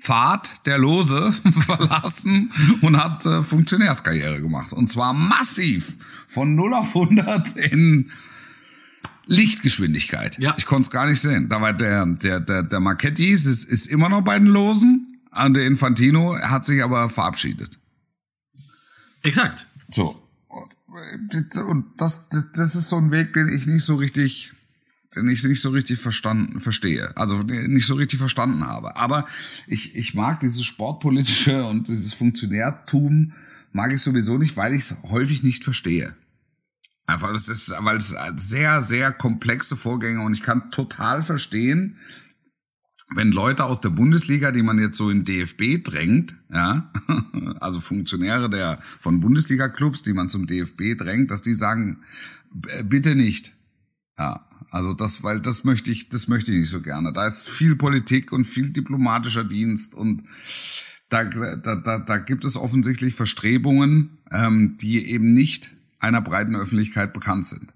Pfad 0.00 0.66
der 0.66 0.78
Lose 0.78 1.32
verlassen 1.66 2.52
und 2.80 2.96
hat 2.96 3.26
äh, 3.26 3.42
Funktionärskarriere 3.42 4.40
gemacht. 4.40 4.72
Und 4.72 4.88
zwar 4.88 5.12
massiv. 5.12 5.96
Von 6.26 6.54
0 6.54 6.74
auf 6.74 6.94
100 6.94 7.56
in 7.56 8.10
Lichtgeschwindigkeit. 9.26 10.38
Ja. 10.38 10.54
Ich 10.56 10.66
konnte 10.66 10.86
es 10.86 10.90
gar 10.90 11.06
nicht 11.06 11.20
sehen. 11.20 11.48
Da 11.48 11.60
war 11.60 11.72
der, 11.72 12.06
der, 12.06 12.40
der, 12.40 12.62
der 12.62 12.80
Marchetti 12.80 13.28
ist, 13.28 13.46
ist 13.46 13.86
immer 13.86 14.08
noch 14.08 14.22
bei 14.22 14.38
den 14.38 14.48
Losen. 14.48 15.20
Und 15.30 15.54
der 15.54 15.66
Infantino 15.66 16.36
hat 16.38 16.64
sich 16.64 16.82
aber 16.82 17.08
verabschiedet. 17.08 17.78
Exakt. 19.22 19.66
So. 19.90 20.22
Und 20.86 21.84
das, 21.96 22.28
das, 22.30 22.52
das 22.52 22.74
ist 22.74 22.88
so 22.88 22.96
ein 22.96 23.10
Weg, 23.10 23.34
den 23.34 23.48
ich 23.48 23.66
nicht 23.66 23.84
so 23.84 23.96
richtig, 23.96 24.52
den 25.16 25.28
ich 25.28 25.42
nicht 25.44 25.60
so 25.60 25.70
richtig 25.70 25.98
verstanden, 25.98 26.60
verstehe. 26.60 27.16
Also 27.16 27.42
nicht 27.42 27.86
so 27.86 27.94
richtig 27.94 28.18
verstanden 28.18 28.66
habe. 28.66 28.96
Aber 28.96 29.26
ich, 29.66 29.96
ich 29.96 30.14
mag 30.14 30.40
dieses 30.40 30.64
sportpolitische 30.64 31.64
und 31.68 31.88
dieses 31.88 32.14
Funktionärtum 32.14 33.32
mag 33.72 33.92
ich 33.92 34.02
sowieso 34.02 34.38
nicht, 34.38 34.56
weil 34.56 34.74
ich 34.74 34.82
es 34.82 34.96
häufig 35.04 35.42
nicht 35.42 35.64
verstehe. 35.64 36.14
Einfach, 37.06 37.32
es 37.32 37.48
ist, 37.48 37.72
weil 37.80 37.96
es 37.96 38.14
sehr, 38.36 38.82
sehr 38.82 39.12
komplexe 39.12 39.76
Vorgänge 39.76 40.20
und 40.20 40.34
ich 40.34 40.42
kann 40.42 40.70
total 40.70 41.22
verstehen, 41.22 41.96
wenn 43.14 43.32
Leute 43.32 43.64
aus 43.64 43.80
der 43.80 43.88
Bundesliga, 43.88 44.52
die 44.52 44.62
man 44.62 44.78
jetzt 44.78 44.98
so 44.98 45.08
in 45.08 45.24
DFB 45.24 45.82
drängt, 45.82 46.36
ja, 46.52 46.92
also 47.60 47.80
Funktionäre 47.80 48.50
der 48.50 48.80
von 49.00 49.20
Bundesliga-Clubs, 49.20 50.02
die 50.02 50.12
man 50.12 50.28
zum 50.28 50.46
DFB 50.46 50.98
drängt, 50.98 51.30
dass 51.30 51.40
die 51.40 51.54
sagen, 51.54 52.02
bitte 52.84 53.14
nicht. 53.14 53.54
Ja, 54.18 54.47
also 54.70 54.92
das, 54.92 55.22
weil 55.22 55.40
das 55.40 55.64
möchte 55.64 55.90
ich, 55.90 56.08
das 56.08 56.28
möchte 56.28 56.52
ich 56.52 56.58
nicht 56.58 56.70
so 56.70 56.80
gerne. 56.80 57.12
Da 57.12 57.26
ist 57.26 57.48
viel 57.48 57.76
Politik 57.76 58.32
und 58.32 58.44
viel 58.44 58.70
diplomatischer 58.70 59.44
Dienst 59.44 59.94
und 59.94 60.22
da, 61.08 61.24
da, 61.24 61.76
da, 61.76 61.98
da 61.98 62.18
gibt 62.18 62.44
es 62.44 62.56
offensichtlich 62.56 63.14
Verstrebungen, 63.14 64.18
ähm, 64.30 64.76
die 64.78 65.10
eben 65.10 65.32
nicht 65.32 65.70
einer 66.00 66.20
breiten 66.20 66.54
Öffentlichkeit 66.54 67.12
bekannt 67.12 67.46
sind. 67.46 67.72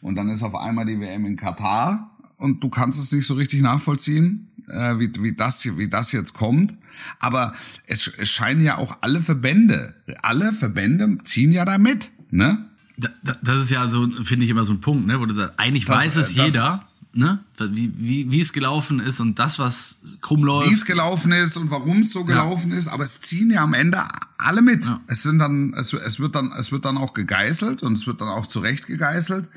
Und 0.00 0.16
dann 0.16 0.28
ist 0.28 0.42
auf 0.42 0.54
einmal 0.54 0.84
die 0.84 0.98
WM 1.00 1.24
in 1.24 1.36
Katar 1.36 2.10
und 2.36 2.62
du 2.62 2.68
kannst 2.68 2.98
es 2.98 3.12
nicht 3.12 3.26
so 3.26 3.34
richtig 3.34 3.62
nachvollziehen, 3.62 4.48
äh, 4.68 4.98
wie, 4.98 5.12
wie, 5.20 5.32
das, 5.32 5.64
wie 5.76 5.88
das 5.88 6.12
jetzt 6.12 6.34
kommt. 6.34 6.74
Aber 7.20 7.54
es, 7.86 8.08
es 8.18 8.30
scheinen 8.30 8.62
ja 8.62 8.78
auch 8.78 8.98
alle 9.00 9.20
Verbände, 9.20 9.94
alle 10.22 10.52
Verbände 10.52 11.18
ziehen 11.24 11.52
ja 11.52 11.64
da 11.64 11.78
mit, 11.78 12.10
ne? 12.30 12.68
Da, 12.96 13.08
da, 13.22 13.36
das 13.42 13.64
ist 13.64 13.70
ja 13.70 13.88
so, 13.88 14.08
finde 14.22 14.44
ich 14.44 14.50
immer 14.50 14.64
so 14.64 14.72
ein 14.72 14.80
Punkt, 14.80 15.06
ne, 15.06 15.18
wo 15.20 15.26
du 15.26 15.34
sagst, 15.34 15.58
eigentlich 15.58 15.84
Das, 15.84 16.00
weiß 16.00 16.16
es 16.16 16.36
äh, 16.36 16.44
jeder, 16.44 16.88
ne, 17.12 17.40
wie, 17.58 17.92
wie, 17.96 18.30
wie 18.30 18.40
es 18.40 18.52
gelaufen 18.52 19.00
ist 19.00 19.20
und 19.20 19.38
das, 19.38 19.58
was 19.58 20.00
krumm 20.20 20.44
läuft. 20.44 20.70
wie 20.70 20.74
es 20.74 20.84
gelaufen 20.84 21.32
ist 21.32 21.56
und 21.56 21.70
warum 21.70 22.00
es 22.00 22.12
so 22.12 22.24
gelaufen 22.24 22.72
ist, 22.72 22.88
aber 22.88 23.04
es 23.04 23.20
ziehen 23.20 23.50
ja 23.50 23.62
am 23.62 23.74
Ende 23.74 24.02
alle 24.38 24.62
mit. 24.62 24.84
Ja. 24.86 25.00
Es 25.06 25.22
sind 25.22 25.38
dann, 25.38 25.74
es, 25.74 25.92
es 25.92 26.20
wird 26.20 26.34
dann, 26.34 26.52
es 26.58 26.72
wird 26.72 26.84
dann 26.84 26.96
auch 26.96 27.14
gegeißelt 27.14 27.82
und 27.82 27.94
es 27.94 28.06
wird 28.06 28.20
dann 28.20 28.28
auch 28.28 28.46
zurecht 28.46 28.86
gegeißelt. 28.86 29.50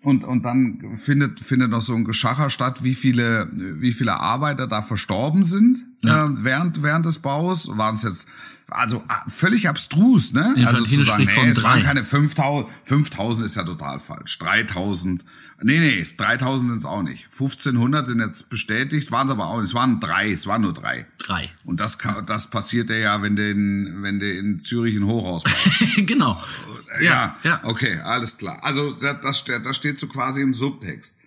Und, 0.00 0.24
und 0.24 0.44
dann 0.44 0.96
findet, 0.96 1.40
findet 1.40 1.70
noch 1.70 1.80
so 1.80 1.94
ein 1.94 2.04
Geschacher 2.04 2.50
statt, 2.50 2.84
wie 2.84 2.94
viele, 2.94 3.48
wie 3.52 3.90
viele 3.90 4.20
Arbeiter 4.20 4.68
da 4.68 4.80
verstorben 4.80 5.42
sind 5.42 5.84
äh, 6.04 6.08
während, 6.08 6.82
während 6.82 7.04
des 7.04 7.18
Baus. 7.18 7.68
Waren 7.76 7.96
es 7.96 8.04
jetzt, 8.04 8.28
also 8.70 9.02
ah, 9.08 9.24
völlig 9.28 9.68
abstrus, 9.68 10.32
ne? 10.32 10.54
Infantino 10.56 10.68
also 10.68 10.84
zu 10.84 11.02
sagen, 11.02 11.24
nee, 11.24 11.48
es 11.48 11.62
waren 11.62 11.82
keine 11.82 12.04
5000, 12.04 12.70
5000 12.84 13.46
ist 13.46 13.54
ja 13.56 13.64
total 13.64 13.98
falsch. 13.98 14.38
3000, 14.38 15.24
nee, 15.62 15.78
nee, 15.78 16.06
3000 16.16 16.70
sind 16.70 16.78
es 16.78 16.84
auch 16.84 17.02
nicht. 17.02 17.24
1500 17.32 18.06
sind 18.06 18.20
jetzt 18.20 18.50
bestätigt, 18.50 19.10
waren 19.10 19.26
es 19.26 19.32
aber 19.32 19.46
auch 19.46 19.60
nicht. 19.60 19.70
Es 19.70 19.74
waren 19.74 20.00
drei, 20.00 20.32
es 20.32 20.46
waren 20.46 20.62
nur 20.62 20.74
drei. 20.74 21.06
Drei. 21.18 21.50
Und 21.64 21.80
das, 21.80 21.96
das 22.26 22.50
passiert 22.50 22.90
ja, 22.90 23.22
wenn 23.22 23.36
du 23.36 23.50
in, 23.50 24.02
wenn 24.02 24.20
du 24.20 24.30
in 24.30 24.60
Zürich 24.60 24.96
ein 24.96 25.06
Hochhaus 25.06 25.44
baust. 25.44 25.96
genau. 26.06 26.42
ja, 27.00 27.36
ja. 27.42 27.60
okay, 27.64 27.98
alles 28.00 28.36
klar. 28.36 28.62
Also 28.62 28.90
das, 28.92 29.44
das 29.44 29.76
steht 29.76 29.98
so 29.98 30.08
quasi 30.08 30.42
im 30.42 30.52
Subtext. 30.52 31.18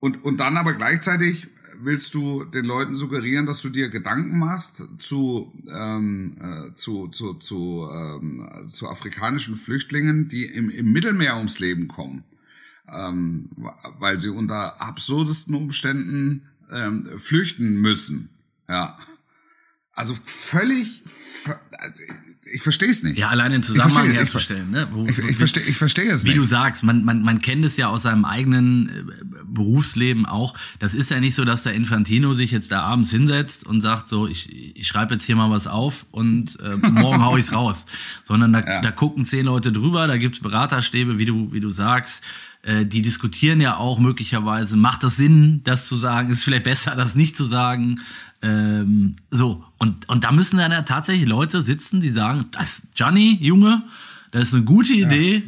Und, 0.00 0.22
und 0.22 0.38
dann 0.38 0.56
aber 0.56 0.74
gleichzeitig 0.74 1.48
willst 1.80 2.14
du 2.14 2.44
den 2.44 2.64
Leuten 2.64 2.94
suggerieren, 2.94 3.46
dass 3.46 3.62
du 3.62 3.68
dir 3.68 3.88
Gedanken 3.88 4.38
machst 4.38 4.84
zu, 4.98 5.52
ähm, 5.68 6.36
äh, 6.40 6.74
zu, 6.74 7.08
zu, 7.08 7.34
zu, 7.34 7.88
ähm, 7.92 8.68
zu 8.68 8.88
afrikanischen 8.88 9.54
Flüchtlingen, 9.54 10.28
die 10.28 10.44
im, 10.46 10.70
im 10.70 10.92
Mittelmeer 10.92 11.36
ums 11.36 11.58
Leben 11.58 11.88
kommen, 11.88 12.24
ähm, 12.88 13.50
weil 13.98 14.20
sie 14.20 14.30
unter 14.30 14.80
absurdesten 14.80 15.54
Umständen 15.54 16.48
ähm, 16.70 17.08
flüchten 17.18 17.80
müssen. 17.80 18.30
Ja. 18.68 18.98
Also 19.92 20.14
völlig, 20.24 21.02
also 21.72 22.02
ich 22.52 22.62
verstehe 22.62 22.90
es 22.90 23.02
nicht. 23.02 23.18
Ja, 23.18 23.28
allein 23.28 23.52
den 23.52 23.62
Zusammenhang 23.62 24.10
herzustellen. 24.10 24.70
Ne? 24.70 24.88
Wo, 24.92 25.06
ich, 25.06 25.18
ich 25.18 25.36
verstehe 25.36 25.62
ich 25.64 25.76
versteh 25.76 26.08
es 26.08 26.24
wie 26.24 26.28
nicht. 26.28 26.36
Wie 26.36 26.40
du 26.40 26.44
sagst, 26.44 26.82
man, 26.82 27.04
man, 27.04 27.22
man 27.22 27.40
kennt 27.40 27.64
es 27.64 27.76
ja 27.76 27.88
aus 27.88 28.02
seinem 28.02 28.24
eigenen 28.24 28.88
äh, 28.88 29.02
Berufsleben 29.44 30.26
auch. 30.26 30.54
Das 30.78 30.94
ist 30.94 31.10
ja 31.10 31.20
nicht 31.20 31.34
so, 31.34 31.44
dass 31.44 31.62
der 31.62 31.74
Infantino 31.74 32.32
sich 32.32 32.50
jetzt 32.50 32.70
da 32.70 32.82
abends 32.82 33.10
hinsetzt 33.10 33.66
und 33.66 33.80
sagt 33.80 34.08
so, 34.08 34.26
ich, 34.26 34.76
ich 34.76 34.86
schreibe 34.86 35.14
jetzt 35.14 35.24
hier 35.24 35.36
mal 35.36 35.50
was 35.50 35.66
auf 35.66 36.06
und 36.10 36.58
äh, 36.60 36.76
morgen 36.76 37.24
hau 37.24 37.36
ich's 37.36 37.52
raus. 37.52 37.86
Sondern 38.24 38.52
da, 38.52 38.60
ja. 38.60 38.82
da 38.82 38.90
gucken 38.90 39.24
zehn 39.24 39.46
Leute 39.46 39.72
drüber, 39.72 40.06
da 40.06 40.16
gibt's 40.16 40.40
Beraterstäbe, 40.40 41.18
wie 41.18 41.24
du, 41.24 41.52
wie 41.52 41.60
du 41.60 41.70
sagst 41.70 42.24
äh, 42.62 42.84
die 42.84 43.02
diskutieren 43.02 43.60
ja 43.60 43.76
auch 43.76 43.98
möglicherweise, 43.98 44.76
macht 44.76 45.04
das 45.04 45.16
Sinn, 45.16 45.60
das 45.64 45.86
zu 45.86 45.96
sagen, 45.96 46.30
ist 46.30 46.44
vielleicht 46.44 46.64
besser, 46.64 46.96
das 46.96 47.14
nicht 47.14 47.36
zu 47.36 47.44
sagen. 47.44 48.00
Ähm, 48.40 49.16
so, 49.30 49.64
und, 49.78 50.08
und 50.08 50.24
da 50.24 50.32
müssen 50.32 50.58
dann 50.58 50.72
ja 50.72 50.82
tatsächlich 50.82 51.28
Leute 51.28 51.62
sitzen, 51.62 52.00
die 52.00 52.10
sagen, 52.10 52.46
das 52.52 52.88
Gianni, 52.94 53.38
Junge, 53.40 53.82
das 54.30 54.48
ist 54.48 54.54
eine 54.54 54.64
gute 54.64 54.92
Idee, 54.92 55.34
ja. 55.36 55.42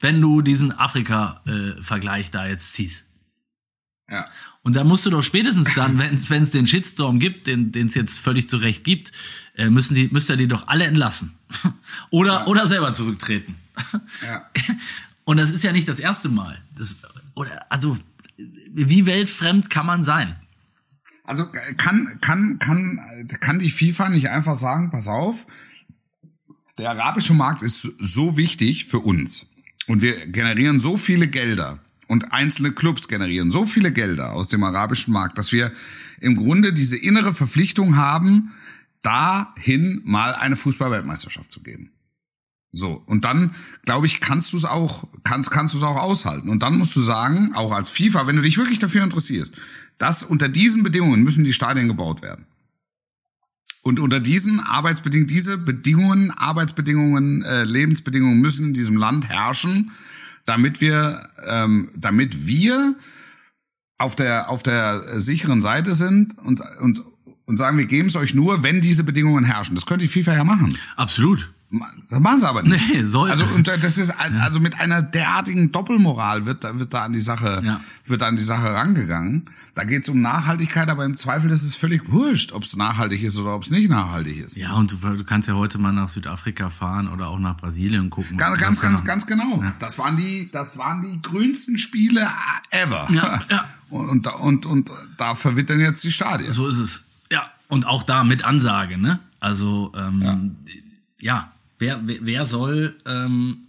wenn 0.00 0.20
du 0.20 0.42
diesen 0.42 0.72
Afrika-Vergleich 0.72 2.30
da 2.30 2.46
jetzt 2.46 2.74
ziehst. 2.74 3.06
Ja. 4.10 4.26
Und 4.62 4.76
da 4.76 4.84
musst 4.84 5.04
du 5.06 5.10
doch 5.10 5.22
spätestens 5.22 5.74
dann, 5.74 5.98
wenn 6.28 6.42
es 6.42 6.50
den 6.50 6.66
Shitstorm 6.66 7.18
gibt, 7.18 7.46
den 7.46 7.72
es 7.74 7.94
jetzt 7.94 8.18
völlig 8.18 8.48
zu 8.48 8.56
Recht 8.56 8.84
gibt, 8.84 9.12
äh, 9.56 9.70
müssen 9.70 9.94
die, 9.94 10.08
müsst 10.08 10.30
ihr 10.30 10.36
die 10.36 10.48
doch 10.48 10.68
alle 10.68 10.84
entlassen. 10.84 11.36
oder, 12.10 12.32
ja. 12.32 12.46
oder 12.46 12.66
selber 12.66 12.94
zurücktreten. 12.94 13.56
Ja. 14.22 14.48
Und 15.24 15.38
das 15.38 15.50
ist 15.50 15.64
ja 15.64 15.72
nicht 15.72 15.88
das 15.88 15.98
erste 15.98 16.28
Mal. 16.28 16.58
Das, 16.76 16.96
oder, 17.34 17.64
also, 17.70 17.96
wie 18.36 19.06
weltfremd 19.06 19.70
kann 19.70 19.86
man 19.86 20.04
sein? 20.04 20.36
Also 21.24 21.46
kann, 21.78 22.18
kann, 22.20 22.58
kann, 22.58 23.00
kann 23.40 23.58
die 23.58 23.70
FIFA 23.70 24.10
nicht 24.10 24.28
einfach 24.28 24.54
sagen, 24.54 24.90
pass 24.90 25.08
auf, 25.08 25.46
der 26.76 26.90
arabische 26.90 27.34
Markt 27.34 27.62
ist 27.62 27.82
so 27.98 28.36
wichtig 28.36 28.84
für 28.84 28.98
uns 28.98 29.46
und 29.86 30.02
wir 30.02 30.26
generieren 30.26 30.80
so 30.80 30.96
viele 30.96 31.28
Gelder 31.28 31.78
und 32.08 32.32
einzelne 32.32 32.72
Clubs 32.72 33.08
generieren 33.08 33.50
so 33.50 33.64
viele 33.64 33.90
Gelder 33.90 34.32
aus 34.32 34.48
dem 34.48 34.62
arabischen 34.64 35.14
Markt, 35.14 35.38
dass 35.38 35.50
wir 35.50 35.72
im 36.20 36.36
Grunde 36.36 36.74
diese 36.74 36.98
innere 36.98 37.32
Verpflichtung 37.32 37.96
haben, 37.96 38.52
dahin 39.02 40.02
mal 40.04 40.34
eine 40.34 40.56
Fußballweltmeisterschaft 40.56 41.50
zu 41.50 41.62
geben. 41.62 41.90
So, 42.72 43.02
und 43.06 43.24
dann, 43.24 43.54
glaube 43.84 44.06
ich, 44.06 44.20
kannst 44.20 44.52
du 44.52 44.56
es 44.56 44.64
auch, 44.64 45.06
kannst, 45.22 45.52
kannst 45.52 45.74
du 45.74 45.78
es 45.78 45.84
auch 45.84 45.96
aushalten. 45.96 46.48
Und 46.48 46.60
dann 46.60 46.76
musst 46.76 46.96
du 46.96 47.00
sagen, 47.00 47.54
auch 47.54 47.70
als 47.70 47.88
FIFA, 47.88 48.26
wenn 48.26 48.34
du 48.34 48.42
dich 48.42 48.58
wirklich 48.58 48.80
dafür 48.80 49.04
interessierst, 49.04 49.54
dass 49.98 50.22
unter 50.22 50.48
diesen 50.48 50.82
Bedingungen 50.82 51.22
müssen 51.22 51.44
die 51.44 51.52
Stadien 51.52 51.88
gebaut 51.88 52.22
werden. 52.22 52.46
Und 53.82 54.00
unter 54.00 54.18
diesen 54.18 54.60
Arbeitsbedingungen, 54.60 55.28
diese 55.28 55.58
Bedingungen, 55.58 56.30
Arbeitsbedingungen, 56.30 57.42
äh, 57.42 57.64
Lebensbedingungen 57.64 58.40
müssen 58.40 58.68
in 58.68 58.74
diesem 58.74 58.96
Land 58.96 59.28
herrschen, 59.28 59.90
damit 60.46 60.80
wir, 60.80 61.28
ähm, 61.46 61.90
damit 61.94 62.46
wir 62.46 62.96
auf 63.98 64.16
der 64.16 64.48
auf 64.48 64.62
der 64.62 65.20
sicheren 65.20 65.60
Seite 65.60 65.94
sind 65.94 66.38
und 66.38 66.62
und 66.80 67.04
und 67.46 67.56
sagen, 67.58 67.76
wir 67.76 67.84
geben 67.86 68.08
es 68.08 68.16
euch 68.16 68.34
nur, 68.34 68.62
wenn 68.62 68.80
diese 68.80 69.04
Bedingungen 69.04 69.44
herrschen. 69.44 69.74
Das 69.74 69.84
könnte 69.84 70.06
die 70.06 70.10
FIFA 70.10 70.34
ja 70.34 70.44
machen. 70.44 70.76
Absolut. 70.96 71.53
Das 72.08 72.20
machen 72.20 72.40
sie 72.40 72.48
aber 72.48 72.62
nicht. 72.62 72.92
Nee, 72.92 73.02
sollte. 73.04 73.32
Also 73.32 73.44
und 73.54 73.66
das 73.66 73.98
ist 73.98 74.10
also 74.18 74.60
mit 74.60 74.80
einer 74.80 75.02
derartigen 75.02 75.72
Doppelmoral 75.72 76.46
wird 76.46 76.64
da 76.64 76.78
wird 76.78 76.92
da 76.94 77.04
an 77.04 77.12
die 77.12 77.20
Sache 77.20 77.60
ja. 77.64 77.80
wird 78.04 78.22
da 78.22 78.28
an 78.28 78.36
die 78.36 78.42
Sache 78.42 78.72
rangegangen. 78.72 79.50
Da 79.74 79.84
geht 79.84 80.04
es 80.04 80.08
um 80.08 80.20
Nachhaltigkeit, 80.20 80.88
aber 80.88 81.04
im 81.04 81.16
Zweifel 81.16 81.50
ist 81.50 81.64
es 81.64 81.74
völlig 81.74 82.10
wurscht, 82.10 82.52
ob 82.52 82.62
es 82.62 82.76
nachhaltig 82.76 83.22
ist 83.22 83.38
oder 83.38 83.54
ob 83.54 83.64
es 83.64 83.70
nicht 83.70 83.90
nachhaltig 83.90 84.38
ist. 84.38 84.56
Ja, 84.56 84.74
und 84.74 84.92
du, 84.92 84.96
du, 84.96 85.24
kannst 85.24 85.48
ja 85.48 85.54
heute 85.54 85.78
mal 85.78 85.92
nach 85.92 86.08
Südafrika 86.08 86.70
fahren 86.70 87.08
oder 87.08 87.28
auch 87.28 87.38
nach 87.38 87.56
Brasilien 87.56 88.10
gucken. 88.10 88.36
Ganz 88.36 88.58
ganz 88.58 88.80
ganz, 88.80 89.04
ganz 89.04 89.26
genau. 89.26 89.62
Ja. 89.62 89.72
Das 89.78 89.98
waren 89.98 90.16
die 90.16 90.48
das 90.52 90.78
waren 90.78 91.02
die 91.02 91.20
grünsten 91.22 91.78
Spiele 91.78 92.28
ever. 92.70 93.08
Ja, 93.10 93.40
ja. 93.50 93.64
Und, 93.90 94.26
und 94.26 94.66
und 94.66 94.66
und 94.66 94.90
da 95.18 95.36
verwittern 95.36 95.78
jetzt 95.78 96.02
die 96.02 96.10
Stadien. 96.10 96.50
So 96.50 96.66
ist 96.66 96.78
es. 96.78 97.04
Ja, 97.30 97.44
und 97.68 97.86
auch 97.86 98.02
da 98.02 98.24
mit 98.24 98.42
Ansage, 98.42 98.98
ne? 98.98 99.20
Also 99.38 99.92
ähm, 99.94 100.22
ja. 100.22 100.40
ja 101.20 101.52
wer, 101.78 102.00
wer 102.02 102.46
soll 102.46 102.96
ähm, 103.06 103.68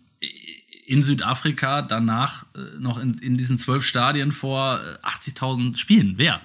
in 0.86 1.02
Südafrika 1.02 1.82
danach 1.82 2.46
äh, 2.56 2.80
noch 2.80 3.00
in, 3.00 3.16
in 3.16 3.38
diesen 3.38 3.58
zwölf 3.58 3.86
Stadien 3.86 4.32
vor 4.32 4.80
80.000 5.04 5.74
äh, 5.74 5.78
spielen? 5.78 6.14
Wer? 6.18 6.42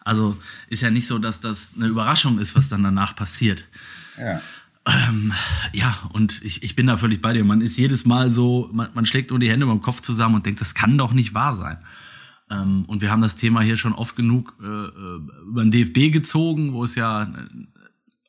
Also 0.00 0.36
ist 0.68 0.82
ja 0.82 0.90
nicht 0.90 1.06
so, 1.06 1.18
dass 1.18 1.40
das 1.40 1.74
eine 1.76 1.86
Überraschung 1.86 2.38
ist, 2.38 2.54
was 2.54 2.68
dann 2.68 2.82
danach 2.82 3.16
passiert. 3.16 3.66
Ja. 4.18 4.40
Ähm, 4.86 5.32
ja, 5.72 5.98
und 6.12 6.42
ich, 6.44 6.62
ich 6.62 6.76
bin 6.76 6.86
da 6.86 6.98
völlig 6.98 7.22
bei 7.22 7.32
dir. 7.32 7.42
Man 7.42 7.62
ist 7.62 7.78
jedes 7.78 8.04
Mal 8.04 8.30
so, 8.30 8.68
man, 8.72 8.90
man 8.92 9.06
schlägt 9.06 9.30
nur 9.30 9.38
die 9.38 9.48
Hände 9.48 9.66
den 9.66 9.80
Kopf 9.80 10.02
zusammen 10.02 10.34
und 10.34 10.46
denkt, 10.46 10.60
das 10.60 10.74
kann 10.74 10.98
doch 10.98 11.12
nicht 11.12 11.32
wahr 11.32 11.56
sein. 11.56 11.78
Ähm, 12.50 12.84
und 12.86 13.00
wir 13.00 13.10
haben 13.10 13.22
das 13.22 13.36
Thema 13.36 13.62
hier 13.62 13.78
schon 13.78 13.94
oft 13.94 14.14
genug 14.14 14.54
äh, 14.60 14.66
äh 14.66 15.20
über 15.48 15.64
den 15.64 15.70
DFB 15.70 16.12
gezogen, 16.12 16.74
wo 16.74 16.84
es 16.84 16.94
ja 16.94 17.32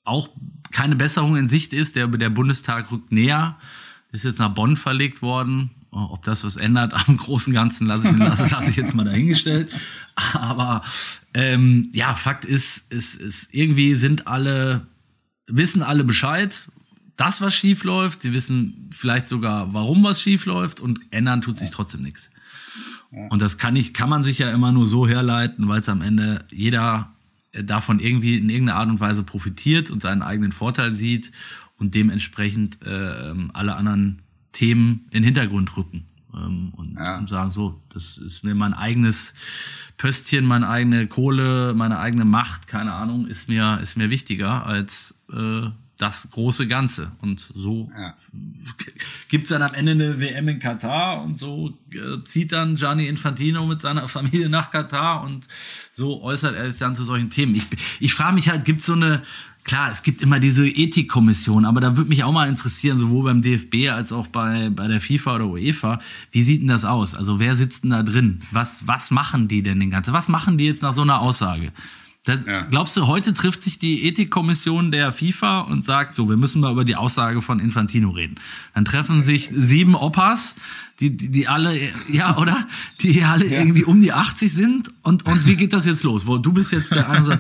auch 0.05 0.29
keine 0.71 0.95
Besserung 0.95 1.35
in 1.35 1.49
Sicht 1.49 1.73
ist. 1.73 1.95
Der, 1.95 2.07
der 2.07 2.29
Bundestag 2.29 2.91
rückt 2.91 3.11
näher, 3.11 3.57
ist 4.11 4.25
jetzt 4.25 4.39
nach 4.39 4.53
Bonn 4.53 4.75
verlegt 4.75 5.21
worden. 5.21 5.71
Ob 5.91 6.23
das 6.23 6.43
was 6.43 6.57
ändert 6.57 6.93
am 6.93 7.17
großen 7.17 7.53
Ganzen, 7.53 7.87
lasse 7.87 8.09
ich, 8.09 8.17
lasse, 8.17 8.47
lasse 8.51 8.69
ich 8.69 8.75
jetzt 8.75 8.93
mal 8.95 9.05
dahingestellt. 9.05 9.71
Aber 10.33 10.81
ähm, 11.33 11.89
ja, 11.93 12.15
Fakt 12.15 12.43
ist, 12.43 12.91
ist, 12.91 13.15
ist, 13.15 13.53
irgendwie 13.53 13.95
sind 13.95 14.27
alle, 14.27 14.87
wissen 15.47 15.83
alle 15.83 16.03
Bescheid, 16.03 16.67
dass 17.15 17.39
was 17.41 17.55
schief 17.55 17.85
läuft. 17.85 18.23
Sie 18.23 18.33
wissen 18.33 18.89
vielleicht 18.93 19.27
sogar, 19.27 19.73
warum 19.73 20.03
was 20.03 20.21
schief 20.21 20.45
läuft 20.45 20.81
und 20.81 20.99
ändern 21.11 21.41
tut 21.41 21.57
sich 21.57 21.71
trotzdem 21.71 22.01
nichts. 22.01 22.29
Und 23.29 23.41
das 23.41 23.57
kann 23.57 23.77
ich, 23.77 23.93
kann 23.93 24.09
man 24.09 24.25
sich 24.25 24.39
ja 24.39 24.51
immer 24.51 24.73
nur 24.73 24.87
so 24.87 25.07
herleiten, 25.07 25.69
weil 25.69 25.79
es 25.79 25.87
am 25.87 26.01
Ende 26.01 26.45
jeder 26.51 27.14
davon 27.63 27.99
irgendwie 27.99 28.37
in 28.37 28.49
irgendeiner 28.49 28.79
Art 28.79 28.89
und 28.89 28.99
Weise 28.99 29.23
profitiert 29.23 29.89
und 29.89 30.01
seinen 30.01 30.21
eigenen 30.21 30.51
Vorteil 30.51 30.93
sieht 30.93 31.31
und 31.77 31.95
dementsprechend 31.95 32.85
äh, 32.85 33.33
alle 33.53 33.75
anderen 33.75 34.21
Themen 34.51 35.05
in 35.11 35.21
den 35.21 35.23
Hintergrund 35.25 35.75
rücken 35.75 36.05
ähm, 36.33 36.73
und 36.75 36.95
ja. 36.97 37.25
sagen, 37.27 37.51
so, 37.51 37.81
das 37.89 38.17
ist 38.17 38.43
mir 38.43 38.55
mein 38.55 38.73
eigenes 38.73 39.33
Pöstchen, 39.97 40.45
meine 40.45 40.69
eigene 40.69 41.07
Kohle, 41.07 41.73
meine 41.73 41.99
eigene 41.99 42.25
Macht, 42.25 42.67
keine 42.67 42.93
Ahnung, 42.93 43.27
ist 43.27 43.49
mir, 43.49 43.79
ist 43.81 43.97
mir 43.97 44.09
wichtiger 44.09 44.65
als 44.65 45.23
äh, 45.31 45.69
das 45.97 46.29
große 46.31 46.67
Ganze. 46.67 47.11
Und 47.21 47.51
so 47.55 47.89
ja. 47.97 48.13
gibt's 49.29 49.49
dann 49.49 49.61
am 49.61 49.73
Ende 49.73 49.91
eine 49.91 50.19
WM 50.19 50.47
in 50.47 50.59
Katar 50.59 51.21
und 51.23 51.39
so 51.39 51.77
äh, 51.93 52.23
zieht 52.23 52.51
dann 52.51 52.75
Gianni 52.75 53.07
Infantino 53.07 53.65
mit 53.65 53.81
seiner 53.81 54.07
Familie 54.15 54.49
nach 54.49 54.71
Katar 54.71 55.23
und 55.23 55.47
so 55.93 56.21
äußert 56.21 56.55
er 56.55 56.69
sich 56.69 56.79
dann 56.79 56.95
zu 56.95 57.05
solchen 57.05 57.29
Themen. 57.29 57.55
Ich, 57.55 57.65
ich 57.99 58.13
frage 58.13 58.35
mich 58.35 58.49
halt, 58.49 58.65
gibt 58.65 58.81
so 58.81 58.93
eine, 58.93 59.21
klar, 59.63 59.89
es 59.89 60.03
gibt 60.03 60.21
immer 60.21 60.39
diese 60.39 60.67
Ethikkommission, 60.67 61.65
aber 61.65 61.79
da 61.79 61.95
würde 61.95 62.09
mich 62.09 62.23
auch 62.23 62.33
mal 62.33 62.49
interessieren, 62.49 62.99
sowohl 62.99 63.25
beim 63.25 63.41
DFB 63.41 63.89
als 63.91 64.11
auch 64.11 64.27
bei, 64.27 64.69
bei 64.69 64.87
der 64.87 64.99
FIFA 64.99 65.35
oder 65.35 65.47
UEFA, 65.47 65.99
wie 66.31 66.43
sieht 66.43 66.61
denn 66.61 66.67
das 66.67 66.83
aus? 66.83 67.15
Also 67.15 67.39
wer 67.39 67.55
sitzt 67.55 67.83
denn 67.83 67.91
da 67.91 68.03
drin? 68.03 68.41
Was, 68.51 68.87
was 68.87 69.11
machen 69.11 69.47
die 69.47 69.63
denn 69.63 69.79
den 69.79 69.91
ganzen? 69.91 70.13
Was 70.13 70.27
machen 70.27 70.57
die 70.57 70.65
jetzt 70.65 70.81
nach 70.81 70.93
so 70.93 71.01
einer 71.01 71.21
Aussage? 71.21 71.71
Da, 72.25 72.33
ja. 72.33 72.61
Glaubst 72.63 72.97
du, 72.97 73.05
heute 73.05 73.35
trifft 73.35 73.61
sich 73.61 73.77
die 73.77 74.07
Ethikkommission 74.07 74.91
der 74.91 75.11
FIFA 75.11 75.61
und 75.61 75.85
sagt, 75.85 76.15
so, 76.15 76.27
wir 76.27 76.37
müssen 76.37 76.59
mal 76.59 76.71
über 76.71 76.83
die 76.83 76.95
Aussage 76.95 77.41
von 77.43 77.59
Infantino 77.59 78.09
reden. 78.09 78.39
Dann 78.73 78.83
treffen 78.83 79.23
sich 79.23 79.47
sieben 79.47 79.93
Opas, 79.93 80.55
die, 80.99 81.15
die, 81.15 81.29
die 81.29 81.47
alle, 81.47 81.77
ja, 82.07 82.37
oder? 82.37 82.67
Die 83.01 83.23
alle 83.23 83.45
ja. 83.45 83.59
irgendwie 83.59 83.83
um 83.83 84.01
die 84.01 84.11
80 84.11 84.51
sind. 84.51 84.91
Und, 85.03 85.25
und 85.25 85.45
wie 85.45 85.55
geht 85.55 85.73
das 85.73 85.85
jetzt 85.85 86.03
los? 86.03 86.25
Wo, 86.25 86.37
du 86.39 86.51
bist 86.51 86.71
jetzt 86.71 86.95
der 86.95 87.09
andere. 87.09 87.39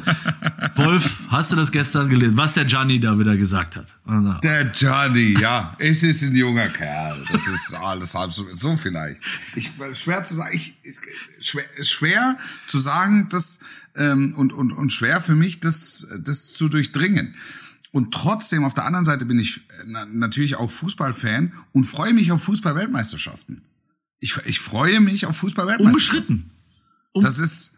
Wolf, 0.75 1.21
hast 1.29 1.51
du 1.51 1.55
das 1.55 1.71
gestern 1.71 2.09
gelesen? 2.09 2.37
Was 2.37 2.53
der 2.53 2.65
Gianni 2.65 2.99
da 2.99 3.17
wieder 3.17 3.37
gesagt 3.37 3.77
hat? 3.77 3.97
Der 4.43 4.65
Gianni, 4.65 5.35
ja. 5.39 5.75
Es 5.79 6.03
ist 6.03 6.21
ein 6.21 6.35
junger 6.35 6.67
Kerl. 6.67 7.23
Das 7.31 7.47
ist 7.47 7.73
alles 7.73 8.13
halb 8.13 8.31
so, 8.33 8.45
so 8.53 8.75
vielleicht. 8.75 9.19
Ich, 9.55 9.71
schwer 9.93 10.23
zu 10.23 10.35
sagen, 10.35 10.53
ich, 10.53 10.73
schwer, 11.39 11.65
schwer 11.81 12.37
zu 12.67 12.77
sagen, 12.77 13.29
dass, 13.29 13.59
ähm, 13.95 14.33
und, 14.35 14.53
und, 14.53 14.73
und 14.73 14.91
schwer 14.91 15.21
für 15.21 15.35
mich, 15.35 15.59
das, 15.59 16.07
das 16.21 16.53
zu 16.53 16.69
durchdringen. 16.69 17.35
Und 17.91 18.13
trotzdem, 18.13 18.65
auf 18.65 18.73
der 18.73 18.85
anderen 18.85 19.05
Seite 19.05 19.25
bin 19.25 19.39
ich 19.39 19.61
äh, 19.85 20.05
natürlich 20.11 20.57
auch 20.57 20.69
Fußballfan 20.69 21.53
und 21.71 21.85
freue 21.85 22.13
mich 22.13 22.31
auf 22.31 22.43
Fußball-Weltmeisterschaften. 22.43 23.61
Ich, 24.19 24.35
ich 24.45 24.59
freue 24.59 24.99
mich 24.99 25.25
auf 25.25 25.37
Fußball-Weltmeisterschaften. 25.37 26.33
Unbeschritten. 26.33 26.51
Um 27.13 27.21
das 27.23 27.39
ist, 27.39 27.77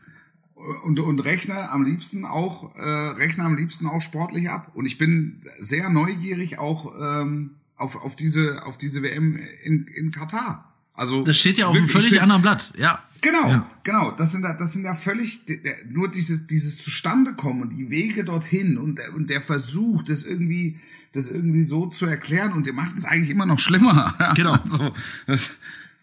und, 0.86 0.99
und 0.99 1.19
rechne 1.19 1.69
am 1.69 1.84
liebsten 1.84 2.25
auch, 2.25 2.75
äh, 2.75 2.82
rechne 2.82 3.43
am 3.43 3.56
liebsten 3.56 3.86
auch 3.86 4.01
sportlich 4.01 4.49
ab. 4.49 4.71
Und 4.73 4.86
ich 4.86 4.97
bin 4.97 5.41
sehr 5.60 5.89
neugierig 5.89 6.58
auch 6.58 6.93
ähm, 6.99 7.51
auf, 7.75 7.95
auf, 8.03 8.15
diese, 8.15 8.65
auf 8.65 8.77
diese 8.77 9.03
WM 9.03 9.39
in, 9.63 9.84
in 9.84 10.12
Katar. 10.12 10.73
Also 10.97 11.23
Das 11.23 11.38
steht 11.38 11.57
ja 11.57 11.67
auf 11.67 11.75
einem 11.77 11.88
völlig 11.88 12.22
anderen 12.22 12.41
Blatt, 12.41 12.74
ja. 12.78 12.99
Genau, 13.22 13.47
Ja. 13.49 13.69
genau. 13.84 14.11
Das 14.11 14.32
sind 14.32 14.43
ja, 14.43 14.53
das 14.53 14.74
sind 14.74 14.84
ja 14.84 14.93
völlig 14.93 15.39
nur 15.89 16.09
dieses 16.11 16.45
dieses 16.47 16.78
Zustandekommen 16.84 17.61
und 17.63 17.69
die 17.69 17.89
Wege 17.89 18.24
dorthin 18.26 18.78
und 18.78 18.97
der, 18.99 19.13
und 19.15 19.30
der 19.30 19.41
Versuch, 19.41 20.03
das 20.03 20.24
irgendwie 20.26 20.80
das 21.13 21.30
irgendwie 21.32 21.63
so 21.63 21.88
zu 21.88 22.05
erklären 22.05 22.51
und 22.51 22.67
die 22.67 22.72
machen 22.74 22.93
es 22.97 23.05
eigentlich 23.05 23.30
immer 23.30 23.45
noch 23.45 23.59
schlimmer. 23.59 24.13
Genau. 24.36 24.53
Also, 24.53 24.91
das 25.26 25.51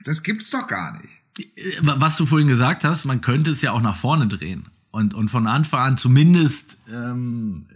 das 0.04 0.22
gibt's 0.22 0.50
doch 0.50 0.66
gar 0.66 1.00
nicht. 1.00 1.80
was 1.82 2.16
du 2.16 2.26
vorhin 2.26 2.48
gesagt 2.48 2.84
hast, 2.84 3.04
man 3.04 3.20
könnte 3.20 3.50
es 3.50 3.60
ja 3.62 3.72
auch 3.72 3.82
nach 3.82 3.96
vorne 3.96 4.26
drehen 4.28 4.66
und, 4.90 5.14
und 5.14 5.28
von 5.28 5.46
Anfang 5.46 5.80
an 5.80 5.96
zumindest 5.96 6.78
ähm, 6.92 7.66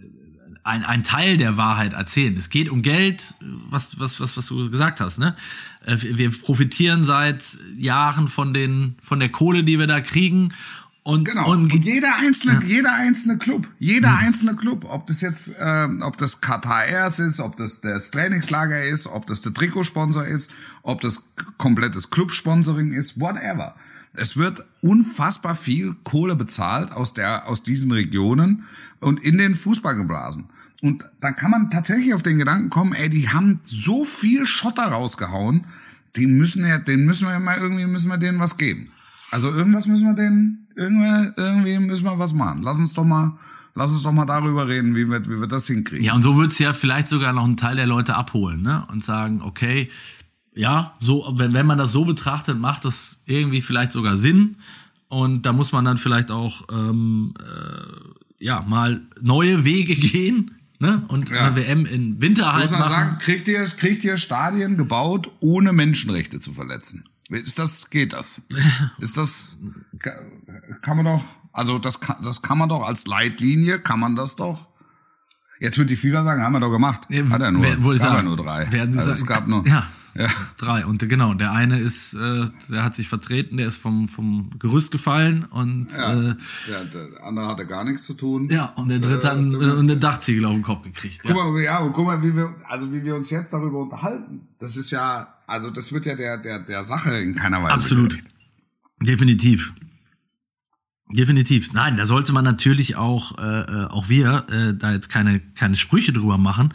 ein, 0.68 0.84
ein 0.84 1.02
Teil 1.02 1.38
der 1.38 1.56
Wahrheit 1.56 1.94
erzählen. 1.94 2.36
Es 2.36 2.50
geht 2.50 2.68
um 2.68 2.82
Geld, 2.82 3.34
was, 3.70 3.98
was, 3.98 4.20
was, 4.20 4.36
was 4.36 4.46
du 4.46 4.70
gesagt 4.70 5.00
hast. 5.00 5.18
Ne? 5.18 5.34
Äh, 5.86 5.96
Wir 6.00 6.30
profitieren 6.30 7.04
seit 7.04 7.58
Jahren 7.76 8.28
von, 8.28 8.52
den, 8.52 8.96
von 9.02 9.18
der 9.18 9.30
Kohle, 9.30 9.64
die 9.64 9.78
wir 9.78 9.86
da 9.86 10.00
kriegen. 10.00 10.52
Und, 11.02 11.24
Genau. 11.24 11.50
und, 11.50 11.72
Und, 11.72 11.84
jeder 11.86 12.16
einzelne, 12.16 12.60
jeder 12.66 12.92
einzelne 12.92 13.38
Club, 13.38 13.66
jeder 13.78 14.14
einzelne 14.18 14.56
Club, 14.56 14.84
ob 14.86 15.06
das 15.06 15.22
jetzt, 15.22 15.52
ähm, 15.58 16.02
ob 16.02 16.18
das 16.18 16.42
Qatar 16.42 16.84
Airs 16.84 17.18
ist, 17.18 17.40
ob 17.40 17.56
das 17.56 17.80
das 17.80 18.10
Trainingslager 18.10 18.84
ist, 18.84 19.06
ob 19.06 19.26
das 19.26 19.40
der 19.40 19.54
Trikotsponsor 19.54 20.26
ist, 20.26 20.50
ob 20.82 21.00
das 21.00 21.22
komplettes 21.56 22.10
Clubsponsoring 22.10 22.92
ist, 22.92 23.18
whatever. 23.18 23.74
Es 24.12 24.36
wird 24.36 24.66
unfassbar 24.82 25.54
viel 25.54 25.96
Kohle 26.04 26.36
bezahlt 26.36 26.92
aus 26.92 27.14
der, 27.14 27.48
aus 27.48 27.62
diesen 27.62 27.90
Regionen 27.92 28.64
und 29.00 29.22
in 29.22 29.38
den 29.38 29.54
Fußball 29.54 29.94
geblasen. 29.94 30.50
Und 30.80 31.04
dann 31.20 31.34
kann 31.34 31.50
man 31.50 31.70
tatsächlich 31.70 32.14
auf 32.14 32.22
den 32.22 32.38
Gedanken 32.38 32.70
kommen, 32.70 32.92
ey, 32.92 33.10
die 33.10 33.28
haben 33.28 33.58
so 33.62 34.04
viel 34.04 34.46
Schotter 34.46 34.84
rausgehauen, 34.84 35.66
die 36.16 36.26
müssen 36.26 36.66
ja, 36.66 36.78
den 36.78 37.04
müssen 37.04 37.28
wir 37.28 37.38
mal 37.40 37.58
irgendwie, 37.58 37.86
müssen 37.86 38.08
wir 38.08 38.18
denen 38.18 38.38
was 38.38 38.56
geben. 38.56 38.92
Also 39.30 39.50
irgendwas 39.50 39.86
müssen 39.86 40.06
wir 40.06 40.14
denen, 40.14 40.68
irgendwie, 40.76 41.32
irgendwie 41.36 41.78
müssen 41.78 42.04
wir 42.04 42.18
was 42.18 42.32
machen. 42.32 42.62
Lass 42.62 42.78
uns 42.78 42.94
doch 42.94 43.04
mal, 43.04 43.36
lass 43.74 43.92
uns 43.92 44.02
doch 44.02 44.12
mal 44.12 44.24
darüber 44.24 44.68
reden, 44.68 44.94
wie 44.94 45.06
wir, 45.06 45.24
wie 45.26 45.40
wir 45.40 45.48
das 45.48 45.66
hinkriegen. 45.66 46.04
Ja, 46.04 46.14
und 46.14 46.22
so 46.22 46.36
wird's 46.36 46.58
ja 46.58 46.72
vielleicht 46.72 47.08
sogar 47.08 47.32
noch 47.32 47.44
einen 47.44 47.56
Teil 47.56 47.76
der 47.76 47.86
Leute 47.86 48.14
abholen, 48.14 48.62
ne? 48.62 48.86
Und 48.90 49.04
sagen, 49.04 49.42
okay, 49.42 49.90
ja, 50.54 50.94
so, 51.00 51.34
wenn, 51.36 51.54
wenn 51.54 51.66
man 51.66 51.78
das 51.78 51.92
so 51.92 52.04
betrachtet, 52.04 52.58
macht 52.58 52.84
das 52.84 53.22
irgendwie 53.26 53.60
vielleicht 53.60 53.92
sogar 53.92 54.16
Sinn. 54.16 54.56
Und 55.08 55.42
da 55.42 55.52
muss 55.52 55.72
man 55.72 55.84
dann 55.84 55.98
vielleicht 55.98 56.30
auch 56.30 56.62
ähm, 56.70 57.34
äh, 57.38 58.44
ja 58.44 58.62
mal 58.62 59.02
neue 59.20 59.64
Wege 59.64 59.94
gehen, 59.96 60.57
ne? 60.78 61.04
Und 61.08 61.30
Ja. 61.30 61.46
eine 61.46 61.56
WM 61.56 61.86
in 61.86 62.20
Winter 62.20 62.52
halt 62.52 62.62
muss 62.62 62.70
man 62.72 62.80
machen. 62.80 62.92
sagen, 62.92 63.18
kriegt 63.18 63.48
ihr, 63.48 63.64
kriegt 63.66 64.04
ihr 64.04 64.16
Stadien 64.18 64.76
gebaut, 64.76 65.30
ohne 65.40 65.72
Menschenrechte 65.72 66.40
zu 66.40 66.52
verletzen? 66.52 67.04
Ist 67.30 67.58
das, 67.58 67.90
geht 67.90 68.12
das? 68.12 68.42
Ist 68.98 69.16
das, 69.18 69.58
ka- 69.98 70.18
kann 70.82 70.96
man 70.96 71.06
doch, 71.06 71.24
also 71.52 71.78
das 71.78 72.00
kann, 72.00 72.16
das 72.22 72.42
kann 72.42 72.56
man 72.58 72.68
doch 72.68 72.82
als 72.86 73.06
Leitlinie, 73.06 73.78
kann 73.78 74.00
man 74.00 74.16
das 74.16 74.36
doch. 74.36 74.68
Jetzt 75.60 75.76
wird 75.76 75.90
die 75.90 75.96
FIFA 75.96 76.22
sagen, 76.24 76.42
haben 76.42 76.52
wir 76.52 76.60
doch 76.60 76.70
gemacht. 76.70 77.02
Ja, 77.08 77.28
Hat 77.30 77.40
er 77.40 77.50
nur, 77.50 77.62
wer- 77.62 77.76
gab 77.76 77.86
er 77.86 77.98
sagen, 77.98 78.26
nur 78.28 78.36
drei. 78.36 78.70
Werden 78.72 78.92
Sie 78.92 78.98
also 79.00 79.10
sagen, 79.10 79.20
es 79.22 79.26
gab 79.26 79.46
nur, 79.48 79.66
ja, 79.66 79.88
Ja. 80.18 80.26
drei. 80.56 80.84
Und 80.84 81.08
genau, 81.08 81.32
der 81.34 81.52
eine 81.52 81.78
ist, 81.78 82.14
äh, 82.14 82.46
der 82.68 82.82
hat 82.82 82.94
sich 82.96 83.08
vertreten, 83.08 83.56
der 83.56 83.68
ist 83.68 83.76
vom, 83.76 84.08
vom 84.08 84.50
Gerüst 84.58 84.90
gefallen 84.90 85.44
und 85.44 85.92
Ja, 85.96 86.12
äh, 86.12 86.34
der, 86.68 86.84
der 86.84 87.24
andere 87.24 87.46
hatte 87.46 87.66
gar 87.66 87.84
nichts 87.84 88.04
zu 88.04 88.14
tun. 88.14 88.50
ja, 88.50 88.66
und 88.76 88.88
der 88.88 88.98
dritte 88.98 89.28
hat 89.28 89.36
einen, 89.36 89.54
äh, 89.54 89.78
eine 89.78 89.96
Dachziegel 89.96 90.44
auf 90.44 90.54
den 90.54 90.62
Kopf 90.62 90.82
gekriegt. 90.82 91.20
Ja. 91.24 91.32
Guck 91.32 91.36
mal, 91.54 91.62
ja, 91.62 91.78
aber 91.78 91.92
guck 91.92 92.06
mal, 92.06 92.20
wie 92.22 92.34
wir, 92.34 92.54
also 92.66 92.92
wie 92.92 93.04
wir 93.04 93.14
uns 93.14 93.30
jetzt 93.30 93.52
darüber 93.52 93.78
unterhalten. 93.78 94.48
Das 94.58 94.76
ist 94.76 94.90
ja, 94.90 95.34
also 95.46 95.70
das 95.70 95.92
wird 95.92 96.04
ja 96.04 96.16
der, 96.16 96.38
der, 96.38 96.58
der 96.60 96.82
Sache 96.82 97.16
in 97.18 97.34
keiner 97.36 97.62
Weise. 97.62 97.74
Absolut. 97.74 98.10
gerecht. 98.10 98.26
Definitiv. 99.00 99.72
Definitiv. 101.10 101.72
Nein, 101.72 101.96
da 101.96 102.06
sollte 102.06 102.32
man 102.34 102.44
natürlich 102.44 102.96
auch, 102.96 103.38
äh, 103.38 103.60
äh, 103.60 103.86
auch 103.86 104.08
wir, 104.10 104.46
äh, 104.50 104.74
da 104.74 104.92
jetzt 104.92 105.08
keine, 105.08 105.40
keine 105.40 105.76
Sprüche 105.76 106.12
drüber 106.12 106.36
machen. 106.36 106.74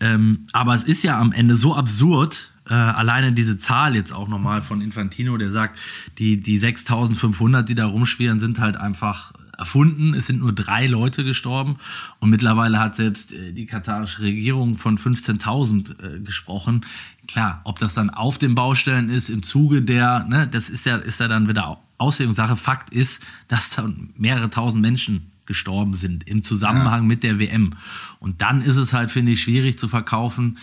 Ähm, 0.00 0.46
aber 0.52 0.74
es 0.74 0.84
ist 0.84 1.02
ja 1.02 1.18
am 1.20 1.32
Ende 1.32 1.56
so 1.56 1.74
absurd, 1.74 2.52
äh, 2.68 2.74
alleine 2.74 3.32
diese 3.32 3.58
Zahl 3.58 3.94
jetzt 3.94 4.12
auch 4.12 4.28
nochmal 4.28 4.62
von 4.62 4.80
Infantino, 4.80 5.36
der 5.36 5.50
sagt, 5.50 5.78
die, 6.18 6.40
die 6.40 6.58
6500, 6.58 7.68
die 7.68 7.74
da 7.74 7.86
rumspielen, 7.86 8.40
sind 8.40 8.58
halt 8.60 8.76
einfach 8.76 9.32
erfunden. 9.56 10.14
Es 10.14 10.26
sind 10.26 10.40
nur 10.40 10.52
drei 10.52 10.86
Leute 10.86 11.24
gestorben 11.24 11.76
und 12.20 12.30
mittlerweile 12.30 12.78
hat 12.78 12.96
selbst 12.96 13.32
äh, 13.32 13.52
die 13.52 13.66
katarische 13.66 14.22
Regierung 14.22 14.76
von 14.76 14.98
15.000 14.98 16.16
äh, 16.16 16.20
gesprochen. 16.20 16.84
Klar, 17.26 17.60
ob 17.64 17.78
das 17.78 17.94
dann 17.94 18.10
auf 18.10 18.38
den 18.38 18.54
Baustellen 18.54 19.10
ist, 19.10 19.30
im 19.30 19.42
Zuge 19.42 19.82
der, 19.82 20.24
ne, 20.24 20.46
das 20.46 20.68
ist 20.68 20.86
ja, 20.86 20.96
ist 20.96 21.20
ja 21.20 21.28
dann 21.28 21.48
wieder 21.48 21.78
Auslegungssache. 21.98 22.56
Fakt 22.56 22.92
ist, 22.92 23.24
dass 23.48 23.70
da 23.70 23.88
mehrere 24.16 24.50
tausend 24.50 24.82
Menschen 24.82 25.30
gestorben 25.46 25.94
sind 25.94 26.28
im 26.28 26.42
Zusammenhang 26.42 27.06
mit 27.06 27.22
der 27.22 27.38
WM. 27.38 27.74
Und 28.18 28.42
dann 28.42 28.60
ist 28.60 28.76
es 28.76 28.92
halt, 28.92 29.10
finde 29.10 29.32
ich, 29.32 29.42
schwierig 29.42 29.78
zu 29.78 29.88
verkaufen. 29.88 30.58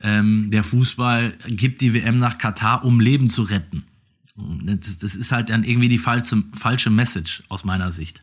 Ähm, 0.00 0.50
der 0.50 0.62
Fußball 0.62 1.36
gibt 1.48 1.80
die 1.80 1.94
WM 1.94 2.18
nach 2.18 2.38
Katar, 2.38 2.84
um 2.84 3.00
Leben 3.00 3.30
zu 3.30 3.42
retten. 3.42 3.84
Das, 4.36 4.98
das 4.98 5.16
ist 5.16 5.32
halt 5.32 5.48
dann 5.48 5.64
irgendwie 5.64 5.88
die 5.88 5.98
falsche, 5.98 6.44
falsche 6.54 6.90
Message 6.90 7.42
aus 7.48 7.64
meiner 7.64 7.90
Sicht. 7.90 8.22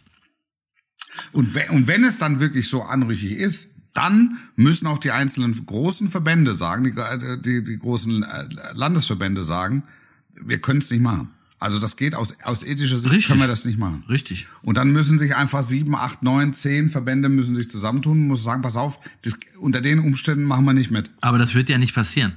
Und, 1.32 1.54
we 1.54 1.66
und 1.72 1.88
wenn 1.88 2.04
es 2.04 2.18
dann 2.18 2.40
wirklich 2.40 2.70
so 2.70 2.84
anrüchig 2.84 3.32
ist, 3.32 3.76
dann 3.94 4.38
müssen 4.56 4.88
auch 4.88 4.98
die 4.98 5.12
einzelnen 5.12 5.66
großen 5.66 6.10
Verbände 6.10 6.54
sagen, 6.54 6.84
die, 6.84 6.92
äh, 6.92 7.42
die, 7.42 7.64
die 7.64 7.80
großen 7.80 8.24
äh, 8.24 8.48
Landesverbände 8.74 9.44
sagen, 9.44 9.84
wir 10.42 10.60
können 10.60 10.80
es 10.80 10.92
nicht 10.92 11.02
machen. 11.02 11.30
Also 11.58 11.80
das 11.80 11.96
geht 11.96 12.16
aus, 12.16 12.36
aus 12.44 12.64
ethischer 12.64 12.98
Sicht, 12.98 13.14
Richtig. 13.14 13.30
können 13.30 13.40
wir 13.42 13.48
das 13.48 13.64
nicht 13.66 13.80
machen. 13.80 14.04
Richtig. 14.10 14.48
Und 14.62 14.76
dann 14.78 14.92
müssen 14.92 15.18
sich 15.18 15.36
einfach 15.36 15.64
sieben, 15.64 15.96
acht, 15.96 16.22
neun, 16.22 16.54
zehn 16.54 16.90
Verbände 16.90 17.30
müssen 17.30 17.56
sich 17.56 17.72
zusammentun 17.72 18.20
und 18.22 18.28
muss 18.28 18.44
sagen, 18.44 18.62
pass 18.62 18.76
auf, 18.76 19.00
das, 19.24 19.36
unter 19.60 19.80
den 19.82 20.00
Umständen 20.00 20.44
machen 20.44 20.66
wir 20.66 20.74
nicht 20.74 20.92
mit. 20.92 21.10
Aber 21.22 21.38
das 21.38 21.56
wird 21.56 21.70
ja 21.70 21.78
nicht 21.78 21.96
passieren. 21.96 22.34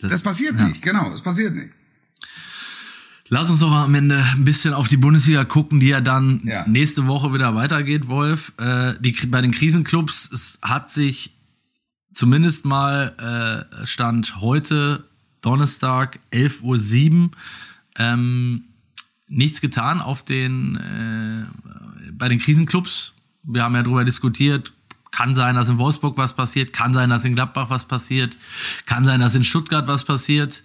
Das 0.00 0.22
passiert 0.22 0.56
Ja. 0.58 0.68
nicht, 0.68 0.82
genau, 0.82 1.10
das 1.10 1.20
passiert 1.20 1.54
nicht. 1.54 1.70
Lass 3.28 3.48
uns 3.50 3.60
doch 3.60 3.70
am 3.72 3.94
Ende 3.94 4.24
ein 4.34 4.44
bisschen 4.44 4.74
auf 4.74 4.88
die 4.88 4.96
Bundesliga 4.96 5.44
gucken, 5.44 5.78
die 5.78 5.88
ja 5.88 6.00
dann 6.00 6.40
Ja. 6.44 6.66
nächste 6.66 7.06
Woche 7.06 7.32
wieder 7.32 7.54
weitergeht, 7.54 8.08
Wolf. 8.08 8.52
Äh, 8.58 8.94
die, 9.00 9.12
bei 9.26 9.40
den 9.40 9.52
Krisenclubs 9.52 10.30
es 10.32 10.58
hat 10.62 10.90
sich 10.90 11.32
zumindest 12.12 12.64
mal 12.64 13.66
äh, 13.82 13.86
Stand 13.86 14.40
heute, 14.40 15.04
Donnerstag, 15.42 16.18
11.07 16.32 17.22
Uhr, 17.22 17.30
ähm, 18.00 18.64
nichts 19.28 19.60
getan 19.60 20.00
auf 20.00 20.24
den, 20.24 20.76
äh, 20.76 22.10
bei 22.12 22.28
den 22.28 22.38
Krisenclubs. 22.38 23.14
Wir 23.42 23.62
haben 23.62 23.74
ja 23.74 23.82
darüber 23.82 24.04
diskutiert, 24.04 24.72
kann 25.10 25.34
sein, 25.34 25.54
dass 25.54 25.68
in 25.68 25.78
Wolfsburg 25.78 26.16
was 26.16 26.34
passiert, 26.34 26.72
kann 26.72 26.92
sein, 26.94 27.10
dass 27.10 27.24
in 27.24 27.34
Gladbach 27.34 27.68
was 27.70 27.86
passiert, 27.86 28.36
kann 28.86 29.04
sein, 29.04 29.20
dass 29.20 29.34
in 29.34 29.44
Stuttgart 29.44 29.86
was 29.86 30.04
passiert. 30.04 30.62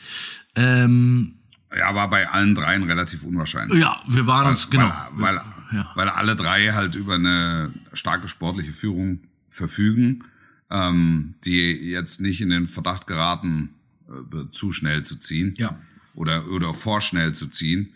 Ähm, 0.55 1.35
Ja, 1.77 1.93
war 1.93 2.09
bei 2.09 2.29
allen 2.29 2.55
dreien 2.55 2.83
relativ 2.83 3.23
unwahrscheinlich. 3.23 3.79
ja, 3.79 4.01
wir 4.07 4.27
waren 4.27 4.51
uns, 4.51 4.69
genau. 4.69 4.91
Weil, 5.13 5.35
weil, 5.35 5.41
Ja. 5.73 5.91
weil 5.95 6.09
alle 6.09 6.35
drei 6.35 6.71
halt 6.73 6.95
über 6.95 7.15
eine 7.15 7.73
starke 7.93 8.27
sportliche 8.27 8.71
Führung 8.71 9.19
verfügen, 9.49 10.23
ähm, 10.69 11.35
die 11.43 11.71
jetzt 11.91 12.21
nicht 12.21 12.39
in 12.41 12.49
den 12.49 12.65
Verdacht 12.67 13.07
geraten, 13.07 13.69
äh, 14.07 14.49
zu 14.51 14.71
schnell 14.73 15.03
zu 15.03 15.17
ziehen. 15.17 15.53
Ja. 15.57 15.77
Oder, 16.15 16.47
oder 16.47 16.73
vorschnell 16.73 17.33
zu 17.33 17.47
ziehen. 17.47 17.89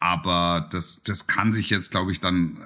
Aber 0.00 0.68
das, 0.70 1.02
das 1.04 1.26
kann 1.26 1.52
sich 1.52 1.70
jetzt, 1.70 1.90
glaube 1.90 2.12
ich, 2.12 2.20
dann, 2.20 2.58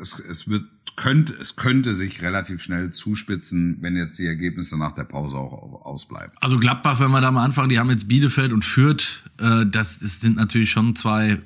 es, 0.00 0.18
es 0.18 0.48
wird, 0.48 0.64
könnte, 0.96 1.32
es 1.40 1.56
könnte 1.56 1.94
sich 1.94 2.20
relativ 2.20 2.60
schnell 2.62 2.90
zuspitzen, 2.90 3.78
wenn 3.80 3.96
jetzt 3.96 4.18
die 4.18 4.26
Ergebnisse 4.26 4.76
nach 4.76 4.92
der 4.92 5.04
Pause 5.04 5.36
auch 5.38 5.52
au- 5.52 5.82
ausbleiben. 5.82 6.32
Also 6.40 6.58
Gladbach, 6.58 7.00
wenn 7.00 7.10
wir 7.10 7.20
da 7.22 7.30
mal 7.30 7.44
anfangen, 7.44 7.70
die 7.70 7.78
haben 7.78 7.88
jetzt 7.90 8.08
Bielefeld 8.08 8.52
und 8.52 8.64
Fürth. 8.64 9.22
Äh, 9.38 9.64
das, 9.66 10.00
das 10.00 10.20
sind 10.20 10.36
natürlich 10.36 10.70
schon 10.70 10.94
zwei 10.96 11.40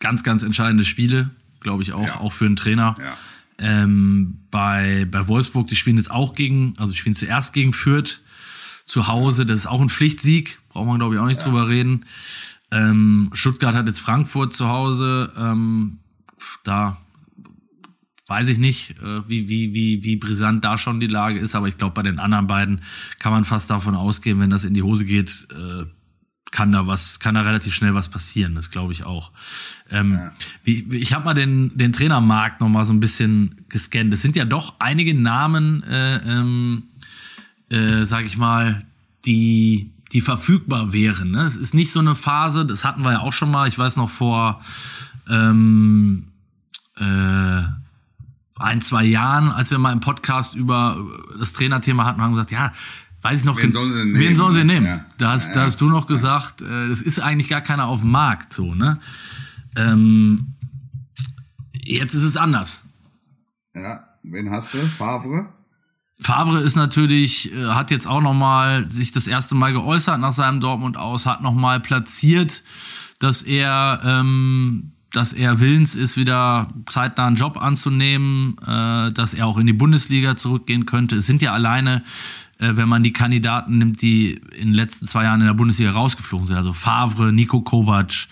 ganz, 0.00 0.24
ganz 0.24 0.42
entscheidende 0.42 0.84
Spiele, 0.84 1.30
glaube 1.60 1.82
ich 1.82 1.92
auch, 1.92 2.06
Ja. 2.06 2.20
auch 2.20 2.32
für 2.32 2.46
einen 2.46 2.56
Trainer. 2.56 2.96
Ja. 2.98 3.16
Ähm, 3.58 4.38
bei, 4.50 5.06
bei 5.10 5.28
Wolfsburg, 5.28 5.68
die 5.68 5.76
spielen 5.76 5.96
jetzt 5.98 6.10
auch 6.10 6.34
gegen, 6.34 6.74
also 6.78 6.92
die 6.92 6.98
spielen 6.98 7.14
zuerst 7.14 7.52
gegen 7.54 7.72
Fürth 7.72 8.20
zu 8.86 9.06
Hause. 9.08 9.44
Das 9.44 9.58
ist 9.58 9.66
auch 9.66 9.80
ein 9.82 9.90
Pflichtsieg, 9.90 10.58
braucht 10.70 10.86
man 10.86 10.98
glaube 10.98 11.14
ich 11.16 11.20
auch 11.20 11.26
nicht 11.26 11.44
drüber 11.44 11.68
reden. 11.68 12.06
Ähm, 12.70 13.30
Stuttgart 13.34 13.74
hat 13.74 13.86
jetzt 13.86 14.00
Frankfurt 14.00 14.54
zu 14.54 14.68
Hause. 14.68 15.32
Ähm, 15.36 15.98
da 16.64 16.96
weiß 18.28 18.48
ich 18.48 18.58
nicht, 18.58 18.90
äh, 19.02 19.28
wie, 19.28 19.48
wie, 19.48 19.72
wie, 19.72 20.02
wie 20.02 20.16
brisant 20.16 20.64
da 20.64 20.78
schon 20.78 20.98
die 20.98 21.06
Lage 21.06 21.38
ist, 21.38 21.54
aber 21.54 21.68
ich 21.68 21.76
glaube, 21.78 21.94
bei 21.94 22.02
den 22.02 22.18
anderen 22.18 22.46
beiden 22.48 22.80
kann 23.20 23.30
man 23.32 23.44
fast 23.44 23.70
davon 23.70 23.94
ausgehen, 23.94 24.40
wenn 24.40 24.50
das 24.50 24.64
in 24.64 24.74
die 24.74 24.82
Hose 24.82 25.04
geht, 25.04 25.46
äh, 25.52 25.84
kann 26.50 26.72
da 26.72 26.86
was, 26.88 27.20
kann 27.20 27.34
da 27.36 27.42
relativ 27.42 27.74
schnell 27.74 27.94
was 27.94 28.08
passieren, 28.08 28.54
das 28.56 28.70
glaube 28.72 28.92
ich 28.92 29.04
auch. 29.04 29.30
Ähm, 29.90 30.18
wie, 30.64 30.90
wie- 30.90 30.96
ich 30.98 31.12
habe 31.12 31.24
mal 31.24 31.34
den, 31.34 31.76
den 31.78 31.92
Trainermarkt 31.92 32.60
noch 32.60 32.68
mal 32.68 32.84
so 32.84 32.92
ein 32.92 32.98
bisschen 33.00 33.64
gescannt. 33.68 34.12
Es 34.12 34.22
sind 34.22 34.34
ja 34.34 34.44
doch 34.44 34.74
einige 34.80 35.14
Namen, 35.14 35.84
äh, 35.84 36.16
ähm, 36.16 36.84
äh, 37.70 38.04
sag 38.04 38.24
ich 38.24 38.36
mal, 38.36 38.84
die, 39.24 39.92
die 40.12 40.20
verfügbar 40.20 40.92
wären. 40.92 41.30
Ne? 41.32 41.42
Es 41.42 41.56
ist 41.56 41.74
nicht 41.74 41.92
so 41.92 42.00
eine 42.00 42.14
Phase, 42.14 42.64
das 42.64 42.84
hatten 42.84 43.02
wir 43.02 43.12
ja 43.12 43.20
auch 43.20 43.32
schon 43.32 43.50
mal, 43.50 43.66
ich 43.68 43.78
weiß 43.78 43.96
noch 43.96 44.10
vor 44.10 44.60
ähm, 45.28 46.28
äh, 46.96 47.62
ein, 48.58 48.80
zwei 48.80 49.04
Jahren, 49.04 49.50
als 49.50 49.70
wir 49.70 49.78
mal 49.78 49.92
im 49.92 50.00
Podcast 50.00 50.54
über 50.54 51.04
das 51.38 51.52
Trainerthema 51.52 52.04
hatten, 52.04 52.20
haben 52.22 52.30
wir 52.30 52.36
gesagt, 52.36 52.52
ja, 52.52 52.72
weiß 53.22 53.40
ich 53.40 53.44
noch, 53.44 53.56
Wen 53.56 53.72
sollen 53.72 53.90
sie 53.90 53.98
denn 53.98 54.14
wen 54.14 54.20
nehmen? 54.20 54.36
sollen 54.36 54.52
sie 54.52 54.64
nehmen? 54.64 54.86
Ja. 54.86 55.04
Da, 55.18 55.32
hast, 55.32 55.48
Ja, 55.48 55.54
da 55.54 55.62
hast 55.64 55.80
du 55.80 55.88
noch 55.88 56.06
gesagt, 56.06 56.62
äh, 56.62 56.88
das 56.88 57.02
ist 57.02 57.18
eigentlich 57.18 57.48
gar 57.48 57.60
keiner 57.60 57.86
auf 57.86 58.00
dem 58.00 58.10
Markt, 58.10 58.52
so, 58.52 58.74
ne? 58.74 58.98
Ähm, 59.74 60.54
jetzt 61.74 62.14
ist 62.14 62.22
es 62.22 62.36
anders. 62.36 62.82
Ja, 63.74 64.04
wen 64.22 64.50
hast 64.50 64.72
du? 64.72 64.78
Favre? 64.78 65.48
Favre 66.20 66.60
ist 66.60 66.76
natürlich, 66.76 67.52
äh, 67.52 67.66
hat 67.66 67.90
jetzt 67.90 68.06
auch 68.06 68.22
noch 68.22 68.34
mal 68.34 68.90
sich 68.90 69.12
das 69.12 69.26
erste 69.26 69.54
Mal 69.54 69.72
geäußert 69.72 70.18
nach 70.18 70.32
seinem 70.32 70.60
Dortmund 70.60 70.96
aus, 70.96 71.26
hat 71.26 71.42
noch 71.42 71.54
mal 71.54 71.78
platziert, 71.80 72.62
dass 73.18 73.42
er, 73.42 74.00
ähm, 74.04 74.92
dass 75.12 75.32
er 75.32 75.60
willens 75.60 75.94
ist, 75.94 76.16
wieder 76.16 76.70
zeitnah 76.88 77.26
einen 77.26 77.36
Job 77.36 77.60
anzunehmen, 77.60 78.56
äh, 78.66 79.12
dass 79.12 79.34
er 79.34 79.46
auch 79.46 79.58
in 79.58 79.66
die 79.66 79.72
Bundesliga 79.74 80.36
zurückgehen 80.36 80.86
könnte. 80.86 81.16
Es 81.16 81.26
sind 81.26 81.42
ja 81.42 81.52
alleine, 81.52 82.02
äh, 82.58 82.76
wenn 82.76 82.88
man 82.88 83.02
die 83.02 83.12
Kandidaten 83.12 83.76
nimmt, 83.76 84.00
die 84.00 84.40
in 84.56 84.68
den 84.68 84.74
letzten 84.74 85.06
zwei 85.06 85.24
Jahren 85.24 85.40
in 85.40 85.46
der 85.46 85.54
Bundesliga 85.54 85.90
rausgeflogen 85.90 86.46
sind, 86.46 86.56
also 86.56 86.72
Favre, 86.72 87.32
Nico 87.32 87.60
Kovac, 87.60 88.26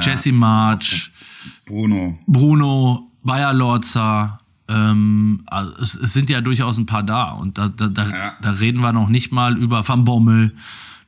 Jesse 0.00 0.32
March, 0.32 1.12
Bruno. 1.66 2.18
Bruno, 2.26 3.10
Bayer 3.22 3.52
Lorza, 3.52 4.40
ähm, 4.68 5.42
also 5.46 5.72
es, 5.80 5.94
es 5.94 6.12
sind 6.12 6.30
ja 6.30 6.40
durchaus 6.40 6.78
ein 6.78 6.86
paar 6.86 7.02
da 7.02 7.30
und 7.32 7.58
da, 7.58 7.68
da, 7.68 7.88
da, 7.88 8.08
Ja. 8.08 8.32
da 8.40 8.50
reden 8.50 8.80
wir 8.80 8.92
noch 8.92 9.08
nicht 9.08 9.32
mal 9.32 9.56
über 9.58 9.86
Van 9.86 10.04
Bommel, 10.04 10.54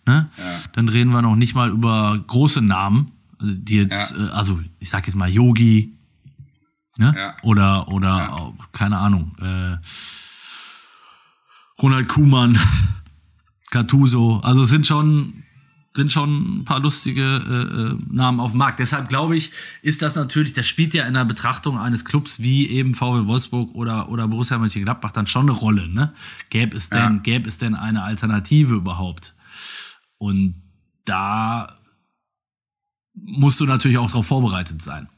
ne? 0.07 0.29
Dann 0.73 0.89
reden 0.89 1.13
wir 1.13 1.23
noch 1.23 1.37
nicht 1.37 1.55
mal 1.55 1.71
über 1.71 2.19
große 2.27 2.61
Namen, 2.63 3.13
die 3.41 3.77
jetzt, 3.77 4.17
Ja. 4.17 4.25
äh, 4.27 4.31
also 4.31 4.61
ich 4.81 4.91
sag 4.91 5.07
jetzt 5.07 5.17
mal 5.17 5.29
Yogi, 5.31 5.97
ne? 6.99 7.15
Ja. 7.17 7.35
Oder 7.43 7.89
oder 7.89 8.09
Ja. 8.19 8.37
oh, 8.41 8.55
keine 8.73 8.99
Ahnung, 8.99 9.37
äh, 9.41 9.77
Ronald 11.83 12.09
Kuhmann, 12.09 12.59
Gattuso, 13.71 14.41
also 14.41 14.63
es 14.63 14.69
sind 14.69 14.87
schon 14.87 15.44
sind 15.97 16.11
schon 16.11 16.61
ein 16.61 16.65
paar 16.65 16.81
lustige 16.81 17.23
äh, 17.23 17.93
äh, 17.93 17.99
Namen 18.13 18.41
auf 18.41 18.51
dem 18.51 18.59
Markt. 18.59 18.81
Deshalb 18.81 19.09
glaube 19.09 19.37
ich, 19.37 19.53
ist 19.83 20.03
das 20.03 20.17
natürlich, 20.17 20.53
das 20.53 20.67
spielt 20.67 20.93
ja 20.93 21.07
in 21.07 21.15
der 21.15 21.25
Betrachtung 21.25 21.79
eines 21.79 22.05
Clubs 22.05 22.41
wie 22.41 22.69
eben 22.69 22.95
VW 22.95 23.27
Wolfsburg 23.27 23.75
oder, 23.75 24.09
oder 24.09 24.27
Borussia 24.27 24.59
Mönchengladbach 24.59 25.13
dann 25.13 25.27
schon 25.29 25.43
eine 25.49 25.53
Rolle. 25.53 25.89
Ne? 25.89 26.13
Gäbe 26.51 26.77
es 26.77 26.91
denn, 26.91 26.99
Ja. 26.99 27.21
gäbe 27.23 27.49
es 27.49 27.59
denn 27.59 27.77
eine 27.77 28.03
Alternative 28.03 28.75
überhaupt? 28.75 29.35
Und 30.19 30.63
da 31.05 31.77
musst 33.15 33.61
du 33.61 33.65
natürlich 33.67 33.99
auch 33.99 34.09
darauf 34.09 34.27
vorbereitet 34.27 34.83
sein. 34.83 35.09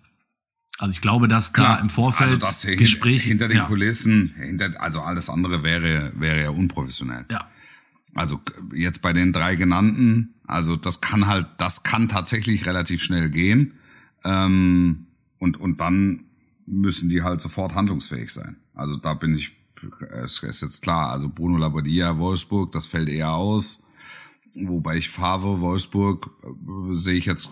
Also 0.78 0.92
ich 0.92 1.00
glaube, 1.00 1.26
dass 1.26 1.52
da 1.52 1.76
im 1.76 1.88
Vorfeld 1.88 2.32
also 2.32 2.36
das 2.36 2.66
Gespräche 2.76 3.28
hinter 3.28 3.48
den 3.48 3.58
ja, 3.58 3.64
Kulissen, 3.64 4.34
hinter, 4.36 4.78
also 4.78 5.00
alles 5.00 5.30
andere 5.30 5.62
wäre, 5.62 6.12
wäre 6.16 6.42
ja 6.42 6.50
unprofessionell. 6.50 7.24
ja. 7.30 7.48
Also 8.14 8.40
jetzt 8.74 9.02
bei 9.02 9.12
den 9.12 9.34
drei 9.34 9.56
genannten, 9.56 10.36
also 10.47 10.76
das 10.76 11.01
kann 11.01 11.26
halt, 11.26 11.47
das 11.59 11.82
kann 11.82 12.09
tatsächlich 12.09 12.66
relativ 12.66 13.03
schnell 13.03 13.30
gehen. 13.30 13.74
Ähm, 14.24 15.07
und, 15.38 15.59
und 15.59 15.80
dann 15.80 16.24
müssen 16.66 17.09
die 17.09 17.22
halt 17.22 17.40
sofort 17.40 17.74
handlungsfähig 17.74 18.32
sein. 18.32 18.57
Also 18.74 18.97
da 18.97 19.14
bin 19.14 19.34
ich, 19.34 19.53
es 20.22 20.42
ist 20.42 20.62
jetzt 20.62 20.82
klar, 20.82 21.11
also 21.11 21.28
Bruno 21.28 21.59
Labbadia, 21.59 22.18
Wolfsburg, 22.18 22.72
das 22.72 22.86
fällt 22.86 23.09
eher 23.09 23.32
aus. 23.32 23.82
Wobei 24.55 24.97
ich 24.97 25.11
Favre, 25.11 25.61
Wolfsburg, 25.61 26.30
äh, 26.42 26.94
sehe 26.94 27.18
ich 27.18 27.26
jetzt, 27.26 27.51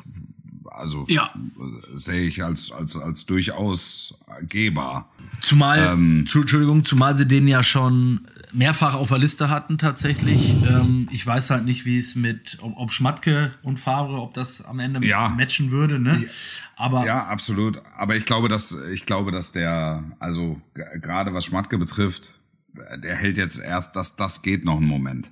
also 0.70 1.04
Ja. 1.08 1.32
äh, 1.34 1.96
sehe 1.96 2.22
ich 2.26 2.42
als, 2.44 2.72
als, 2.72 2.96
als 2.96 3.26
durchaus 3.26 4.14
gehbar. 4.48 5.10
Zumal, 5.40 5.78
Ähm, 5.92 6.26
zu, 6.26 6.40
Entschuldigung, 6.40 6.84
zumal 6.84 7.16
sie 7.16 7.26
den 7.26 7.46
ja 7.48 7.62
schon 7.62 8.20
mehrfach 8.52 8.94
auf 8.94 9.08
der 9.08 9.18
Liste 9.18 9.48
hatten 9.50 9.78
tatsächlich. 9.78 10.54
Ähm, 10.66 11.08
ich 11.10 11.26
weiß 11.26 11.50
halt 11.50 11.64
nicht, 11.64 11.84
wie 11.84 11.98
es 11.98 12.14
mit, 12.14 12.58
ob, 12.60 12.76
ob 12.76 12.92
Schmatke 12.92 13.52
und 13.62 13.78
Favre, 13.80 14.20
ob 14.20 14.34
das 14.34 14.64
am 14.64 14.78
Ende 14.78 15.04
Ja. 15.06 15.28
matchen 15.30 15.70
würde, 15.70 15.98
ne? 15.98 16.22
Aber 16.76 17.04
Ja, 17.06 17.24
absolut. 17.24 17.80
Aber 17.96 18.16
ich 18.16 18.24
glaube, 18.26 18.48
dass 18.48 18.76
ich 18.92 19.06
glaube, 19.06 19.30
dass 19.32 19.52
der, 19.52 20.04
also 20.18 20.60
gerade 20.74 21.34
was 21.34 21.44
Schmatke 21.44 21.78
betrifft, 21.78 22.34
äh, 22.76 22.98
der 22.98 23.16
hält 23.16 23.36
jetzt 23.38 23.58
erst, 23.58 23.96
dass 23.96 24.16
das 24.16 24.42
geht 24.42 24.64
noch 24.64 24.76
einen 24.78 24.86
Moment. 24.88 25.30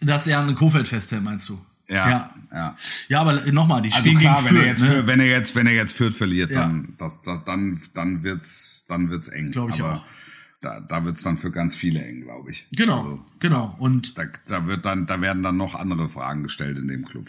dass 0.00 0.26
er 0.26 0.40
an 0.40 0.54
Kofeld 0.54 0.86
festhält, 0.88 1.22
meinst 1.24 1.48
du? 1.48 1.58
Ja, 1.88 2.08
Ja, 2.08 2.34
ja. 2.52 2.76
ja 3.08 3.20
aber 3.20 3.52
nochmal, 3.52 3.82
die 3.82 3.90
Also 3.90 4.00
spielen 4.00 4.18
klar, 4.18 4.42
gegen 4.42 4.56
wenn 4.56 4.56
er 4.56 4.62
Fürth, 4.62 4.66
jetzt, 4.68 4.80
ne? 4.82 4.86
für, 5.02 5.06
wenn 5.06 5.20
er 5.20 5.26
jetzt, 5.26 5.54
wenn 5.54 5.66
er 5.66 5.72
jetzt 5.74 5.92
Fürth 5.92 6.14
verliert, 6.14 6.50
Ja. 6.50 6.60
dann, 6.62 6.94
das, 6.98 7.22
das, 7.22 7.44
dann, 7.44 7.80
dann 7.94 8.22
wird's, 8.22 8.86
dann 8.88 9.10
wird's 9.10 9.28
eng. 9.28 9.50
Glaub 9.52 9.70
ich 9.70 9.80
Aber 9.82 9.94
auch. 9.96 10.04
Da, 10.62 10.80
da 10.80 11.04
wird's 11.04 11.22
dann 11.22 11.36
für 11.36 11.50
ganz 11.52 11.76
viele 11.76 12.02
eng, 12.02 12.22
glaube 12.22 12.50
ich. 12.50 12.66
Genau, 12.74 12.96
Also, 12.96 13.24
genau. 13.38 13.76
Und 13.78 14.16
da, 14.18 14.24
da 14.48 14.66
wird 14.66 14.84
dann, 14.84 15.06
da 15.06 15.20
werden 15.20 15.42
dann 15.42 15.56
noch 15.56 15.74
andere 15.74 16.08
Fragen 16.08 16.42
gestellt 16.42 16.78
in 16.78 16.88
dem 16.88 17.04
Club. 17.04 17.26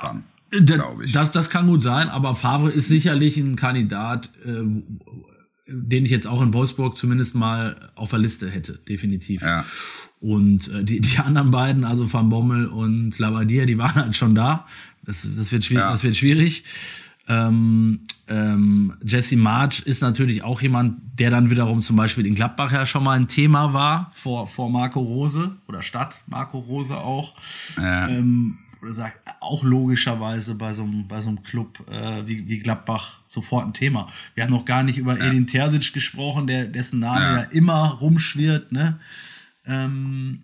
Dann, 0.00 0.24
Da- 0.50 0.74
glaube 0.76 1.04
ich. 1.04 1.12
Das, 1.12 1.30
das 1.30 1.50
kann 1.50 1.66
gut 1.66 1.82
sein, 1.82 2.08
aber 2.08 2.34
Favre 2.34 2.70
ist 2.70 2.88
sicherlich 2.88 3.36
ein 3.36 3.54
Kandidat, 3.56 4.30
äh, 4.44 4.82
den 5.66 6.04
ich 6.04 6.10
jetzt 6.10 6.26
auch 6.26 6.42
in 6.42 6.52
Wolfsburg 6.52 6.96
zumindest 6.96 7.34
mal 7.34 7.90
auf 7.94 8.10
der 8.10 8.18
Liste 8.18 8.50
hätte, 8.50 8.74
definitiv. 8.88 9.42
Ja. 9.42 9.64
Und 10.20 10.68
äh, 10.68 10.84
die, 10.84 11.00
die 11.00 11.18
anderen 11.18 11.50
beiden, 11.50 11.84
also 11.84 12.12
Van 12.12 12.28
Bommel 12.28 12.66
und 12.66 13.18
Lavadia, 13.18 13.64
die 13.64 13.78
waren 13.78 13.94
halt 13.94 14.16
schon 14.16 14.34
da. 14.34 14.66
Das, 15.04 15.22
das, 15.22 15.52
wird, 15.52 15.64
schwierig, 15.64 15.82
Ja. 15.82 15.90
das 15.90 16.04
wird 16.04 16.16
schwierig. 16.16 16.64
Ähm, 17.26 18.00
ähm, 18.28 18.92
Jesse 19.02 19.36
March 19.38 19.80
ist 19.80 20.02
natürlich 20.02 20.42
auch 20.44 20.60
jemand, 20.60 20.96
der 21.18 21.30
dann 21.30 21.48
wiederum 21.48 21.80
zum 21.80 21.96
Beispiel 21.96 22.26
in 22.26 22.34
Gladbach 22.34 22.72
ja 22.72 22.84
schon 22.84 23.02
mal 23.02 23.12
ein 23.18 23.28
Thema 23.28 23.72
war, 23.72 24.10
vor, 24.14 24.46
vor 24.46 24.68
Marco 24.70 25.00
Rose 25.00 25.56
oder 25.66 25.80
statt 25.80 26.22
Marco 26.26 26.58
Rose 26.58 26.94
auch. 26.96 27.34
Ja. 27.78 28.08
Ähm, 28.08 28.58
oder 28.84 28.92
sagt, 28.92 29.18
auch 29.40 29.64
logischerweise 29.64 30.54
bei 30.54 30.74
so 30.74 30.84
einem, 30.84 31.08
bei 31.08 31.20
so 31.20 31.28
einem 31.30 31.42
Club 31.42 31.82
äh, 31.90 32.26
wie, 32.26 32.48
wie 32.48 32.58
Gladbach 32.58 33.22
sofort 33.28 33.66
ein 33.66 33.72
Thema. 33.72 34.12
Wir 34.34 34.44
haben 34.44 34.50
noch 34.50 34.64
gar 34.66 34.82
nicht 34.82 34.98
über 34.98 35.18
Edin 35.18 35.46
Terzic 35.46 35.92
gesprochen, 35.92 36.46
der, 36.46 36.66
dessen 36.66 37.00
Name 37.00 37.20
ja, 37.20 37.36
Ja. 37.38 37.42
immer 37.44 37.98
rumschwirrt, 38.00 38.72
ne? 38.72 38.98
Ähm, 39.66 40.42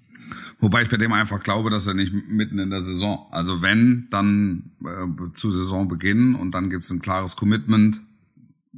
Wobei 0.58 0.82
ich 0.82 0.88
bei 0.88 0.96
dem 0.96 1.12
einfach 1.12 1.42
glaube, 1.42 1.70
dass 1.70 1.86
er 1.86 1.94
nicht 1.94 2.12
mitten 2.12 2.58
in 2.58 2.70
der 2.70 2.82
Saison. 2.82 3.26
Also 3.30 3.62
wenn, 3.62 4.06
dann 4.10 4.70
äh, 4.84 5.32
zu 5.32 5.50
Saisonbeginn 5.50 6.34
und 6.34 6.52
dann 6.52 6.70
gibt's 6.70 6.90
ein 6.90 7.00
klares 7.02 7.36
Commitment. 7.36 8.00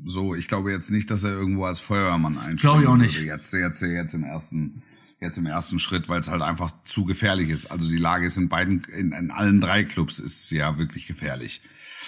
So, 0.05 0.35
ich 0.35 0.49
glaube 0.49 0.73
jetzt 0.73 0.91
nicht, 0.91 1.11
dass 1.11 1.23
er 1.25 1.33
irgendwo 1.33 1.65
als 1.67 1.79
Feuerwehrmann 1.79 2.39
einspringen 2.39 2.57
Glaube 2.57 2.83
ich 2.83 2.89
auch 2.89 2.97
nicht. 2.97 3.21
Jetzt, 3.21 3.53
jetzt, 3.53 3.83
jetzt 3.83 4.15
im 4.15 4.25
ersten, 4.25 4.83
jetzt 5.23 5.39
im 5.39 5.47
ersten 5.47 5.79
Schritt, 5.79 6.09
weil 6.09 6.21
es 6.21 6.29
halt 6.31 6.43
einfach 6.43 6.71
zu 6.85 7.05
gefährlich 7.05 7.49
ist. 7.49 7.67
Also 7.67 7.89
die 7.89 7.97
Lage 7.97 8.27
ist 8.27 8.37
in 8.37 8.49
beiden, 8.49 8.85
in, 8.85 9.13
in 9.13 9.31
allen 9.31 9.61
drei 9.61 9.85
Clubs 9.85 10.19
ist 10.19 10.51
ja 10.51 10.79
wirklich 10.79 11.07
gefährlich. 11.07 11.61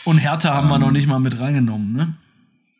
und 0.05 0.19
Hertha 0.19 0.53
haben 0.53 0.69
wir 0.69 0.79
noch 0.79 0.91
nicht 0.91 1.07
mal 1.07 1.21
mit 1.21 1.39
reingenommen, 1.39 1.93
ne? 1.93 2.15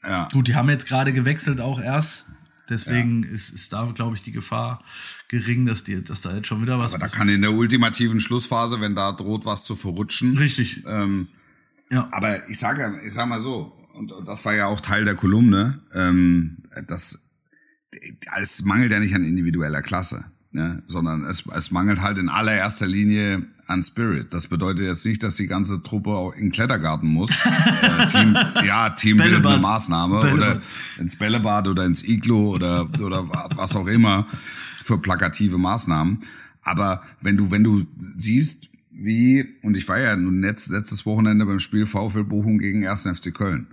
Ja. 0.03 0.29
Gut, 0.33 0.49
die 0.49 0.55
haben 0.55 0.69
jetzt 0.69 0.87
gerade 0.87 1.13
gewechselt 1.15 1.61
auch 1.61 1.81
erst. 1.81 2.27
Deswegen 2.69 3.25
ist, 3.25 3.51
ist 3.51 3.73
da, 3.73 3.85
glaube 3.95 4.17
ich, 4.17 4.23
die 4.23 4.33
Gefahr 4.33 4.83
gering, 5.29 5.67
dass, 5.67 5.85
die, 5.85 6.03
dass 6.03 6.23
da 6.23 6.35
jetzt 6.35 6.47
schon 6.49 6.63
wieder 6.63 6.79
was 6.79 6.95
Aber 6.95 7.09
da 7.09 7.15
kann 7.15 7.29
in 7.29 7.43
der 7.43 7.53
ultimativen 7.53 8.21
Schlussphase, 8.21 8.81
wenn 8.81 8.95
da 8.95 9.13
droht, 9.13 9.45
was 9.45 9.65
zu 9.65 9.77
verrutschen. 9.77 10.37
Richtig. 10.37 10.83
Ähm, 10.87 11.29
Ja. 11.91 12.09
Aber 12.11 12.49
ich 12.49 12.59
sage, 12.59 13.01
ich 13.07 13.13
sag 13.13 13.29
mal 13.29 13.41
so, 13.41 13.73
und 13.95 14.13
das 14.27 14.45
war 14.45 14.55
ja 14.55 14.67
auch 14.67 14.81
Teil 14.81 15.05
der 15.05 15.15
Kolumne, 15.15 15.81
ähm, 15.95 16.57
das, 16.87 17.24
es 18.41 18.65
mangelt 18.65 18.93
ja 18.93 19.01
nicht 19.01 19.15
an 19.15 19.25
individueller 19.25 19.83
Klasse, 19.83 20.25
ne? 20.53 20.83
sondern 20.87 21.25
es, 21.25 21.45
es 21.47 21.71
mangelt 21.71 22.01
halt 22.01 22.19
in 22.19 22.29
allererster 22.29 22.87
Linie 22.87 23.45
an 23.67 23.83
Spirit. 23.83 24.35
Das 24.35 24.49
bedeutet 24.49 24.87
jetzt 24.87 25.07
nicht, 25.07 25.23
dass 25.23 25.37
die 25.37 25.47
ganze 25.47 25.83
Truppe 25.83 26.11
auch 26.11 26.33
in 26.35 26.47
den 26.47 26.53
Klettergarten 26.53 27.09
muss. 27.09 27.31
äh, 27.83 28.07
Team, 28.07 28.37
ja, 28.65 28.91
teambildende. 28.91 29.59
Maßnahme 29.59 30.21
Bällebad. 30.21 30.39
oder 30.39 30.63
ins 30.99 31.17
Bällebad 31.17 31.69
oder 31.69 31.85
ins 31.85 32.03
Iglo 32.03 32.51
oder, 32.51 32.89
oder 33.01 33.29
was 33.57 33.75
auch 33.77 33.87
immer 33.87 34.27
für 34.83 34.99
plakative 34.99 35.59
Maßnahmen. 35.59 36.23
Aber 36.63 37.03
wenn 37.21 37.37
du, 37.37 37.51
wenn 37.51 37.65
du 37.65 37.85
siehst, 37.97 38.71
wie, 38.91 39.55
und 39.63 39.77
ich 39.77 39.89
war 39.89 39.99
ja 39.99 40.17
nun 40.17 40.41
letzt, 40.41 40.71
letztes 40.71 41.05
Wochenende 41.07 41.47
beim 41.47 41.59
Spiel 41.59 41.87
VfL 41.87 42.25
Bochum 42.25 42.59
gegen 42.59 42.87
1. 42.87 43.09
FC 43.09 43.35
Köln. 43.35 43.67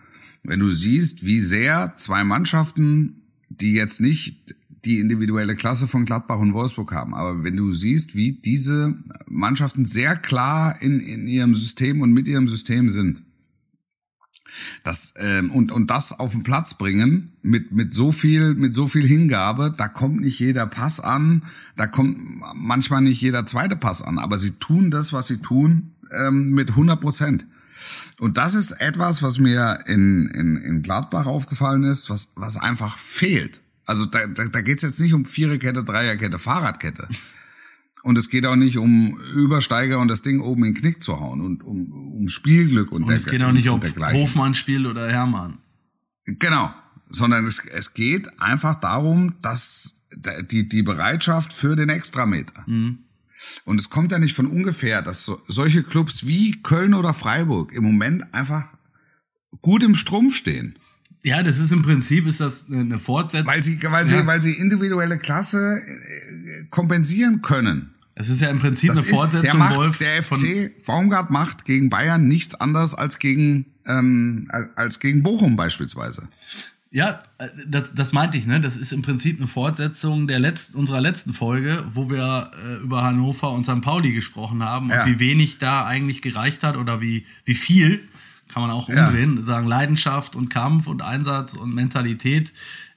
Wenn 0.43 0.59
du 0.59 0.71
siehst, 0.71 1.25
wie 1.25 1.39
sehr 1.39 1.93
zwei 1.95 2.23
Mannschaften, 2.23 3.20
die 3.59 3.73
jetzt 3.73 4.01
nicht 4.01 4.55
die 4.85 4.99
individuelle 4.99 5.55
Klasse 5.55 5.87
von 5.87 6.05
Gladbach 6.05 6.39
und 6.39 6.53
Wolfsburg 6.53 6.91
haben, 6.93 7.13
aber 7.13 7.43
wenn 7.43 7.55
du 7.55 7.71
siehst, 7.71 8.15
wie 8.15 8.33
diese 8.33 8.95
Mannschaften 9.27 9.85
sehr 9.85 10.15
klar 10.15 10.81
in, 10.81 10.99
in 10.99 11.27
ihrem 11.27 11.55
System 11.55 12.01
und 12.01 12.11
mit 12.11 12.27
ihrem 12.27 12.47
System 12.47 12.89
sind, 12.89 13.23
Das, 14.83 15.13
ähm, 15.17 15.51
und, 15.51 15.71
und 15.71 15.89
das 15.89 16.19
auf 16.19 16.31
den 16.31 16.43
Platz 16.43 16.77
bringen 16.77 17.33
mit, 17.41 17.71
mit 17.71 17.93
so 17.93 18.11
viel, 18.11 18.53
mit 18.53 18.73
so 18.73 18.87
viel 18.87 19.05
Hingabe, 19.07 19.73
da 19.75 19.87
kommt 19.87 20.21
nicht 20.21 20.39
jeder 20.39 20.67
Pass 20.67 20.99
an, 20.99 21.43
da 21.77 21.87
kommt 21.87 22.17
manchmal 22.55 23.01
nicht 23.01 23.21
jeder 23.21 23.45
zweite 23.45 23.75
Pass 23.75 24.01
an, 24.01 24.17
aber 24.17 24.37
sie 24.37 24.51
tun 24.51 24.91
das, 24.91 25.13
was 25.13 25.27
sie 25.27 25.37
tun, 25.37 25.91
ähm, 26.11 26.51
mit 26.51 26.71
100 26.71 26.99
Prozent. 26.99 27.45
Und 28.19 28.37
das 28.37 28.55
ist 28.55 28.71
etwas, 28.71 29.23
was 29.23 29.39
mir 29.39 29.83
in, 29.87 30.27
in, 30.27 30.57
in 30.57 30.81
Gladbach 30.81 31.25
aufgefallen 31.25 31.83
ist, 31.83 32.09
was, 32.09 32.33
was 32.35 32.57
einfach 32.57 32.97
fehlt. 32.97 33.61
Also 33.85 34.05
da, 34.05 34.27
da, 34.27 34.45
da 34.45 34.61
geht 34.61 34.77
es 34.77 34.83
jetzt 34.83 34.99
nicht 34.99 35.13
um 35.13 35.25
Viererkette, 35.25 35.83
Dreierkette, 35.83 36.39
Fahrradkette. 36.39 37.07
Und 38.03 38.17
es 38.17 38.29
geht 38.29 38.45
auch 38.45 38.55
nicht 38.55 38.77
um 38.77 39.19
Übersteiger 39.35 39.99
und 39.99 40.07
das 40.07 40.21
Ding 40.21 40.41
oben 40.41 40.65
in 40.65 40.73
den 40.73 40.81
Knick 40.81 41.03
zu 41.03 41.19
hauen 41.19 41.41
und 41.41 41.63
um, 41.63 41.91
um 41.91 42.27
Spielglück 42.27 42.91
und, 42.91 43.03
und 43.03 43.11
es 43.11 43.25
geht 43.25 43.43
auch 43.43 43.51
nicht 43.51 43.69
um 43.69 43.81
Hofmann-Spiel 43.81 44.87
oder 44.87 45.09
Hermann. 45.09 45.59
Genau, 46.25 46.73
sondern 47.09 47.45
es, 47.45 47.59
es 47.59 47.93
geht 47.93 48.41
einfach 48.41 48.75
darum, 48.79 49.35
dass 49.41 50.01
die, 50.49 50.67
die 50.67 50.83
Bereitschaft 50.83 51.53
für 51.53 51.75
den 51.75 51.89
Extrameter. 51.89 52.63
Mhm. 52.65 52.99
Und 53.65 53.79
es 53.79 53.89
kommt 53.89 54.11
ja 54.11 54.19
nicht 54.19 54.35
von 54.35 54.47
ungefähr, 54.47 55.01
dass 55.01 55.25
so, 55.25 55.41
solche 55.47 55.83
Clubs 55.83 56.25
wie 56.25 56.61
Köln 56.61 56.93
oder 56.93 57.13
Freiburg 57.13 57.73
im 57.73 57.83
Moment 57.83 58.33
einfach 58.33 58.65
gut 59.61 59.83
im 59.83 59.95
Strumpf 59.95 60.35
stehen. 60.35 60.75
Ja, 61.23 61.43
das 61.43 61.59
ist 61.59 61.71
im 61.71 61.83
Prinzip 61.83 62.25
ist 62.25 62.39
das 62.39 62.65
eine 62.69 62.97
Fortsetzung. 62.97 63.47
Weil 63.47 63.61
sie, 63.61 63.79
weil 63.83 64.07
sie, 64.07 64.15
ja. 64.15 64.25
weil 64.25 64.41
sie 64.41 64.53
individuelle 64.53 65.17
Klasse 65.17 65.81
äh, 65.85 66.65
kompensieren 66.69 67.41
können. 67.41 67.93
Es 68.15 68.29
ist 68.29 68.41
ja 68.41 68.49
im 68.49 68.59
Prinzip 68.59 68.89
das 68.89 69.03
eine 69.03 69.07
Fortsetzung. 69.07 69.41
der, 69.41 69.53
macht, 69.55 69.77
Wolf, 69.77 69.97
der 69.97 70.23
FC 70.23 70.83
Baumgart 70.85 71.29
macht 71.29 71.65
gegen 71.65 71.89
Bayern 71.89 72.27
nichts 72.27 72.55
anderes 72.55 72.95
als 72.95 73.19
gegen 73.19 73.65
ähm, 73.85 74.49
als 74.75 74.99
gegen 74.99 75.23
Bochum 75.23 75.55
beispielsweise. 75.55 76.27
Ja, 76.91 77.23
äh, 77.37 77.47
das, 77.65 77.93
das 77.93 78.11
meinte 78.11 78.37
ich, 78.37 78.45
ne? 78.45 78.59
Das 78.59 78.77
ist 78.77 78.91
im 78.91 79.01
Prinzip 79.01 79.39
eine 79.39 79.47
Fortsetzung 79.47 80.27
der 80.27 80.39
letzten, 80.39 80.77
unserer 80.77 81.01
letzten 81.01 81.33
Folge, 81.33 81.85
wo 81.93 82.09
wir 82.09 82.51
äh, 82.63 82.83
über 82.83 83.03
Hannover 83.03 83.51
und 83.51 83.63
St. 83.63 83.81
Pauli 83.81 84.11
gesprochen 84.11 84.61
haben 84.61 84.89
ja. 84.89 85.03
und 85.03 85.09
wie 85.09 85.19
wenig 85.19 85.57
da 85.57 85.85
eigentlich 85.85 86.21
gereicht 86.21 86.63
hat 86.63 86.75
oder 86.75 87.01
wie, 87.01 87.25
wie 87.45 87.55
viel 87.55 88.07
kann 88.49 88.61
man 88.61 88.71
auch 88.71 88.89
umdrehen, 88.89 89.37
ja. 89.37 89.43
sagen 89.43 89.67
Leidenschaft 89.67 90.35
und 90.35 90.49
Kampf 90.49 90.87
und 90.87 91.01
Einsatz 91.01 91.53
und 91.53 91.73
Mentalität, 91.73 92.51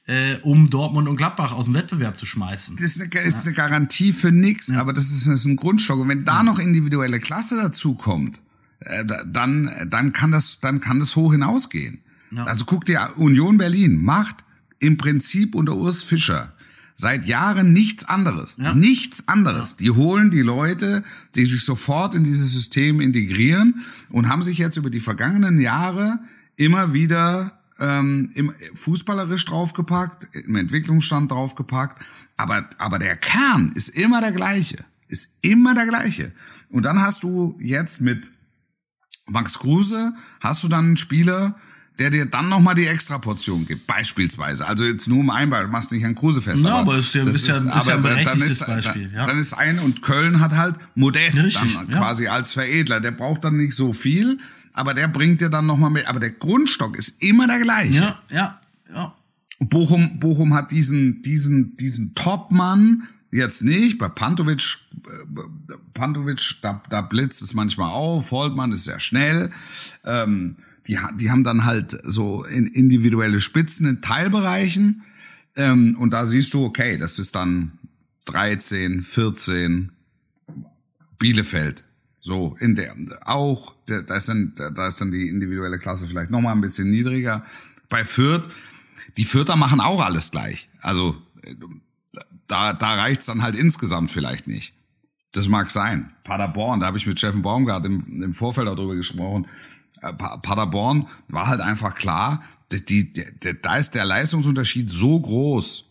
äh, 0.07 0.39
um 0.43 0.69
Dortmund 0.69 1.09
und 1.09 1.17
Gladbach 1.17 1.53
aus 1.53 1.67
dem 1.67 1.75
Wettbewerb 1.75 2.19
zu 2.19 2.27
schmeißen. 2.27 2.75
Das 2.75 2.85
ist 2.85 3.01
eine, 3.01 3.21
ist 3.21 3.47
eine 3.47 3.55
Garantie 3.55 4.13
für 4.13 4.33
nichts, 4.33 4.67
ja. 4.67 4.81
aber 4.81 4.93
das 4.93 5.05
ist, 5.05 5.29
das 5.29 5.41
ist 5.41 5.47
ein 5.47 5.55
Grundstock. 5.55 6.01
Und 6.01 6.09
wenn 6.09 6.25
da 6.25 6.43
noch 6.43 6.59
individuelle 6.59 7.21
Klasse 7.21 7.57
dazu 7.57 7.95
kommt, 7.95 8.43
äh, 8.81 9.05
dann, 9.27 9.71
dann 9.89 10.13
kann 10.13 10.33
das, 10.33 10.59
dann 10.59 10.81
kann 10.81 10.99
das 10.99 11.15
hoch 11.15 11.31
hinausgehen. 11.31 12.01
Ja. 12.35 12.45
Also 12.45 12.65
guck 12.65 12.85
dir 12.85 13.09
Union 13.17 13.59
Berlin 13.59 14.03
macht 14.03 14.45
im 14.79 14.97
Prinzip 14.97 15.55
unter 15.55 15.77
Urs 15.77 16.03
Fischer 16.03 16.53
seit 16.95 17.27
Jahren 17.27 17.73
nichts 17.73 18.05
anderes. 18.05 18.57
Ja. 18.57 18.75
Nichts 18.75 19.29
anderes. 19.29 19.73
Ja. 19.73 19.77
Die 19.81 19.91
holen 19.91 20.31
die 20.31 20.43
Leute, 20.43 21.03
die 21.35 21.45
sich 21.45 21.65
sofort 21.65 22.15
in 22.15 22.25
dieses 22.25 22.53
System 22.53 23.01
integrieren 23.01 23.85
und 24.11 24.29
haben 24.29 24.43
sich 24.43 24.59
jetzt 24.59 24.77
über 24.77 24.91
die 24.91 25.01
vergangenen 25.01 25.61
Jahre 25.61 26.21
immer 26.57 26.93
wieder 26.93 27.59
ähm, 27.81 28.31
im 28.35 28.55
fußballerisch 28.75 29.45
draufgepackt, 29.45 30.29
im 30.35 30.55
Entwicklungsstand 30.57 31.31
draufgepackt. 31.31 32.05
Aber, 32.37 32.69
aber 32.79 32.99
der 32.99 33.17
Kern 33.17 33.73
ist 33.75 33.89
immer 33.89 34.21
der 34.21 34.33
gleiche. 34.33 34.85
Ist 35.09 35.39
immer 35.43 35.75
der 35.75 35.87
gleiche. 35.87 36.33
Und 36.71 36.85
dann 36.85 37.01
hast 37.01 37.25
du 37.25 37.57
jetzt 37.61 38.01
mit 38.01 38.31
Max 39.27 39.59
Kruse, 39.59 40.13
hast 40.41 40.63
du 40.63 40.69
dann 40.69 40.87
einen 40.87 40.97
Spieler, 40.97 41.57
der 41.99 42.11
dir 42.11 42.27
dann 42.27 42.49
nochmal 42.49 42.75
die 42.75 42.87
Extraportion 42.87 43.67
gibt, 43.67 43.87
beispielsweise. 43.87 44.67
Also 44.67 44.85
jetzt 44.85 45.07
nur 45.07 45.21
um 45.21 45.31
Einball, 45.31 45.65
du 45.65 45.71
machst 45.71 45.93
nicht 45.93 46.05
an 46.05 46.15
Kruse 46.15 46.41
fest. 46.41 46.65
Ja, 46.65 46.79
aber, 46.79 46.99
ist, 46.99 47.15
ja, 47.15 47.25
ist, 47.25 47.47
ja, 47.47 47.57
ist 47.57 47.67
aber 47.67 47.89
ja 47.89 47.95
ein 47.95 48.03
berechtigtes 48.03 48.59
dann 48.59 48.79
ist, 48.79 48.85
Beispiel. 48.87 49.13
Ja. 49.13 49.27
Dann 49.27 49.39
ist 49.39 49.53
ein, 49.53 49.79
und 49.79 50.03
Köln 50.03 50.41
hat 50.41 50.53
halt 50.53 50.75
Modest 50.97 51.37
Richtig, 51.37 51.75
dann 51.75 51.89
quasi 51.89 52.27
als 52.27 52.53
Veredler. 52.53 53.01
Der 53.01 53.13
braucht 53.13 53.45
dann 53.45 53.57
nicht 53.57 53.75
so 53.75 53.93
viel, 53.93 54.39
aber 54.73 54.93
der 54.93 55.07
bringt 55.07 55.41
dir 55.41 55.51
dann 55.51 55.67
nochmal 55.67 55.91
mit. 55.91 56.09
Aber 56.09 56.19
der 56.19 56.33
Grundstock 56.33 56.97
ist 56.97 57.23
immer 57.23 57.47
der 57.47 57.61
gleiche. 57.61 57.95
Ja, 57.95 58.23
ja, 58.31 58.61
ja. 58.93 59.15
Bochum, 59.61 60.19
Bochum 60.19 60.53
hat 60.53 60.73
diesen, 60.73 61.23
diesen, 61.23 61.77
diesen 61.77 62.15
Topmann, 62.17 63.05
jetzt 63.31 63.63
nicht. 63.63 63.99
Bei 63.99 64.09
Pantovic, 64.09 64.79
äh, 65.07 65.43
Pantovic, 65.95 66.57
da, 66.61 66.83
da 66.91 67.03
blitzt 67.03 67.41
es 67.41 67.55
manchmal 67.55 67.91
auf. 67.91 68.33
Holtmann 68.33 68.73
ist 68.73 68.85
sehr 68.85 68.99
schnell. 68.99 69.51
Ähm, 70.05 70.57
die, 70.87 70.99
die 71.19 71.31
haben 71.31 71.45
dann 71.45 71.65
halt 71.65 71.99
so 72.05 72.45
in 72.45 72.67
individuelle 72.67 73.41
Spitzen 73.41 73.87
in 73.87 74.03
Teilbereichen. 74.03 75.03
Ähm, 75.57 75.97
und 75.99 76.11
da 76.11 76.27
siehst 76.27 76.53
du, 76.55 76.65
okay, 76.65 76.99
das 76.99 77.19
ist 77.19 77.35
dann 77.35 77.73
13, 78.27 79.03
14, 79.03 79.91
Bielefeld. 81.19 81.85
So, 82.21 82.57
in 82.59 82.75
der, 82.75 82.95
auch, 83.25 83.75
da 83.87 84.17
ist 84.17 84.29
dann, 84.29 84.55
da 84.57 84.89
ist 84.89 85.01
dann 85.01 85.13
die 85.13 85.29
individuelle 85.29 85.79
Klasse 85.79 86.07
vielleicht 86.07 86.31
nochmal 86.31 86.55
ein 86.55 86.61
bisschen 86.61 86.91
niedriger. 86.91 87.45
Bei 87.89 88.05
Fürth, 88.05 88.49
die 89.17 89.25
Fürther 89.25 89.57
machen 89.57 89.81
auch 89.81 90.01
alles 90.01 90.31
gleich. 90.31 90.69
Also, 90.81 91.17
da, 92.49 92.73
da 92.73 92.95
reicht's 92.95 93.27
dann 93.27 93.43
halt 93.43 93.57
insgesamt 93.57 94.11
vielleicht 94.11 94.47
nicht. 94.47 94.75
Das 95.33 95.49
mag 95.49 95.71
sein. 95.71 96.11
Paderborn, 96.25 96.81
da 96.81 96.87
habe 96.87 96.97
ich 96.97 97.07
mit 97.07 97.19
Steffen 97.19 97.43
Baumgart 97.43 97.85
im, 97.85 98.23
im 98.23 98.33
Vorfeld 98.33 98.69
darüber 98.69 98.95
gesprochen. 98.95 99.47
Äh, 100.05 100.13
Paderborn 100.13 101.07
war 101.29 101.47
halt 101.47 101.61
einfach 101.61 101.95
klar, 101.95 102.43
die, 102.73 103.13
die, 103.13 103.25
da 103.63 103.77
ist 103.77 103.95
der 103.95 104.05
Leistungsunterschied 104.05 104.91
so 104.91 105.21
groß, 105.21 105.85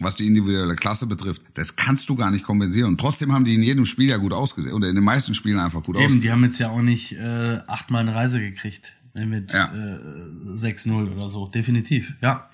was 0.00 0.16
die 0.16 0.26
individuelle 0.26 0.74
Klasse 0.74 1.06
betrifft, 1.06 1.42
das 1.54 1.76
kannst 1.76 2.08
du 2.08 2.16
gar 2.16 2.30
nicht 2.30 2.44
kompensieren. 2.44 2.90
Und 2.90 3.00
trotzdem 3.00 3.32
haben 3.32 3.44
die 3.44 3.54
in 3.54 3.62
jedem 3.62 3.86
Spiel 3.86 4.08
ja 4.08 4.16
gut 4.16 4.32
ausgesehen. 4.32 4.74
Oder 4.74 4.88
in 4.88 4.96
den 4.96 5.04
meisten 5.04 5.34
Spielen 5.34 5.58
einfach 5.58 5.82
gut 5.82 5.96
ausgesehen. 5.96 6.20
Die 6.20 6.32
haben 6.32 6.42
jetzt 6.44 6.58
ja 6.58 6.70
auch 6.70 6.82
nicht 6.82 7.12
äh, 7.12 7.58
achtmal 7.66 8.00
eine 8.00 8.14
Reise 8.14 8.40
gekriegt. 8.40 8.94
Ne, 9.14 9.26
mit 9.26 9.52
ja. 9.52 9.72
äh, 9.72 10.56
6-0 10.56 11.12
oder 11.12 11.30
so. 11.30 11.46
Definitiv, 11.46 12.14
ja. 12.20 12.50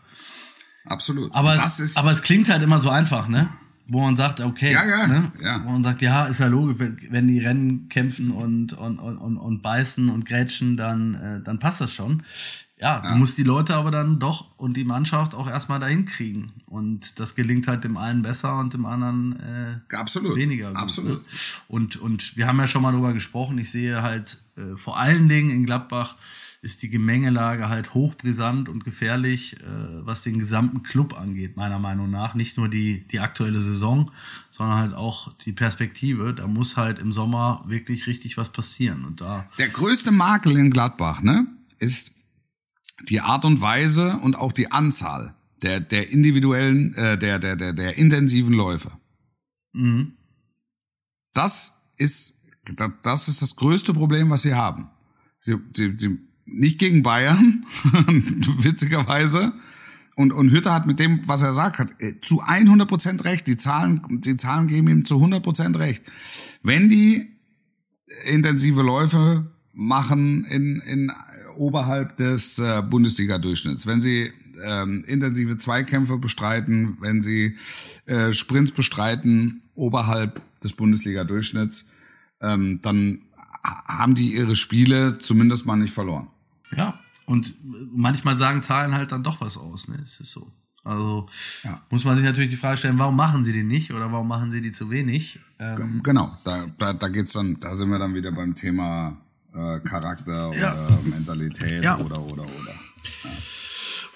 Absolut. 0.85 1.35
Aber 1.35 1.55
es, 1.55 1.97
aber 1.97 2.13
es 2.13 2.23
klingt 2.23 2.49
halt 2.51 2.63
immer 2.63 2.81
so 2.81 2.91
einfach, 2.91 3.29
ne? 3.29 3.49
Wo 3.91 4.01
man 4.01 4.17
sagt, 4.17 4.41
okay, 4.41 4.73
ja, 4.73 4.85
ja, 4.85 5.07
ne? 5.07 5.33
ja. 5.43 5.63
wo 5.65 5.71
man 5.71 5.83
sagt, 5.83 6.01
ja, 6.01 6.27
ist 6.27 6.39
ja 6.39 6.47
logisch, 6.47 6.77
wenn 7.11 7.27
die 7.27 7.41
Rennen 7.41 7.89
kämpfen 7.89 8.31
und, 8.31 8.73
und, 8.73 8.99
und, 8.99 9.37
und 9.37 9.63
beißen 9.63 10.09
und 10.09 10.25
grätschen, 10.25 10.77
dann, 10.77 11.15
äh, 11.15 11.43
dann 11.43 11.59
passt 11.59 11.81
das 11.81 11.93
schon. 11.93 12.23
Ja, 12.81 13.03
ja, 13.03 13.13
du 13.13 13.19
musst 13.19 13.37
die 13.37 13.43
Leute 13.43 13.75
aber 13.75 13.91
dann 13.91 14.19
doch 14.19 14.57
und 14.57 14.77
die 14.77 14.85
Mannschaft 14.85 15.35
auch 15.35 15.49
erstmal 15.49 15.81
dahin 15.81 16.07
kriegen. 16.07 16.53
Und 16.67 17.19
das 17.21 17.35
gelingt 17.35 17.69
halt 17.69 17.85
dem 17.85 17.97
einen 17.97 18.23
besser 18.23 18.57
und 18.59 18.73
dem 18.73 18.87
anderen 18.87 19.39
äh, 19.41 19.95
Absolut. 19.95 20.37
weniger. 20.37 20.69
Gut, 20.69 20.79
Absolut. 20.79 21.19
Ne? 21.19 21.25
Und, 21.69 21.97
und 21.97 22.37
wir 22.37 22.47
haben 22.47 22.59
ja 22.59 22.67
schon 22.67 22.83
mal 22.83 22.93
darüber 22.93 23.13
gesprochen, 23.13 23.59
ich 23.59 23.71
sehe 23.71 24.03
halt 24.03 24.39
äh, 24.57 24.77
vor 24.77 24.99
allen 24.99 25.29
Dingen 25.29 25.51
in 25.51 25.67
Gladbach, 25.67 26.17
ist 26.63 26.83
die 26.83 26.91
Gemengelage 26.91 27.69
halt 27.69 27.95
hochbrisant 27.95 28.69
und 28.69 28.85
gefährlich, 28.85 29.57
äh, 29.61 30.07
was 30.07 30.23
den 30.23 30.39
gesamten 30.39 30.83
Club 30.83 31.19
angeht, 31.19 31.57
meiner 31.57 31.79
Meinung 31.79 32.11
nach. 32.11 32.35
Nicht 32.35 32.59
nur 32.59 32.69
die, 32.69 33.07
die 33.09 33.21
aktuelle 33.21 33.63
Saison, 33.63 34.11
sondern 34.51 34.79
halt 34.79 34.95
auch 34.95 35.33
die 35.39 35.53
Perspektive. 35.53 36.35
Da 36.35 36.47
muss 36.47 36.77
halt 36.77 36.99
im 36.99 37.13
Sommer 37.13 37.65
wirklich 37.67 38.07
richtig 38.07 38.37
was 38.37 38.53
passieren. 38.53 39.05
Und 39.07 39.23
da 39.23 39.49
Der 39.59 39.71
größte 39.71 40.11
Makel 40.11 40.57
in 40.59 40.71
Gladbach, 40.71 41.23
ne, 41.23 41.47
ist 41.79 42.17
die 43.09 43.23
Art 43.23 43.47
und 43.47 43.63
Weise 43.63 44.19
und 44.19 44.37
auch 44.37 44.53
die 44.53 44.71
Anzahl 44.71 45.35
der, 45.63 45.81
der 45.81 46.11
individuellen, 46.11 46.95
äh, 46.95 47.17
der, 47.17 47.39
der, 47.39 47.57
der, 47.57 47.73
der 47.73 47.97
intensiven 47.97 48.53
Läufe. 48.53 48.93
Mhm. 49.73 50.13
Das 51.33 51.81
ist, 51.97 52.43
das 53.03 53.29
ist 53.29 53.41
das 53.41 53.57
größte 53.57 53.95
Problem, 53.95 54.29
was 54.29 54.43
sie 54.43 54.55
haben. 54.55 54.91
Sie, 55.41 55.57
sie, 55.75 55.95
sie 55.97 56.19
nicht 56.51 56.79
gegen 56.79 57.03
Bayern, 57.03 57.65
witzigerweise. 58.59 59.53
Und, 60.17 60.33
und 60.33 60.51
Hütter 60.51 60.75
hat 60.75 60.87
mit 60.87 60.99
dem, 60.99 61.27
was 61.27 61.43
er 61.43 61.53
sagt, 61.53 61.79
hat 61.79 61.95
äh, 62.01 62.21
zu 62.21 62.41
100 62.41 62.89
Prozent 62.89 63.25
recht. 63.25 63.47
Die 63.47 63.57
Zahlen, 63.57 64.03
die 64.09 64.37
Zahlen 64.37 64.67
geben 64.67 64.89
ihm 64.89 65.05
zu 65.05 65.15
100 65.17 65.43
Prozent 65.43 65.79
recht. 65.79 66.03
Wenn 66.63 66.89
die 66.89 67.29
intensive 68.27 68.83
Läufe 68.83 69.51
machen 69.73 70.45
in, 70.45 70.81
in 70.81 71.13
oberhalb 71.57 72.17
des 72.17 72.59
äh, 72.59 72.83
Bundesliga-Durchschnitts, 72.83 73.87
wenn 73.87 74.01
sie 74.01 74.33
ähm, 74.63 75.05
intensive 75.07 75.57
Zweikämpfe 75.57 76.19
bestreiten, 76.19 76.99
wenn 77.01 77.21
sie 77.21 77.57
äh, 78.07 78.33
Sprints 78.33 78.73
bestreiten 78.73 79.63
oberhalb 79.75 80.41
des 80.61 80.73
Bundesliga-Durchschnitts, 80.75 81.87
ähm, 82.41 82.81
dann 82.83 83.23
haben 83.63 84.15
die 84.15 84.35
ihre 84.35 84.57
Spiele 84.57 85.19
zumindest 85.19 85.67
mal 85.67 85.77
nicht 85.77 85.93
verloren. 85.93 86.29
Ja, 86.77 86.99
und 87.27 87.55
manchmal 87.95 88.37
sagen 88.39 88.63
Zahlen 88.63 88.95
halt 88.95 89.13
dann 89.13 89.23
doch 89.23 89.41
was 89.41 89.57
aus, 89.57 89.89
ne? 89.89 89.99
Es 90.03 90.21
ist 90.21 90.33
so. 90.33 90.51
Also 90.83 91.29
ja. 91.63 91.81
muss 91.91 92.05
man 92.05 92.17
sich 92.17 92.25
natürlich 92.25 92.51
die 92.51 92.57
Frage 92.57 92.79
stellen, 92.79 92.99
warum 92.99 93.15
machen 93.15 93.45
sie 93.45 93.53
die 93.53 93.63
nicht 93.65 93.93
oder 93.93 94.11
warum 94.11 94.29
machen 94.29 94.51
sie 94.51 94.63
die 94.63 94.73
zu 94.73 94.91
wenig? 94.91 95.39
Ähm 95.59 96.01
genau, 96.03 96.37
da, 96.43 96.67
da, 96.79 96.95
da 96.95 97.09
geht's 97.09 97.33
dann, 97.35 97.61
da 97.61 97.75
sind 97.75 97.91
wir 97.91 97.99
dann 97.99 98.15
wieder 98.15 98.33
beim 98.33 98.55
Thema 98.55 99.19
äh, 99.53 99.79
Charakter 99.81 100.51
Ja. 100.55 100.73
oder 100.73 100.99
Mentalität 101.03 101.85
Ja. 101.85 101.99
oder 101.99 102.21
oder 102.23 102.45
oder. 102.45 102.75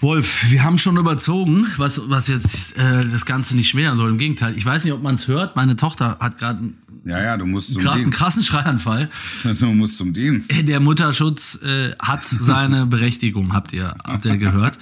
Wolf, 0.01 0.51
wir 0.51 0.63
haben 0.65 0.77
schon 0.77 0.97
überzogen, 0.97 1.67
was, 1.79 2.01
was 2.11 2.29
jetzt 2.29 2.77
äh, 2.77 3.05
das 3.09 3.25
Ganze 3.25 3.57
nicht 3.57 3.69
schmälern 3.71 3.97
soll. 3.97 4.11
Im 4.11 4.19
Gegenteil, 4.19 4.57
ich 4.57 4.67
weiß 4.67 4.85
nicht, 4.85 4.93
ob 4.93 5.03
man 5.03 5.15
es 5.15 5.29
hört. 5.29 5.57
Meine 5.57 5.77
Tochter 5.77 6.19
hat 6.21 6.37
gerade 6.39 6.73
Ja, 7.05 7.23
ja, 7.23 7.37
du 7.37 7.47
musst 7.47 7.73
zum 7.73 7.87
einen 7.89 8.11
krassen 8.11 8.43
Schreianfall. 8.43 9.09
Du 9.43 9.67
musst 9.67 9.99
zum 9.99 10.13
Dienst. 10.13 10.53
Der 10.69 10.81
Mutterschutz 10.81 11.59
äh, 11.63 11.93
hat 11.99 12.27
seine 12.29 12.87
Berechtigung, 12.95 13.55
habt 13.55 13.73
ihr, 13.73 13.95
habt 14.05 14.25
ihr 14.27 14.37
gehört. 14.37 14.79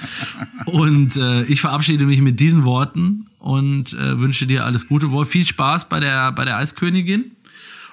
Und 0.67 1.17
äh, 1.17 1.45
ich 1.45 1.61
verabschiede 1.61 2.05
mich 2.07 2.21
mit 2.21 2.41
diesen 2.41 2.65
Worten 2.65 3.27
und 3.39 3.93
äh, 3.93 4.19
wünsche 4.19 4.47
dir 4.47 4.65
alles 4.65 4.89
Gute, 4.89 5.11
Wolf. 5.11 5.29
Viel 5.29 5.45
Spaß 5.47 5.89
bei 5.89 6.01
der, 6.01 6.33
bei 6.33 6.45
der 6.45 6.57
Eiskönigin. 6.57 7.33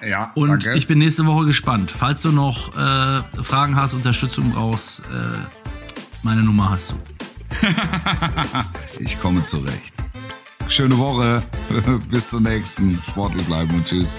Ja, 0.08 0.30
Und 0.34 0.48
danke. 0.48 0.74
ich 0.76 0.86
bin 0.86 0.98
nächste 0.98 1.26
Woche 1.26 1.44
gespannt. 1.44 1.92
Falls 1.96 2.22
du 2.22 2.32
noch 2.32 2.74
äh, 2.74 3.20
Fragen 3.42 3.76
hast, 3.76 3.92
Unterstützung 3.92 4.52
brauchst, 4.52 5.00
äh, 5.00 5.59
meine 6.22 6.42
Nummer 6.42 6.70
hast 6.70 6.92
du. 6.92 6.96
Ich 8.98 9.18
komme 9.20 9.42
zurecht. 9.42 9.94
Schöne 10.68 10.96
Woche. 10.98 11.42
Bis 12.10 12.28
zur 12.28 12.40
nächsten. 12.40 13.00
Sportlich 13.08 13.46
bleiben 13.46 13.74
und 13.74 13.86
tschüss. 13.86 14.16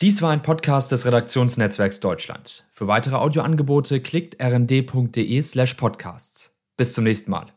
Dies 0.00 0.20
war 0.20 0.30
ein 0.30 0.42
Podcast 0.42 0.90
des 0.90 1.06
Redaktionsnetzwerks 1.06 2.00
Deutschland. 2.00 2.68
Für 2.72 2.88
weitere 2.88 3.14
Audioangebote 3.16 4.00
klickt 4.00 4.42
rnd.de 4.42 5.42
slash 5.42 5.74
podcasts. 5.74 6.58
Bis 6.76 6.94
zum 6.94 7.04
nächsten 7.04 7.30
Mal. 7.30 7.52